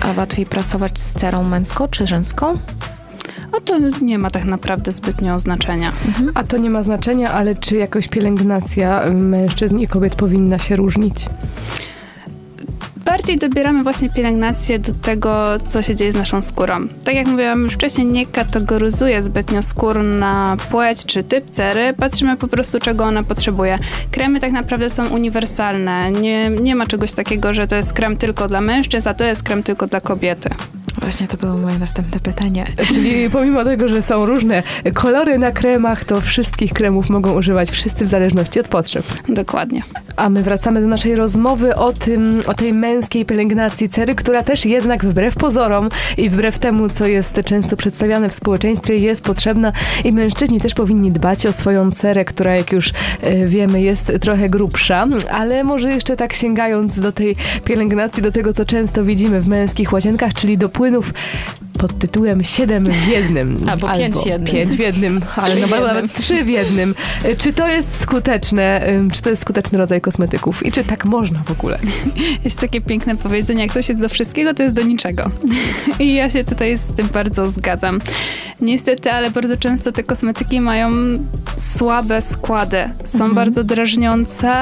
A 0.00 0.18
łatwiej 0.18 0.46
pracować 0.46 0.98
z 0.98 1.12
cerą 1.12 1.44
męską 1.44 1.88
czy 1.88 2.06
żeńską? 2.06 2.58
A 3.56 3.60
to 3.60 3.78
nie 4.02 4.18
ma 4.18 4.30
tak 4.30 4.44
naprawdę 4.44 4.92
zbytnio 4.92 5.40
znaczenia. 5.40 5.92
A 6.34 6.44
to 6.44 6.56
nie 6.56 6.70
ma 6.70 6.82
znaczenia, 6.82 7.32
ale 7.32 7.54
czy 7.54 7.76
jakoś 7.76 8.08
pielęgnacja 8.08 9.02
mężczyzn 9.12 9.78
i 9.78 9.86
kobiet 9.86 10.14
powinna 10.14 10.58
się 10.58 10.76
różnić? 10.76 11.26
Bardziej 13.06 13.38
dobieramy 13.38 13.82
właśnie 13.82 14.10
pielęgnację 14.10 14.78
do 14.78 14.92
tego, 14.92 15.46
co 15.64 15.82
się 15.82 15.94
dzieje 15.94 16.12
z 16.12 16.16
naszą 16.16 16.42
skórą. 16.42 16.88
Tak 17.04 17.14
jak 17.14 17.26
mówiłam 17.26 17.62
już 17.62 17.74
wcześniej, 17.74 18.06
nie 18.06 18.26
kategoryzuję 18.26 19.22
zbytnio 19.22 19.62
skór 19.62 20.04
na 20.04 20.56
płeć 20.70 21.06
czy 21.06 21.22
typ 21.22 21.50
cery. 21.50 21.94
Patrzymy 21.98 22.36
po 22.36 22.48
prostu, 22.48 22.78
czego 22.78 23.04
ona 23.04 23.22
potrzebuje. 23.22 23.78
Kremy 24.10 24.40
tak 24.40 24.52
naprawdę 24.52 24.90
są 24.90 25.08
uniwersalne. 25.08 26.10
Nie, 26.10 26.50
nie 26.50 26.74
ma 26.74 26.86
czegoś 26.86 27.12
takiego, 27.12 27.54
że 27.54 27.66
to 27.66 27.76
jest 27.76 27.92
krem 27.92 28.16
tylko 28.16 28.48
dla 28.48 28.60
mężczyzn, 28.60 29.08
a 29.08 29.14
to 29.14 29.24
jest 29.24 29.42
krem 29.42 29.62
tylko 29.62 29.86
dla 29.86 30.00
kobiety. 30.00 30.50
Właśnie 31.00 31.28
to 31.28 31.36
było 31.36 31.56
moje 31.56 31.78
następne 31.78 32.20
pytanie. 32.20 32.66
Czyli 32.94 33.30
pomimo 33.32 33.64
tego, 33.64 33.88
że 33.88 34.02
są 34.02 34.26
różne 34.26 34.62
kolory 34.94 35.38
na 35.38 35.52
kremach, 35.52 36.04
to 36.04 36.20
wszystkich 36.20 36.72
kremów 36.72 37.10
mogą 37.10 37.34
używać 37.34 37.70
wszyscy 37.70 38.04
w 38.04 38.08
zależności 38.08 38.60
od 38.60 38.68
potrzeb. 38.68 39.06
Dokładnie. 39.28 39.82
A 40.16 40.30
my 40.30 40.42
wracamy 40.42 40.80
do 40.80 40.86
naszej 40.86 41.16
rozmowy 41.16 41.76
o 41.76 41.92
tym, 41.92 42.40
o 42.46 42.54
tej 42.54 42.72
męskiej 42.72 43.24
pielęgnacji 43.24 43.88
cery, 43.88 44.14
która 44.14 44.42
też 44.42 44.64
jednak 44.64 45.04
wbrew 45.04 45.34
pozorom 45.34 45.88
i 46.16 46.30
wbrew 46.30 46.58
temu, 46.58 46.88
co 46.88 47.06
jest 47.06 47.40
często 47.44 47.76
przedstawiane 47.76 48.28
w 48.28 48.34
społeczeństwie, 48.34 48.98
jest 48.98 49.24
potrzebna 49.24 49.72
i 50.04 50.12
mężczyźni 50.12 50.60
też 50.60 50.74
powinni 50.74 51.12
dbać 51.12 51.46
o 51.46 51.52
swoją 51.52 51.92
cerę, 51.92 52.24
która 52.24 52.56
jak 52.56 52.72
już 52.72 52.92
e, 53.20 53.46
wiemy 53.46 53.80
jest 53.80 54.12
trochę 54.20 54.48
grubsza, 54.48 55.06
ale 55.30 55.64
może 55.64 55.90
jeszcze 55.90 56.16
tak 56.16 56.32
sięgając 56.32 57.00
do 57.00 57.12
tej 57.12 57.36
pielęgnacji, 57.64 58.22
do 58.22 58.32
tego, 58.32 58.52
co 58.52 58.64
często 58.64 59.04
widzimy 59.04 59.40
w 59.40 59.48
męskich 59.48 59.92
łazienkach, 59.92 60.34
czyli 60.34 60.58
do 60.58 60.68
płynów 60.86 61.12
pod 61.76 61.98
tytułem 61.98 62.44
7 62.44 62.84
w 62.84 63.08
jednym. 63.08 63.58
Albo 63.70 63.88
pięć 63.88 64.16
w 64.16 64.26
jednym. 64.26 64.52
5 64.54 64.74
w 64.76 64.78
jednym, 64.78 65.20
ale 65.36 65.54
Trzy 65.56 65.60
no 65.70 65.76
jednym. 65.76 65.94
nawet 65.94 66.14
3 66.14 66.44
w 66.44 66.48
jednym. 66.48 66.94
E, 67.24 67.36
Czy 67.36 67.52
to 67.52 67.68
jest 67.68 68.00
skuteczne? 68.00 68.80
Czy 69.12 69.22
to 69.22 69.30
jest 69.30 69.42
skuteczny 69.42 69.78
rodzaj 69.78 70.00
kosmetyków? 70.00 70.66
I 70.66 70.72
czy 70.72 70.84
tak 70.84 71.04
można 71.04 71.42
w 71.42 71.50
ogóle? 71.50 71.78
Jest 72.44 72.60
takie 72.60 72.80
piękne 72.80 73.16
powiedzenie, 73.16 73.62
jak 73.62 73.72
coś 73.72 73.88
jest 73.88 74.00
do 74.00 74.08
wszystkiego, 74.08 74.54
to 74.54 74.62
jest 74.62 74.74
do 74.74 74.82
niczego. 74.82 75.30
I 75.98 76.14
ja 76.14 76.30
się 76.30 76.44
tutaj 76.44 76.78
z 76.78 76.92
tym 76.92 77.08
bardzo 77.12 77.48
zgadzam. 77.48 78.00
Niestety, 78.60 79.12
ale 79.12 79.30
bardzo 79.30 79.56
często 79.56 79.92
te 79.92 80.02
kosmetyki 80.04 80.60
mają 80.60 80.90
słabe 81.76 82.22
składy. 82.22 82.76
Są 83.04 83.34
bardzo 83.34 83.64
drażniące. 83.64 84.52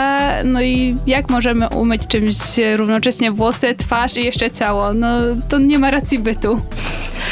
No 0.44 0.62
i 0.62 0.96
jak 1.06 1.30
możemy 1.30 1.68
umyć 1.68 2.06
czymś 2.06 2.36
równocześnie 2.76 3.32
włosy, 3.32 3.74
twarz 3.74 4.16
i 4.16 4.24
jeszcze 4.24 4.50
ciało? 4.50 4.92
No 4.94 5.08
to 5.48 5.58
nie 5.58 5.78
ma 5.78 5.90
racji 5.90 6.18
bytu. 6.18 6.60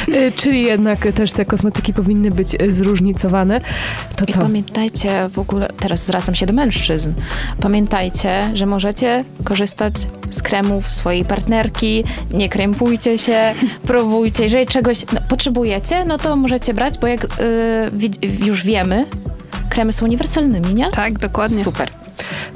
Y, 0.09 0.33
Czyli 0.37 0.63
jednak 0.63 1.13
też 1.15 1.33
te 1.33 1.45
kosmetyki 1.45 1.93
powinny 1.93 2.31
być 2.31 2.57
zróżnicowane. 2.69 3.61
To 4.17 4.25
I 4.29 4.33
co? 4.33 4.41
pamiętajcie 4.41 5.29
w 5.29 5.39
ogóle, 5.39 5.69
teraz 5.81 6.07
zwracam 6.07 6.35
się 6.35 6.47
do 6.47 6.53
mężczyzn, 6.53 7.13
pamiętajcie, 7.61 8.51
że 8.55 8.67
możecie 8.67 9.25
korzystać 9.45 9.95
z 10.31 10.43
kremów 10.43 10.91
swojej 10.93 11.25
partnerki, 11.25 12.05
nie 12.33 12.49
krępujcie 12.49 13.19
się, 13.19 13.55
próbujcie. 13.87 14.43
Jeżeli 14.43 14.67
czegoś 14.67 15.05
no, 15.13 15.21
potrzebujecie, 15.29 16.05
no 16.05 16.19
to 16.19 16.37
możecie 16.37 16.75
brać, 16.75 16.99
bo 16.99 17.07
jak 17.07 17.25
y, 17.25 17.29
wi- 17.93 18.47
już 18.47 18.65
wiemy, 18.65 19.07
kremy 19.69 19.93
są 19.93 20.07
uniwersalnymi, 20.07 20.75
nie? 20.75 20.91
Tak, 20.91 21.19
dokładnie. 21.19 21.65
Super. 21.65 22.02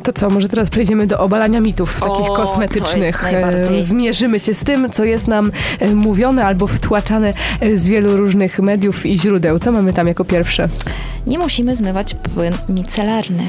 To 0.03 0.13
co, 0.13 0.31
może 0.31 0.49
teraz 0.49 0.71
przejdziemy 0.71 1.07
do 1.07 1.19
obalania 1.19 1.61
mitów 1.61 2.03
O, 2.03 2.09
takich 2.11 2.33
kosmetycznych. 2.37 3.25
E, 3.25 3.83
Zmierzymy 3.83 4.41
się 4.41 4.55
z 4.55 4.65
tym, 4.65 4.91
co 4.91 5.05
jest 5.05 5.29
nam 5.29 5.53
e, 5.81 5.95
mówione 5.95 6.45
albo 6.45 6.67
wtłaczane 6.67 7.35
e, 7.61 7.79
z 7.79 7.87
wielu 7.87 8.17
różnych 8.17 8.59
mediów 8.59 9.07
i 9.07 9.19
źródeł. 9.19 9.59
Co 9.59 9.73
mamy 9.73 9.93
tam 9.93 10.09
jako 10.09 10.25
pierwsze? 10.25 10.69
Nie 11.27 11.39
musimy 11.39 11.77
zmywać 11.77 12.15
płyn 12.15 12.55
micelarny. 12.69 13.43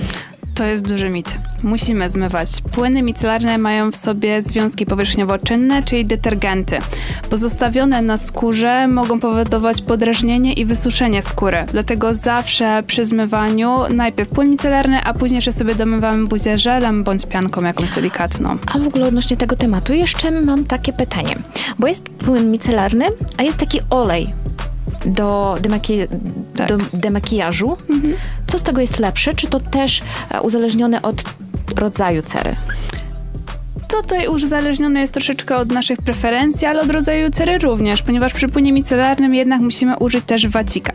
To 0.57 0.65
jest 0.65 0.87
duży 0.87 1.09
mit. 1.09 1.37
Musimy 1.63 2.09
zmywać. 2.09 2.49
Płyny 2.71 3.01
micelarne 3.01 3.57
mają 3.57 3.91
w 3.91 3.95
sobie 3.95 4.41
związki 4.41 4.85
powierzchniowo-czynne, 4.85 5.83
czyli 5.83 6.05
detergenty. 6.05 6.77
Pozostawione 7.29 8.01
na 8.01 8.17
skórze 8.17 8.87
mogą 8.87 9.19
powodować 9.19 9.81
podrażnienie 9.81 10.53
i 10.53 10.65
wysuszenie 10.65 11.21
skóry. 11.21 11.65
Dlatego 11.71 12.13
zawsze 12.13 12.83
przy 12.87 13.05
zmywaniu 13.05 13.79
najpierw 13.89 14.29
płyn 14.29 14.49
micelarny, 14.49 15.03
a 15.03 15.13
później 15.13 15.37
jeszcze 15.37 15.51
sobie 15.51 15.75
domywamy 15.75 16.27
buzię 16.27 16.57
żelem 16.57 17.03
bądź 17.03 17.25
pianką 17.25 17.63
jakąś 17.63 17.91
delikatną. 17.91 18.57
A 18.73 18.79
w 18.79 18.87
ogóle 18.87 19.07
odnośnie 19.07 19.37
tego 19.37 19.55
tematu 19.55 19.93
jeszcze 19.93 20.31
mam 20.31 20.65
takie 20.65 20.93
pytanie. 20.93 21.35
Bo 21.79 21.87
jest 21.87 22.09
płyn 22.09 22.51
micelarny, 22.51 23.05
a 23.37 23.43
jest 23.43 23.57
taki 23.57 23.79
olej 23.89 24.33
do, 25.05 25.57
demaki- 25.61 26.07
Tak. 26.55 26.67
do 26.69 26.77
demakijażu. 26.93 27.77
Co 28.47 28.59
z 28.59 28.63
tego 28.63 28.81
jest 28.81 28.99
lepsze? 28.99 29.33
Czy 29.33 29.47
to 29.47 29.59
też 29.59 30.01
e, 30.31 30.41
uzależnione 30.41 31.01
od 31.01 31.23
rodzaju 31.75 32.21
cery? 32.21 32.55
Tutaj 33.87 34.27
uzależnione 34.27 35.01
jest 35.01 35.13
troszeczkę 35.13 35.57
od 35.57 35.71
naszych 35.71 36.01
preferencji, 36.01 36.67
ale 36.67 36.81
od 36.81 36.91
rodzaju 36.91 37.29
cery 37.31 37.57
również, 37.57 38.01
ponieważ 38.01 38.33
przy 38.33 38.47
płynie 38.47 38.73
micelarnym 38.73 39.35
jednak 39.35 39.61
musimy 39.61 39.97
użyć 39.97 40.23
też 40.25 40.47
wacika. 40.47 40.91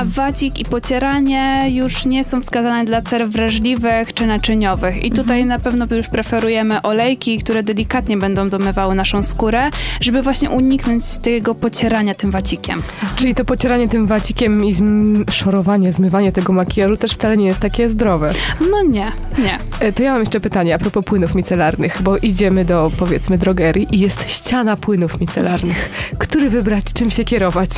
A 0.00 0.04
wacik 0.04 0.58
i 0.58 0.64
pocieranie 0.64 1.64
już 1.70 2.06
nie 2.06 2.24
są 2.24 2.40
wskazane 2.42 2.84
dla 2.84 3.02
cer 3.02 3.28
wrażliwych 3.28 4.12
czy 4.14 4.26
naczyniowych. 4.26 5.04
I 5.04 5.10
tutaj 5.10 5.44
na 5.44 5.58
pewno 5.58 5.86
już 5.90 6.08
preferujemy 6.08 6.82
olejki, 6.82 7.38
które 7.38 7.62
delikatnie 7.62 8.16
będą 8.16 8.48
domywały 8.48 8.94
naszą 8.94 9.22
skórę, 9.22 9.70
żeby 10.00 10.22
właśnie 10.22 10.50
uniknąć 10.50 11.04
tego 11.18 11.54
pocierania 11.54 12.14
tym 12.14 12.30
wacikiem. 12.30 12.82
Czyli 13.16 13.34
to 13.34 13.44
pocieranie 13.44 13.88
tym 13.88 14.06
wacikiem 14.06 14.64
i 14.64 14.74
zm- 14.74 15.30
szorowanie, 15.30 15.92
zmywanie 15.92 16.32
tego 16.32 16.52
makijażu 16.52 16.96
też 16.96 17.12
wcale 17.12 17.36
nie 17.36 17.46
jest 17.46 17.60
takie 17.60 17.88
zdrowe. 17.88 18.32
No 18.60 18.82
nie, 18.82 19.12
nie. 19.38 19.58
E, 19.80 19.92
To 19.92 20.02
ja 20.02 20.12
mam 20.12 20.20
jeszcze 20.20 20.40
pytanie 20.40 20.74
a 20.74 20.78
propos 20.78 21.04
płynów 21.04 21.34
micelarnych, 21.34 22.02
bo 22.02 22.16
idziemy 22.24 22.64
do 22.64 22.90
powiedzmy 22.96 23.38
drogerii 23.38 23.86
i 23.92 23.98
jest 23.98 24.30
ściana 24.30 24.76
płynów 24.76 25.20
micelarnych. 25.20 25.90
Który 26.18 26.50
wybrać, 26.50 26.84
czym 26.94 27.10
się 27.10 27.24
kierować? 27.24 27.70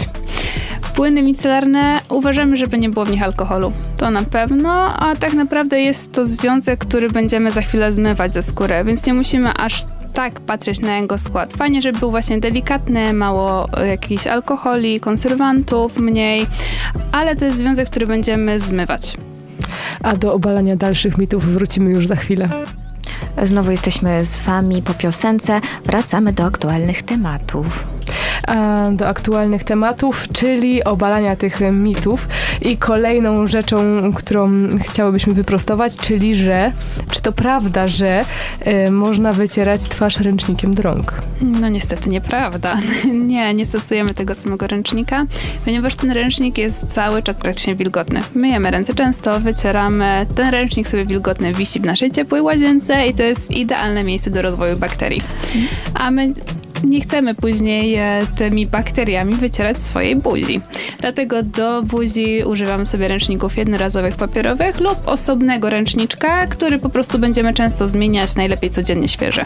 Płyny 0.95 1.23
micelarne 1.23 2.01
uważamy, 2.09 2.57
żeby 2.57 2.79
nie 2.79 2.89
było 2.89 3.05
w 3.05 3.11
nich 3.11 3.23
alkoholu. 3.23 3.73
To 3.97 4.11
na 4.11 4.23
pewno, 4.23 4.71
a 4.99 5.17
tak 5.17 5.33
naprawdę 5.33 5.81
jest 5.81 6.13
to 6.13 6.25
związek, 6.25 6.79
który 6.79 7.11
będziemy 7.11 7.53
za 7.53 7.63
chwilę 7.63 7.93
zmywać 7.93 8.35
ze 8.35 8.43
skóry, 8.43 8.85
więc 8.85 9.07
nie 9.07 9.15
musimy 9.15 9.53
aż 9.55 9.85
tak 10.13 10.41
patrzeć 10.41 10.81
na 10.81 10.97
jego 10.97 11.19
skład. 11.19 11.53
Fajnie, 11.53 11.83
żeby 11.83 11.99
był 11.99 12.11
właśnie 12.11 12.41
delikatny, 12.41 13.13
mało 13.13 13.69
e, 13.73 13.89
jakichś 13.89 14.27
alkoholi, 14.27 15.01
konserwantów, 15.01 15.99
mniej, 15.99 16.47
ale 17.13 17.37
to 17.37 17.45
jest 17.45 17.59
związek, 17.59 17.91
który 17.91 18.07
będziemy 18.07 18.61
zmywać. 18.61 19.17
A 20.03 20.17
do 20.17 20.35
obalania 20.35 20.77
dalszych 20.77 21.19
mitów 21.19 21.45
wrócimy 21.45 21.91
już 21.91 22.07
za 22.07 22.17
chwilę. 22.17 22.49
Znowu 23.43 23.71
jesteśmy 23.71 24.25
z 24.25 24.41
wami 24.41 24.83
po 24.83 24.95
piosence. 24.95 25.61
Wracamy 25.85 26.33
do 26.33 26.45
aktualnych 26.45 27.03
tematów. 27.03 27.96
Do 28.93 29.09
aktualnych 29.09 29.65
tematów, 29.65 30.29
czyli 30.33 30.85
obalania 30.85 31.37
tych 31.37 31.61
mitów. 31.73 32.29
I 32.63 32.77
kolejną 32.77 33.47
rzeczą, 33.47 33.77
którą 34.15 34.51
chciałybyśmy 34.79 35.35
wyprostować, 35.35 35.97
czyli 35.97 36.37
że, 36.37 36.73
czy 37.11 37.23
to 37.23 37.33
prawda, 37.33 37.89
że 37.89 38.25
e, 38.61 38.91
można 38.91 39.33
wycierać 39.33 39.83
twarz 39.83 40.21
ręcznikiem 40.21 40.75
do 40.75 40.83
rąk? 40.83 41.13
No 41.41 41.69
niestety 41.69 42.11
nieprawda. 42.11 42.77
Nie, 43.27 43.55
nie 43.55 43.67
stosujemy 43.67 44.15
tego 44.15 44.35
samego 44.35 44.67
ręcznika, 44.67 45.27
ponieważ 45.65 45.95
ten 45.95 46.11
ręcznik 46.11 46.59
jest 46.59 46.87
cały 46.87 47.23
czas 47.23 47.37
praktycznie 47.37 47.77
wilgotny. 47.77 48.21
Myjemy 48.35 48.71
ręce 48.71 48.95
często, 48.95 49.41
wycieramy. 49.41 50.27
Ten 50.35 50.51
ręcznik 50.51 50.89
sobie 50.89 51.07
wilgotny 51.07 51.53
wisi 51.53 51.81
w 51.81 51.85
naszej 51.85 52.11
ciepłej 52.11 52.43
łazience 52.43 53.07
i 53.07 53.15
to 53.15 53.23
jest 53.23 53.51
idealne 53.51 54.05
miejsce 54.05 54.31
do 54.31 54.43
rozwoju 54.43 54.77
bakterii. 54.77 55.23
A 55.95 56.11
my 56.11 56.35
nie 56.85 57.01
chcemy 57.01 57.35
później 57.35 57.95
e, 57.95 58.27
tymi 58.37 58.67
bakteriami 58.67 59.35
wycierać 59.35 59.83
swojej 59.83 60.17
buzi. 60.17 60.61
Dlatego 61.01 61.43
do 61.43 61.83
buzi 61.83 62.43
używamy 62.45 62.87
sobie 62.87 63.09
ręczników 63.09 63.57
jednorazowych 63.57 64.17
papierowych 64.17 64.81
lub 64.81 64.99
osobnego 65.09 65.71
ręczniczka, 65.71 66.47
który 66.47 66.79
po 66.79 66.89
prostu 66.89 67.19
będziemy 67.19 67.55
często 67.55 67.87
zmieniać, 67.87 68.37
najlepiej 68.37 68.71
codziennie 68.71 69.09
świeży. 69.09 69.45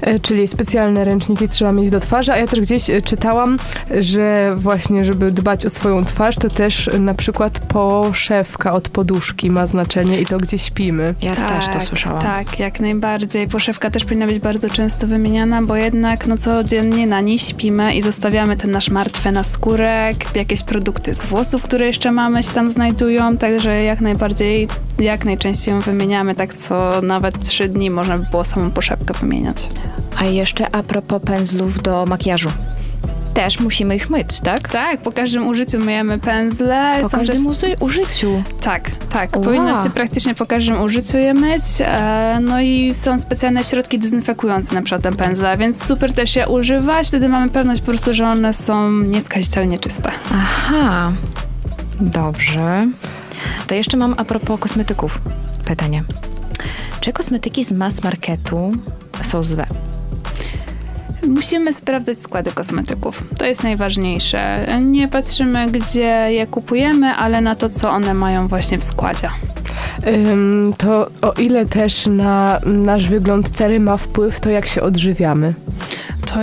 E, 0.00 0.18
Czyli 0.20 0.46
specjalne 0.46 1.04
ręczniki 1.04 1.48
trzeba 1.48 1.72
mieć 1.72 1.90
do 1.90 2.00
twarzy, 2.00 2.32
a 2.32 2.36
ja 2.36 2.46
też 2.46 2.60
gdzieś 2.60 2.90
e, 2.90 3.02
czytałam, 3.02 3.58
że 3.98 4.54
właśnie, 4.56 5.04
żeby 5.04 5.30
dbać 5.30 5.66
o 5.66 5.70
swoją 5.70 6.04
twarz, 6.04 6.36
to 6.36 6.48
też 6.48 6.88
e, 6.88 6.98
na 6.98 7.14
przykład 7.14 7.58
poszewka 7.58 8.72
od 8.72 8.88
poduszki 8.88 9.50
ma 9.50 9.66
znaczenie 9.66 10.20
i 10.20 10.26
to, 10.26 10.38
gdzie 10.38 10.58
śpimy. 10.58 11.14
Ja 11.22 11.34
też 11.34 11.68
to 11.68 11.80
słyszałam. 11.80 12.22
Tak, 12.22 12.58
jak 12.58 12.80
najbardziej. 12.80 13.48
Poszewka 13.48 13.90
też 13.90 14.04
powinna 14.04 14.26
być 14.26 14.38
bardzo 14.38 14.70
często 14.70 15.06
wymieniana, 15.06 15.62
bo 15.62 15.76
jednak 15.76 16.26
no 16.26 16.36
codziennie 16.36 17.06
na 17.06 17.20
niej 17.20 17.38
śpimy 17.38 17.94
i 17.94 18.02
zostawiamy 18.02 18.56
ten 18.56 18.70
nasz 18.70 18.90
martwy 18.90 19.32
naskórek, 19.32 20.36
jakieś 20.36 20.62
produkty 20.62 21.14
z 21.14 21.24
włosów, 21.24 21.62
które 21.62 21.86
jeszcze 21.86 22.12
mamy 22.12 22.42
się 22.42 22.50
tam 22.50 22.70
znajdują, 22.70 23.36
także 23.36 23.82
jak 23.82 24.00
najbardziej, 24.00 24.68
jak 24.98 25.24
najczęściej 25.24 25.74
ją 25.74 25.80
wymieniamy, 25.80 26.34
tak 26.34 26.54
co 26.54 27.00
nawet 27.02 27.46
trzy 27.46 27.68
dni 27.68 27.90
można 27.90 28.18
by 28.18 28.26
było 28.30 28.44
samą 28.44 28.70
poszewkę 28.70 29.14
wymieniać. 29.20 29.57
A 30.18 30.24
jeszcze 30.24 30.74
a 30.74 30.82
propos 30.82 31.22
pędzlów 31.22 31.82
do 31.82 32.06
makijażu. 32.06 32.50
Też 33.34 33.60
musimy 33.60 33.96
ich 33.96 34.10
myć, 34.10 34.40
tak? 34.40 34.68
Tak, 34.68 35.00
po 35.00 35.12
każdym 35.12 35.46
użyciu 35.48 35.78
myjemy 35.78 36.18
pędzle. 36.18 36.98
Po 37.02 37.08
Są 37.08 37.18
każdym 37.18 37.54
też- 37.54 37.76
użyciu. 37.80 38.42
Tak, 38.60 38.90
tak. 39.10 39.36
Wow. 39.36 39.44
Powinno 39.44 39.84
się 39.84 39.90
praktycznie 39.90 40.34
po 40.34 40.46
każdym 40.46 40.82
użyciu 40.82 41.18
je 41.18 41.34
myć. 41.34 41.62
E, 41.80 42.38
no 42.42 42.60
i 42.60 42.94
są 42.94 43.18
specjalne 43.18 43.64
środki 43.64 43.98
dezynfekujące 43.98 44.74
na 44.74 44.82
przykład 44.82 45.02
ten 45.02 45.16
pędzle, 45.16 45.56
więc 45.56 45.84
super 45.84 46.12
też 46.12 46.36
je 46.36 46.48
używać. 46.48 47.08
Wtedy 47.08 47.28
mamy 47.28 47.48
pewność 47.50 47.80
po 47.80 47.86
prostu, 47.86 48.14
że 48.14 48.28
one 48.28 48.52
są 48.52 48.90
nieskazitelnie 48.90 49.78
czyste. 49.78 50.10
Aha, 50.32 51.12
dobrze. 52.00 52.86
To 53.66 53.74
jeszcze 53.74 53.96
mam 53.96 54.14
a 54.16 54.24
propos 54.24 54.60
kosmetyków 54.60 55.20
pytanie. 55.64 56.04
Czy 57.08 57.12
kosmetyki 57.12 57.64
z 57.64 57.72
mass 57.72 58.02
marketu 58.04 58.72
są 59.22 59.42
złe? 59.42 59.66
Musimy 61.28 61.72
sprawdzać 61.72 62.18
składy 62.18 62.52
kosmetyków. 62.52 63.22
To 63.38 63.46
jest 63.46 63.62
najważniejsze. 63.62 64.66
Nie 64.82 65.08
patrzymy, 65.08 65.70
gdzie 65.70 66.26
je 66.30 66.46
kupujemy, 66.46 67.06
ale 67.06 67.40
na 67.40 67.54
to, 67.54 67.68
co 67.68 67.90
one 67.90 68.14
mają 68.14 68.48
właśnie 68.48 68.78
w 68.78 68.84
składzie. 68.84 69.28
To 70.78 71.10
o 71.22 71.32
ile 71.32 71.66
też 71.66 72.06
na 72.06 72.60
nasz 72.64 73.08
wygląd 73.08 73.50
cery 73.50 73.80
ma 73.80 73.96
wpływ 73.96 74.40
to, 74.40 74.50
jak 74.50 74.66
się 74.66 74.82
odżywiamy. 74.82 75.54
To 76.28 76.34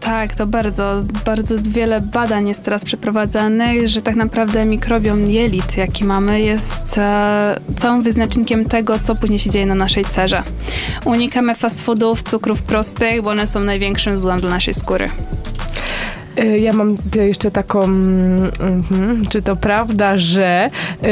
tak, 0.00 0.34
to 0.34 0.46
bardzo, 0.46 1.02
bardzo 1.24 1.54
wiele 1.60 2.00
badań 2.00 2.48
jest 2.48 2.64
teraz 2.64 2.84
przeprowadzanych, 2.84 3.88
że 3.88 4.02
tak 4.02 4.16
naprawdę 4.16 4.64
mikrobiom 4.64 5.30
jelit, 5.30 5.76
jaki 5.76 6.04
mamy, 6.04 6.40
jest 6.40 6.98
e, 6.98 7.60
całym 7.76 8.02
wyznacznikiem 8.02 8.64
tego, 8.64 8.98
co 8.98 9.14
później 9.14 9.38
się 9.38 9.50
dzieje 9.50 9.66
na 9.66 9.74
naszej 9.74 10.04
cerze. 10.04 10.42
Unikamy 11.04 11.54
fast 11.54 11.80
foodów, 11.80 12.22
cukrów 12.22 12.62
prostych, 12.62 13.22
bo 13.22 13.30
one 13.30 13.46
są 13.46 13.60
największym 13.60 14.18
złem 14.18 14.40
dla 14.40 14.50
naszej 14.50 14.74
skóry. 14.74 15.08
Y, 16.42 16.58
Ja 16.58 16.72
mam 16.72 16.94
jeszcze 17.16 17.50
taką, 17.50 17.84
mm, 17.84 18.50
mhm, 18.60 19.26
czy 19.26 19.42
to 19.42 19.56
prawda, 19.56 20.18
że 20.18 20.70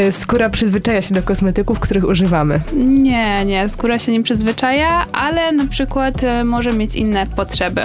y, 0.09 0.13
skóra 0.13 0.51
przyzwyczaja 0.51 1.03
się 1.03 1.15
do 1.15 1.23
kosmetyków, 1.23 1.81
których 1.81 2.05
używamy? 2.05 2.61
Nie, 2.77 3.45
nie, 3.45 3.69
skóra 3.69 3.99
się 3.99 4.13
nim 4.13 4.23
przyzwyczaja, 4.23 5.07
ale 5.13 5.53
na 5.53 5.67
przykład 5.67 6.25
e, 6.25 6.45
może 6.45 6.73
mieć 6.73 6.97
inne 6.97 7.27
potrzeby. 7.27 7.83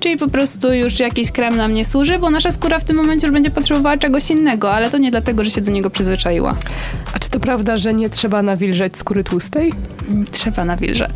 Czyli 0.00 0.16
po 0.16 0.28
prostu 0.28 0.72
już 0.72 1.00
jakiś 1.00 1.30
krem 1.30 1.56
nam 1.56 1.74
nie 1.74 1.84
służy, 1.84 2.18
bo 2.18 2.30
nasza 2.30 2.50
skóra 2.50 2.78
w 2.78 2.84
tym 2.84 2.96
momencie 2.96 3.26
już 3.26 3.34
będzie 3.34 3.50
potrzebowała 3.50 3.96
czegoś 3.96 4.30
innego, 4.30 4.72
ale 4.72 4.90
to 4.90 4.98
nie 4.98 5.10
dlatego, 5.10 5.44
że 5.44 5.50
się 5.50 5.60
do 5.60 5.72
niego 5.72 5.90
przyzwyczaiła. 5.90 6.54
A 7.14 7.18
czy 7.18 7.30
to 7.30 7.40
prawda, 7.40 7.76
że 7.76 7.94
nie 7.94 8.10
trzeba 8.10 8.42
nawilżać 8.42 8.98
skóry 8.98 9.24
tłustej? 9.24 9.72
Trzeba 10.30 10.64
nawilżać. 10.64 11.10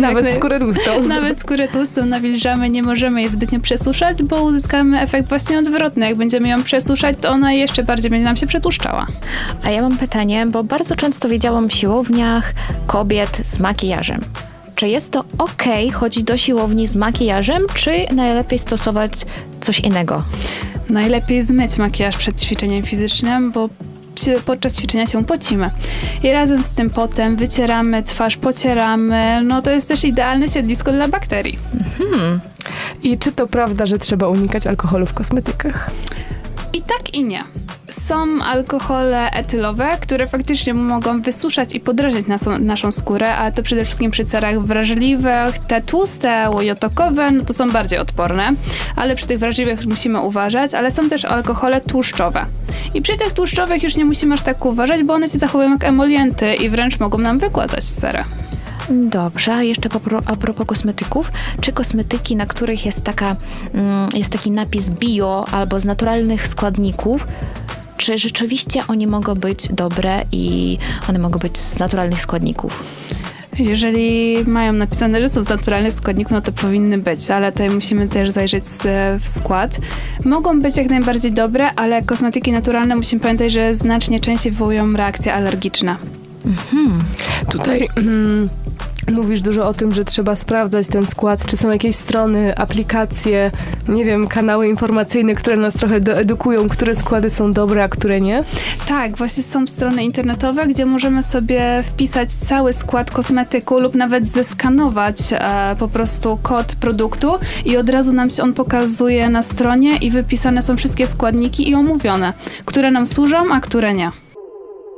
Nawet 0.00 0.32
skórę 0.36 0.60
tłustą. 0.60 1.02
Nawet 1.02 1.38
skórę 1.40 1.68
tłustą 1.68 2.06
nawilżamy, 2.06 2.70
nie 2.70 2.82
możemy 2.82 3.20
jej 3.20 3.30
zbytnio 3.30 3.60
przesuszać, 3.60 4.22
bo 4.22 4.42
uzyskamy 4.42 5.05
efekt 5.06 5.28
właśnie 5.28 5.58
odwrotny. 5.58 6.06
Jak 6.06 6.16
będziemy 6.16 6.48
ją 6.48 6.62
przesuszać, 6.62 7.16
to 7.20 7.30
ona 7.30 7.52
jeszcze 7.52 7.84
bardziej 7.84 8.10
będzie 8.10 8.24
nam 8.24 8.36
się 8.36 8.46
przetłuszczała. 8.46 9.06
A 9.64 9.70
ja 9.70 9.82
mam 9.82 9.96
pytanie, 9.98 10.46
bo 10.46 10.64
bardzo 10.64 10.96
często 10.96 11.28
widziałam 11.28 11.68
w 11.68 11.72
siłowniach 11.72 12.54
kobiet 12.86 13.40
z 13.44 13.60
makijażem. 13.60 14.20
Czy 14.74 14.88
jest 14.88 15.12
to 15.12 15.24
ok 15.38 15.64
chodzić 15.92 16.24
do 16.24 16.36
siłowni 16.36 16.86
z 16.86 16.96
makijażem, 16.96 17.62
czy 17.74 18.06
najlepiej 18.14 18.58
stosować 18.58 19.12
coś 19.60 19.80
innego? 19.80 20.22
Najlepiej 20.90 21.42
zmyć 21.42 21.78
makijaż 21.78 22.16
przed 22.16 22.40
ćwiczeniem 22.40 22.82
fizycznym, 22.82 23.52
bo 23.52 23.68
podczas 24.44 24.76
ćwiczenia 24.76 25.06
się 25.06 25.24
pocimy. 25.24 25.70
I 26.22 26.32
razem 26.32 26.62
z 26.62 26.70
tym 26.70 26.90
potem 26.90 27.36
wycieramy 27.36 28.02
twarz, 28.02 28.36
pocieramy. 28.36 29.40
No 29.44 29.62
to 29.62 29.70
jest 29.70 29.88
też 29.88 30.04
idealne 30.04 30.48
siedlisko 30.48 30.92
dla 30.92 31.08
bakterii. 31.08 31.58
I 33.02 33.18
czy 33.18 33.32
to 33.32 33.46
prawda, 33.46 33.86
że 33.86 33.98
trzeba 33.98 34.28
unikać 34.28 34.66
alkoholu 34.66 35.06
w 35.06 35.14
kosmetykach? 35.14 35.90
I 36.72 36.82
tak 36.82 37.14
i 37.14 37.24
nie. 37.24 37.44
Są 38.00 38.42
alkohole 38.42 39.30
etylowe, 39.30 39.88
które 40.00 40.26
faktycznie 40.26 40.74
mogą 40.74 41.22
wysuszać 41.22 41.74
i 41.74 41.80
podrażniać 41.80 42.26
naszą, 42.26 42.58
naszą 42.58 42.92
skórę, 42.92 43.34
ale 43.34 43.52
to 43.52 43.62
przede 43.62 43.84
wszystkim 43.84 44.10
przy 44.10 44.24
cerach 44.24 44.60
wrażliwych. 44.60 45.58
Te 45.58 45.82
tłuste, 45.82 46.50
łojotokowe, 46.50 47.30
no 47.30 47.44
to 47.44 47.54
są 47.54 47.70
bardziej 47.70 47.98
odporne, 47.98 48.52
ale 48.96 49.16
przy 49.16 49.26
tych 49.26 49.38
wrażliwych 49.38 49.86
musimy 49.86 50.20
uważać, 50.20 50.74
ale 50.74 50.90
są 50.90 51.08
też 51.08 51.24
alkohole 51.24 51.80
tłuszczowe. 51.80 52.46
I 52.94 53.02
przy 53.02 53.16
tych 53.16 53.32
tłuszczowych 53.32 53.82
już 53.82 53.96
nie 53.96 54.04
musimy 54.04 54.34
aż 54.34 54.42
tak 54.42 54.64
uważać, 54.64 55.02
bo 55.02 55.14
one 55.14 55.28
się 55.28 55.38
zachowują 55.38 55.70
jak 55.70 55.84
emolienty 55.84 56.54
i 56.54 56.70
wręcz 56.70 57.00
mogą 57.00 57.18
nam 57.18 57.38
wykładać 57.38 57.84
cerę. 57.84 58.24
Dobrze, 58.90 59.54
a 59.54 59.62
jeszcze 59.62 59.88
a 60.26 60.36
propos 60.36 60.66
kosmetyków, 60.66 61.32
czy 61.60 61.72
kosmetyki, 61.72 62.36
na 62.36 62.46
których 62.46 62.86
jest 62.86 63.04
taka, 63.04 63.36
mm, 63.74 64.08
jest 64.14 64.32
taki 64.32 64.50
napis 64.50 64.90
bio 64.90 65.44
albo 65.52 65.80
z 65.80 65.84
naturalnych 65.84 66.48
składników, 66.48 67.26
czy 67.96 68.18
rzeczywiście 68.18 68.82
oni 68.88 69.06
mogą 69.06 69.34
być 69.34 69.68
dobre 69.68 70.22
i 70.32 70.78
one 71.08 71.18
mogą 71.18 71.38
być 71.38 71.58
z 71.58 71.78
naturalnych 71.78 72.20
składników? 72.20 72.84
Jeżeli 73.58 74.36
mają 74.46 74.72
napisane, 74.72 75.20
że 75.20 75.28
są 75.28 75.42
z 75.42 75.48
naturalnych 75.48 75.94
składników, 75.94 76.32
no 76.32 76.40
to 76.40 76.52
powinny 76.52 76.98
być, 76.98 77.30
ale 77.30 77.52
tutaj 77.52 77.70
musimy 77.70 78.08
też 78.08 78.30
zajrzeć 78.30 78.64
w 79.20 79.28
skład. 79.28 79.78
Mogą 80.24 80.60
być 80.60 80.76
jak 80.76 80.90
najbardziej 80.90 81.32
dobre, 81.32 81.70
ale 81.76 82.02
kosmetyki 82.02 82.52
naturalne 82.52 82.96
musimy 82.96 83.22
pamiętać, 83.22 83.52
że 83.52 83.74
znacznie 83.74 84.20
częściej 84.20 84.52
wywołują 84.52 84.92
reakcje 84.92 85.34
alergiczne. 85.34 85.96
Tutaj 87.50 87.88
mm, 87.96 88.48
mówisz 89.12 89.42
dużo 89.42 89.68
o 89.68 89.74
tym, 89.74 89.92
że 89.92 90.04
trzeba 90.04 90.34
sprawdzać 90.34 90.86
ten 90.86 91.06
skład, 91.06 91.46
czy 91.46 91.56
są 91.56 91.70
jakieś 91.70 91.96
strony, 91.96 92.56
aplikacje, 92.56 93.50
nie 93.88 94.04
wiem, 94.04 94.28
kanały 94.28 94.68
informacyjne, 94.68 95.34
które 95.34 95.56
nas 95.56 95.74
trochę 95.74 96.00
doedukują, 96.00 96.68
które 96.68 96.94
składy 96.94 97.30
są 97.30 97.52
dobre, 97.52 97.84
a 97.84 97.88
które 97.88 98.20
nie. 98.20 98.44
Tak, 98.88 99.16
właśnie 99.16 99.42
są 99.42 99.66
strony 99.66 100.04
internetowe, 100.04 100.66
gdzie 100.66 100.86
możemy 100.86 101.22
sobie 101.22 101.82
wpisać 101.82 102.32
cały 102.32 102.72
skład 102.72 103.10
kosmetyku 103.10 103.80
lub 103.80 103.94
nawet 103.94 104.28
zeskanować 104.28 105.16
e, 105.32 105.76
po 105.78 105.88
prostu 105.88 106.38
kod 106.42 106.74
produktu 106.74 107.32
i 107.64 107.76
od 107.76 107.88
razu 107.88 108.12
nam 108.12 108.30
się 108.30 108.42
on 108.42 108.52
pokazuje 108.52 109.28
na 109.28 109.42
stronie 109.42 109.96
i 109.96 110.10
wypisane 110.10 110.62
są 110.62 110.76
wszystkie 110.76 111.06
składniki 111.06 111.70
i 111.70 111.74
omówione, 111.74 112.32
które 112.64 112.90
nam 112.90 113.06
służą, 113.06 113.52
a 113.52 113.60
które 113.60 113.94
nie. 113.94 114.25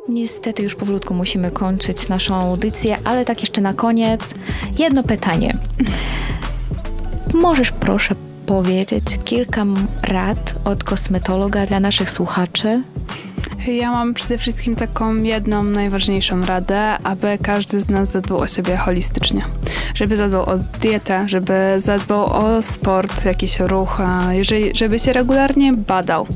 Niestety 0.08 0.62
już 0.62 0.74
powolutku 0.74 1.14
musimy 1.14 1.50
kończyć 1.50 2.08
naszą 2.08 2.34
audycję, 2.34 2.98
ale 3.04 3.24
tak 3.24 3.40
jeszcze 3.40 3.60
na 3.60 3.74
koniec 3.74 4.34
jedno 4.78 5.02
pytanie. 5.02 5.56
Możesz 7.34 7.72
proszę 7.72 8.14
powiedzieć 8.46 9.04
kilka 9.24 9.64
rad 10.02 10.54
od 10.64 10.84
kosmetologa 10.84 11.66
dla 11.66 11.80
naszych 11.80 12.10
słuchaczy? 12.10 12.82
Ja 13.66 13.90
mam 13.92 14.14
przede 14.14 14.38
wszystkim 14.38 14.76
taką 14.76 15.22
jedną 15.22 15.62
najważniejszą 15.62 16.46
radę, 16.46 16.98
aby 16.98 17.38
każdy 17.42 17.80
z 17.80 17.88
nas 17.88 18.10
zadbał 18.10 18.38
o 18.38 18.46
siebie 18.46 18.76
holistycznie. 18.76 19.44
Żeby 19.98 20.16
zadbał 20.16 20.42
o 20.42 20.58
dietę, 20.80 21.24
żeby 21.28 21.54
zadbał 21.76 22.26
o 22.26 22.62
sport, 22.62 23.24
jakiś 23.24 23.60
ruch, 23.60 23.98
jeżeli, 24.30 24.76
żeby 24.76 24.98
się 24.98 25.12
regularnie 25.12 25.72
badał. 25.72 26.26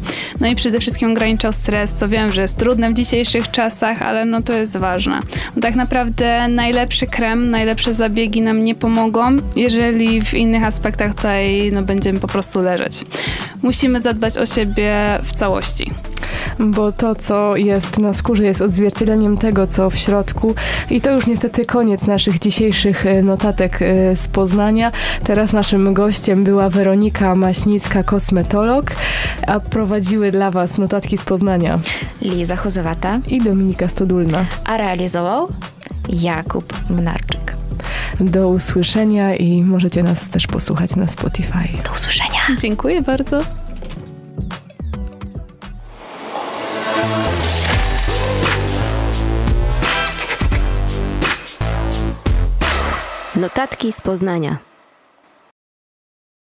No 0.40 0.46
i 0.46 0.54
przede 0.54 0.80
wszystkim 0.80 1.10
ograniczał 1.10 1.52
stres, 1.52 1.92
co 1.92 2.08
wiem, 2.08 2.32
że 2.32 2.42
jest 2.42 2.56
trudne 2.56 2.90
w 2.90 2.94
dzisiejszych 2.94 3.50
czasach, 3.50 4.02
ale 4.02 4.24
no 4.24 4.42
to 4.42 4.52
jest 4.52 4.76
ważne. 4.76 5.20
Bo 5.54 5.60
tak 5.60 5.74
naprawdę 5.74 6.48
najlepszy 6.48 7.06
krem, 7.06 7.50
najlepsze 7.50 7.94
zabiegi 7.94 8.42
nam 8.42 8.62
nie 8.62 8.74
pomogą, 8.74 9.36
jeżeli 9.56 10.22
w 10.22 10.34
innych 10.34 10.64
aspektach 10.64 11.14
tutaj 11.14 11.70
no, 11.72 11.82
będziemy 11.82 12.18
po 12.18 12.28
prostu 12.28 12.62
leżeć. 12.62 12.92
Musimy 13.62 14.00
zadbać 14.00 14.38
o 14.38 14.46
siebie 14.46 14.94
w 15.22 15.32
całości. 15.32 15.90
Bo 16.58 16.92
to, 16.92 17.14
co 17.14 17.56
jest 17.56 17.98
na 17.98 18.12
skórze, 18.12 18.44
jest 18.44 18.60
odzwierciedleniem 18.60 19.38
tego, 19.38 19.66
co 19.66 19.90
w 19.90 19.96
środku. 19.96 20.54
I 20.90 21.00
to 21.00 21.10
już 21.10 21.26
niestety 21.26 21.64
koniec 21.64 22.06
naszych 22.06 22.38
dzisiejszych 22.38 23.06
e, 23.06 23.22
notatek 23.22 23.82
e, 23.82 24.16
z 24.16 24.28
Poznania. 24.28 24.92
Teraz 25.24 25.52
naszym 25.52 25.94
gościem 25.94 26.44
była 26.44 26.68
Weronika 26.68 27.34
Maśnicka, 27.34 28.02
kosmetolog, 28.02 28.90
a 29.46 29.60
prowadziły 29.60 30.30
dla 30.30 30.50
Was 30.50 30.78
notatki 30.78 31.16
z 31.16 31.24
Poznania 31.24 31.78
Liza 32.22 32.56
Chozowata, 32.56 33.18
i 33.28 33.40
Dominika 33.40 33.88
Stodulna. 33.88 34.44
a 34.64 34.76
realizował 34.76 35.48
Jakub 36.08 36.74
Mnarczyk. 36.90 37.56
Do 38.20 38.48
usłyszenia 38.48 39.34
i 39.36 39.62
możecie 39.62 40.02
nas 40.02 40.28
też 40.28 40.46
posłuchać 40.46 40.96
na 40.96 41.08
Spotify. 41.08 41.68
Do 41.84 41.92
usłyszenia. 41.92 42.40
Dziękuję 42.60 43.02
bardzo. 43.02 43.61
Notatki 53.42 53.92
z 53.92 54.00
Poznania. 54.00 54.71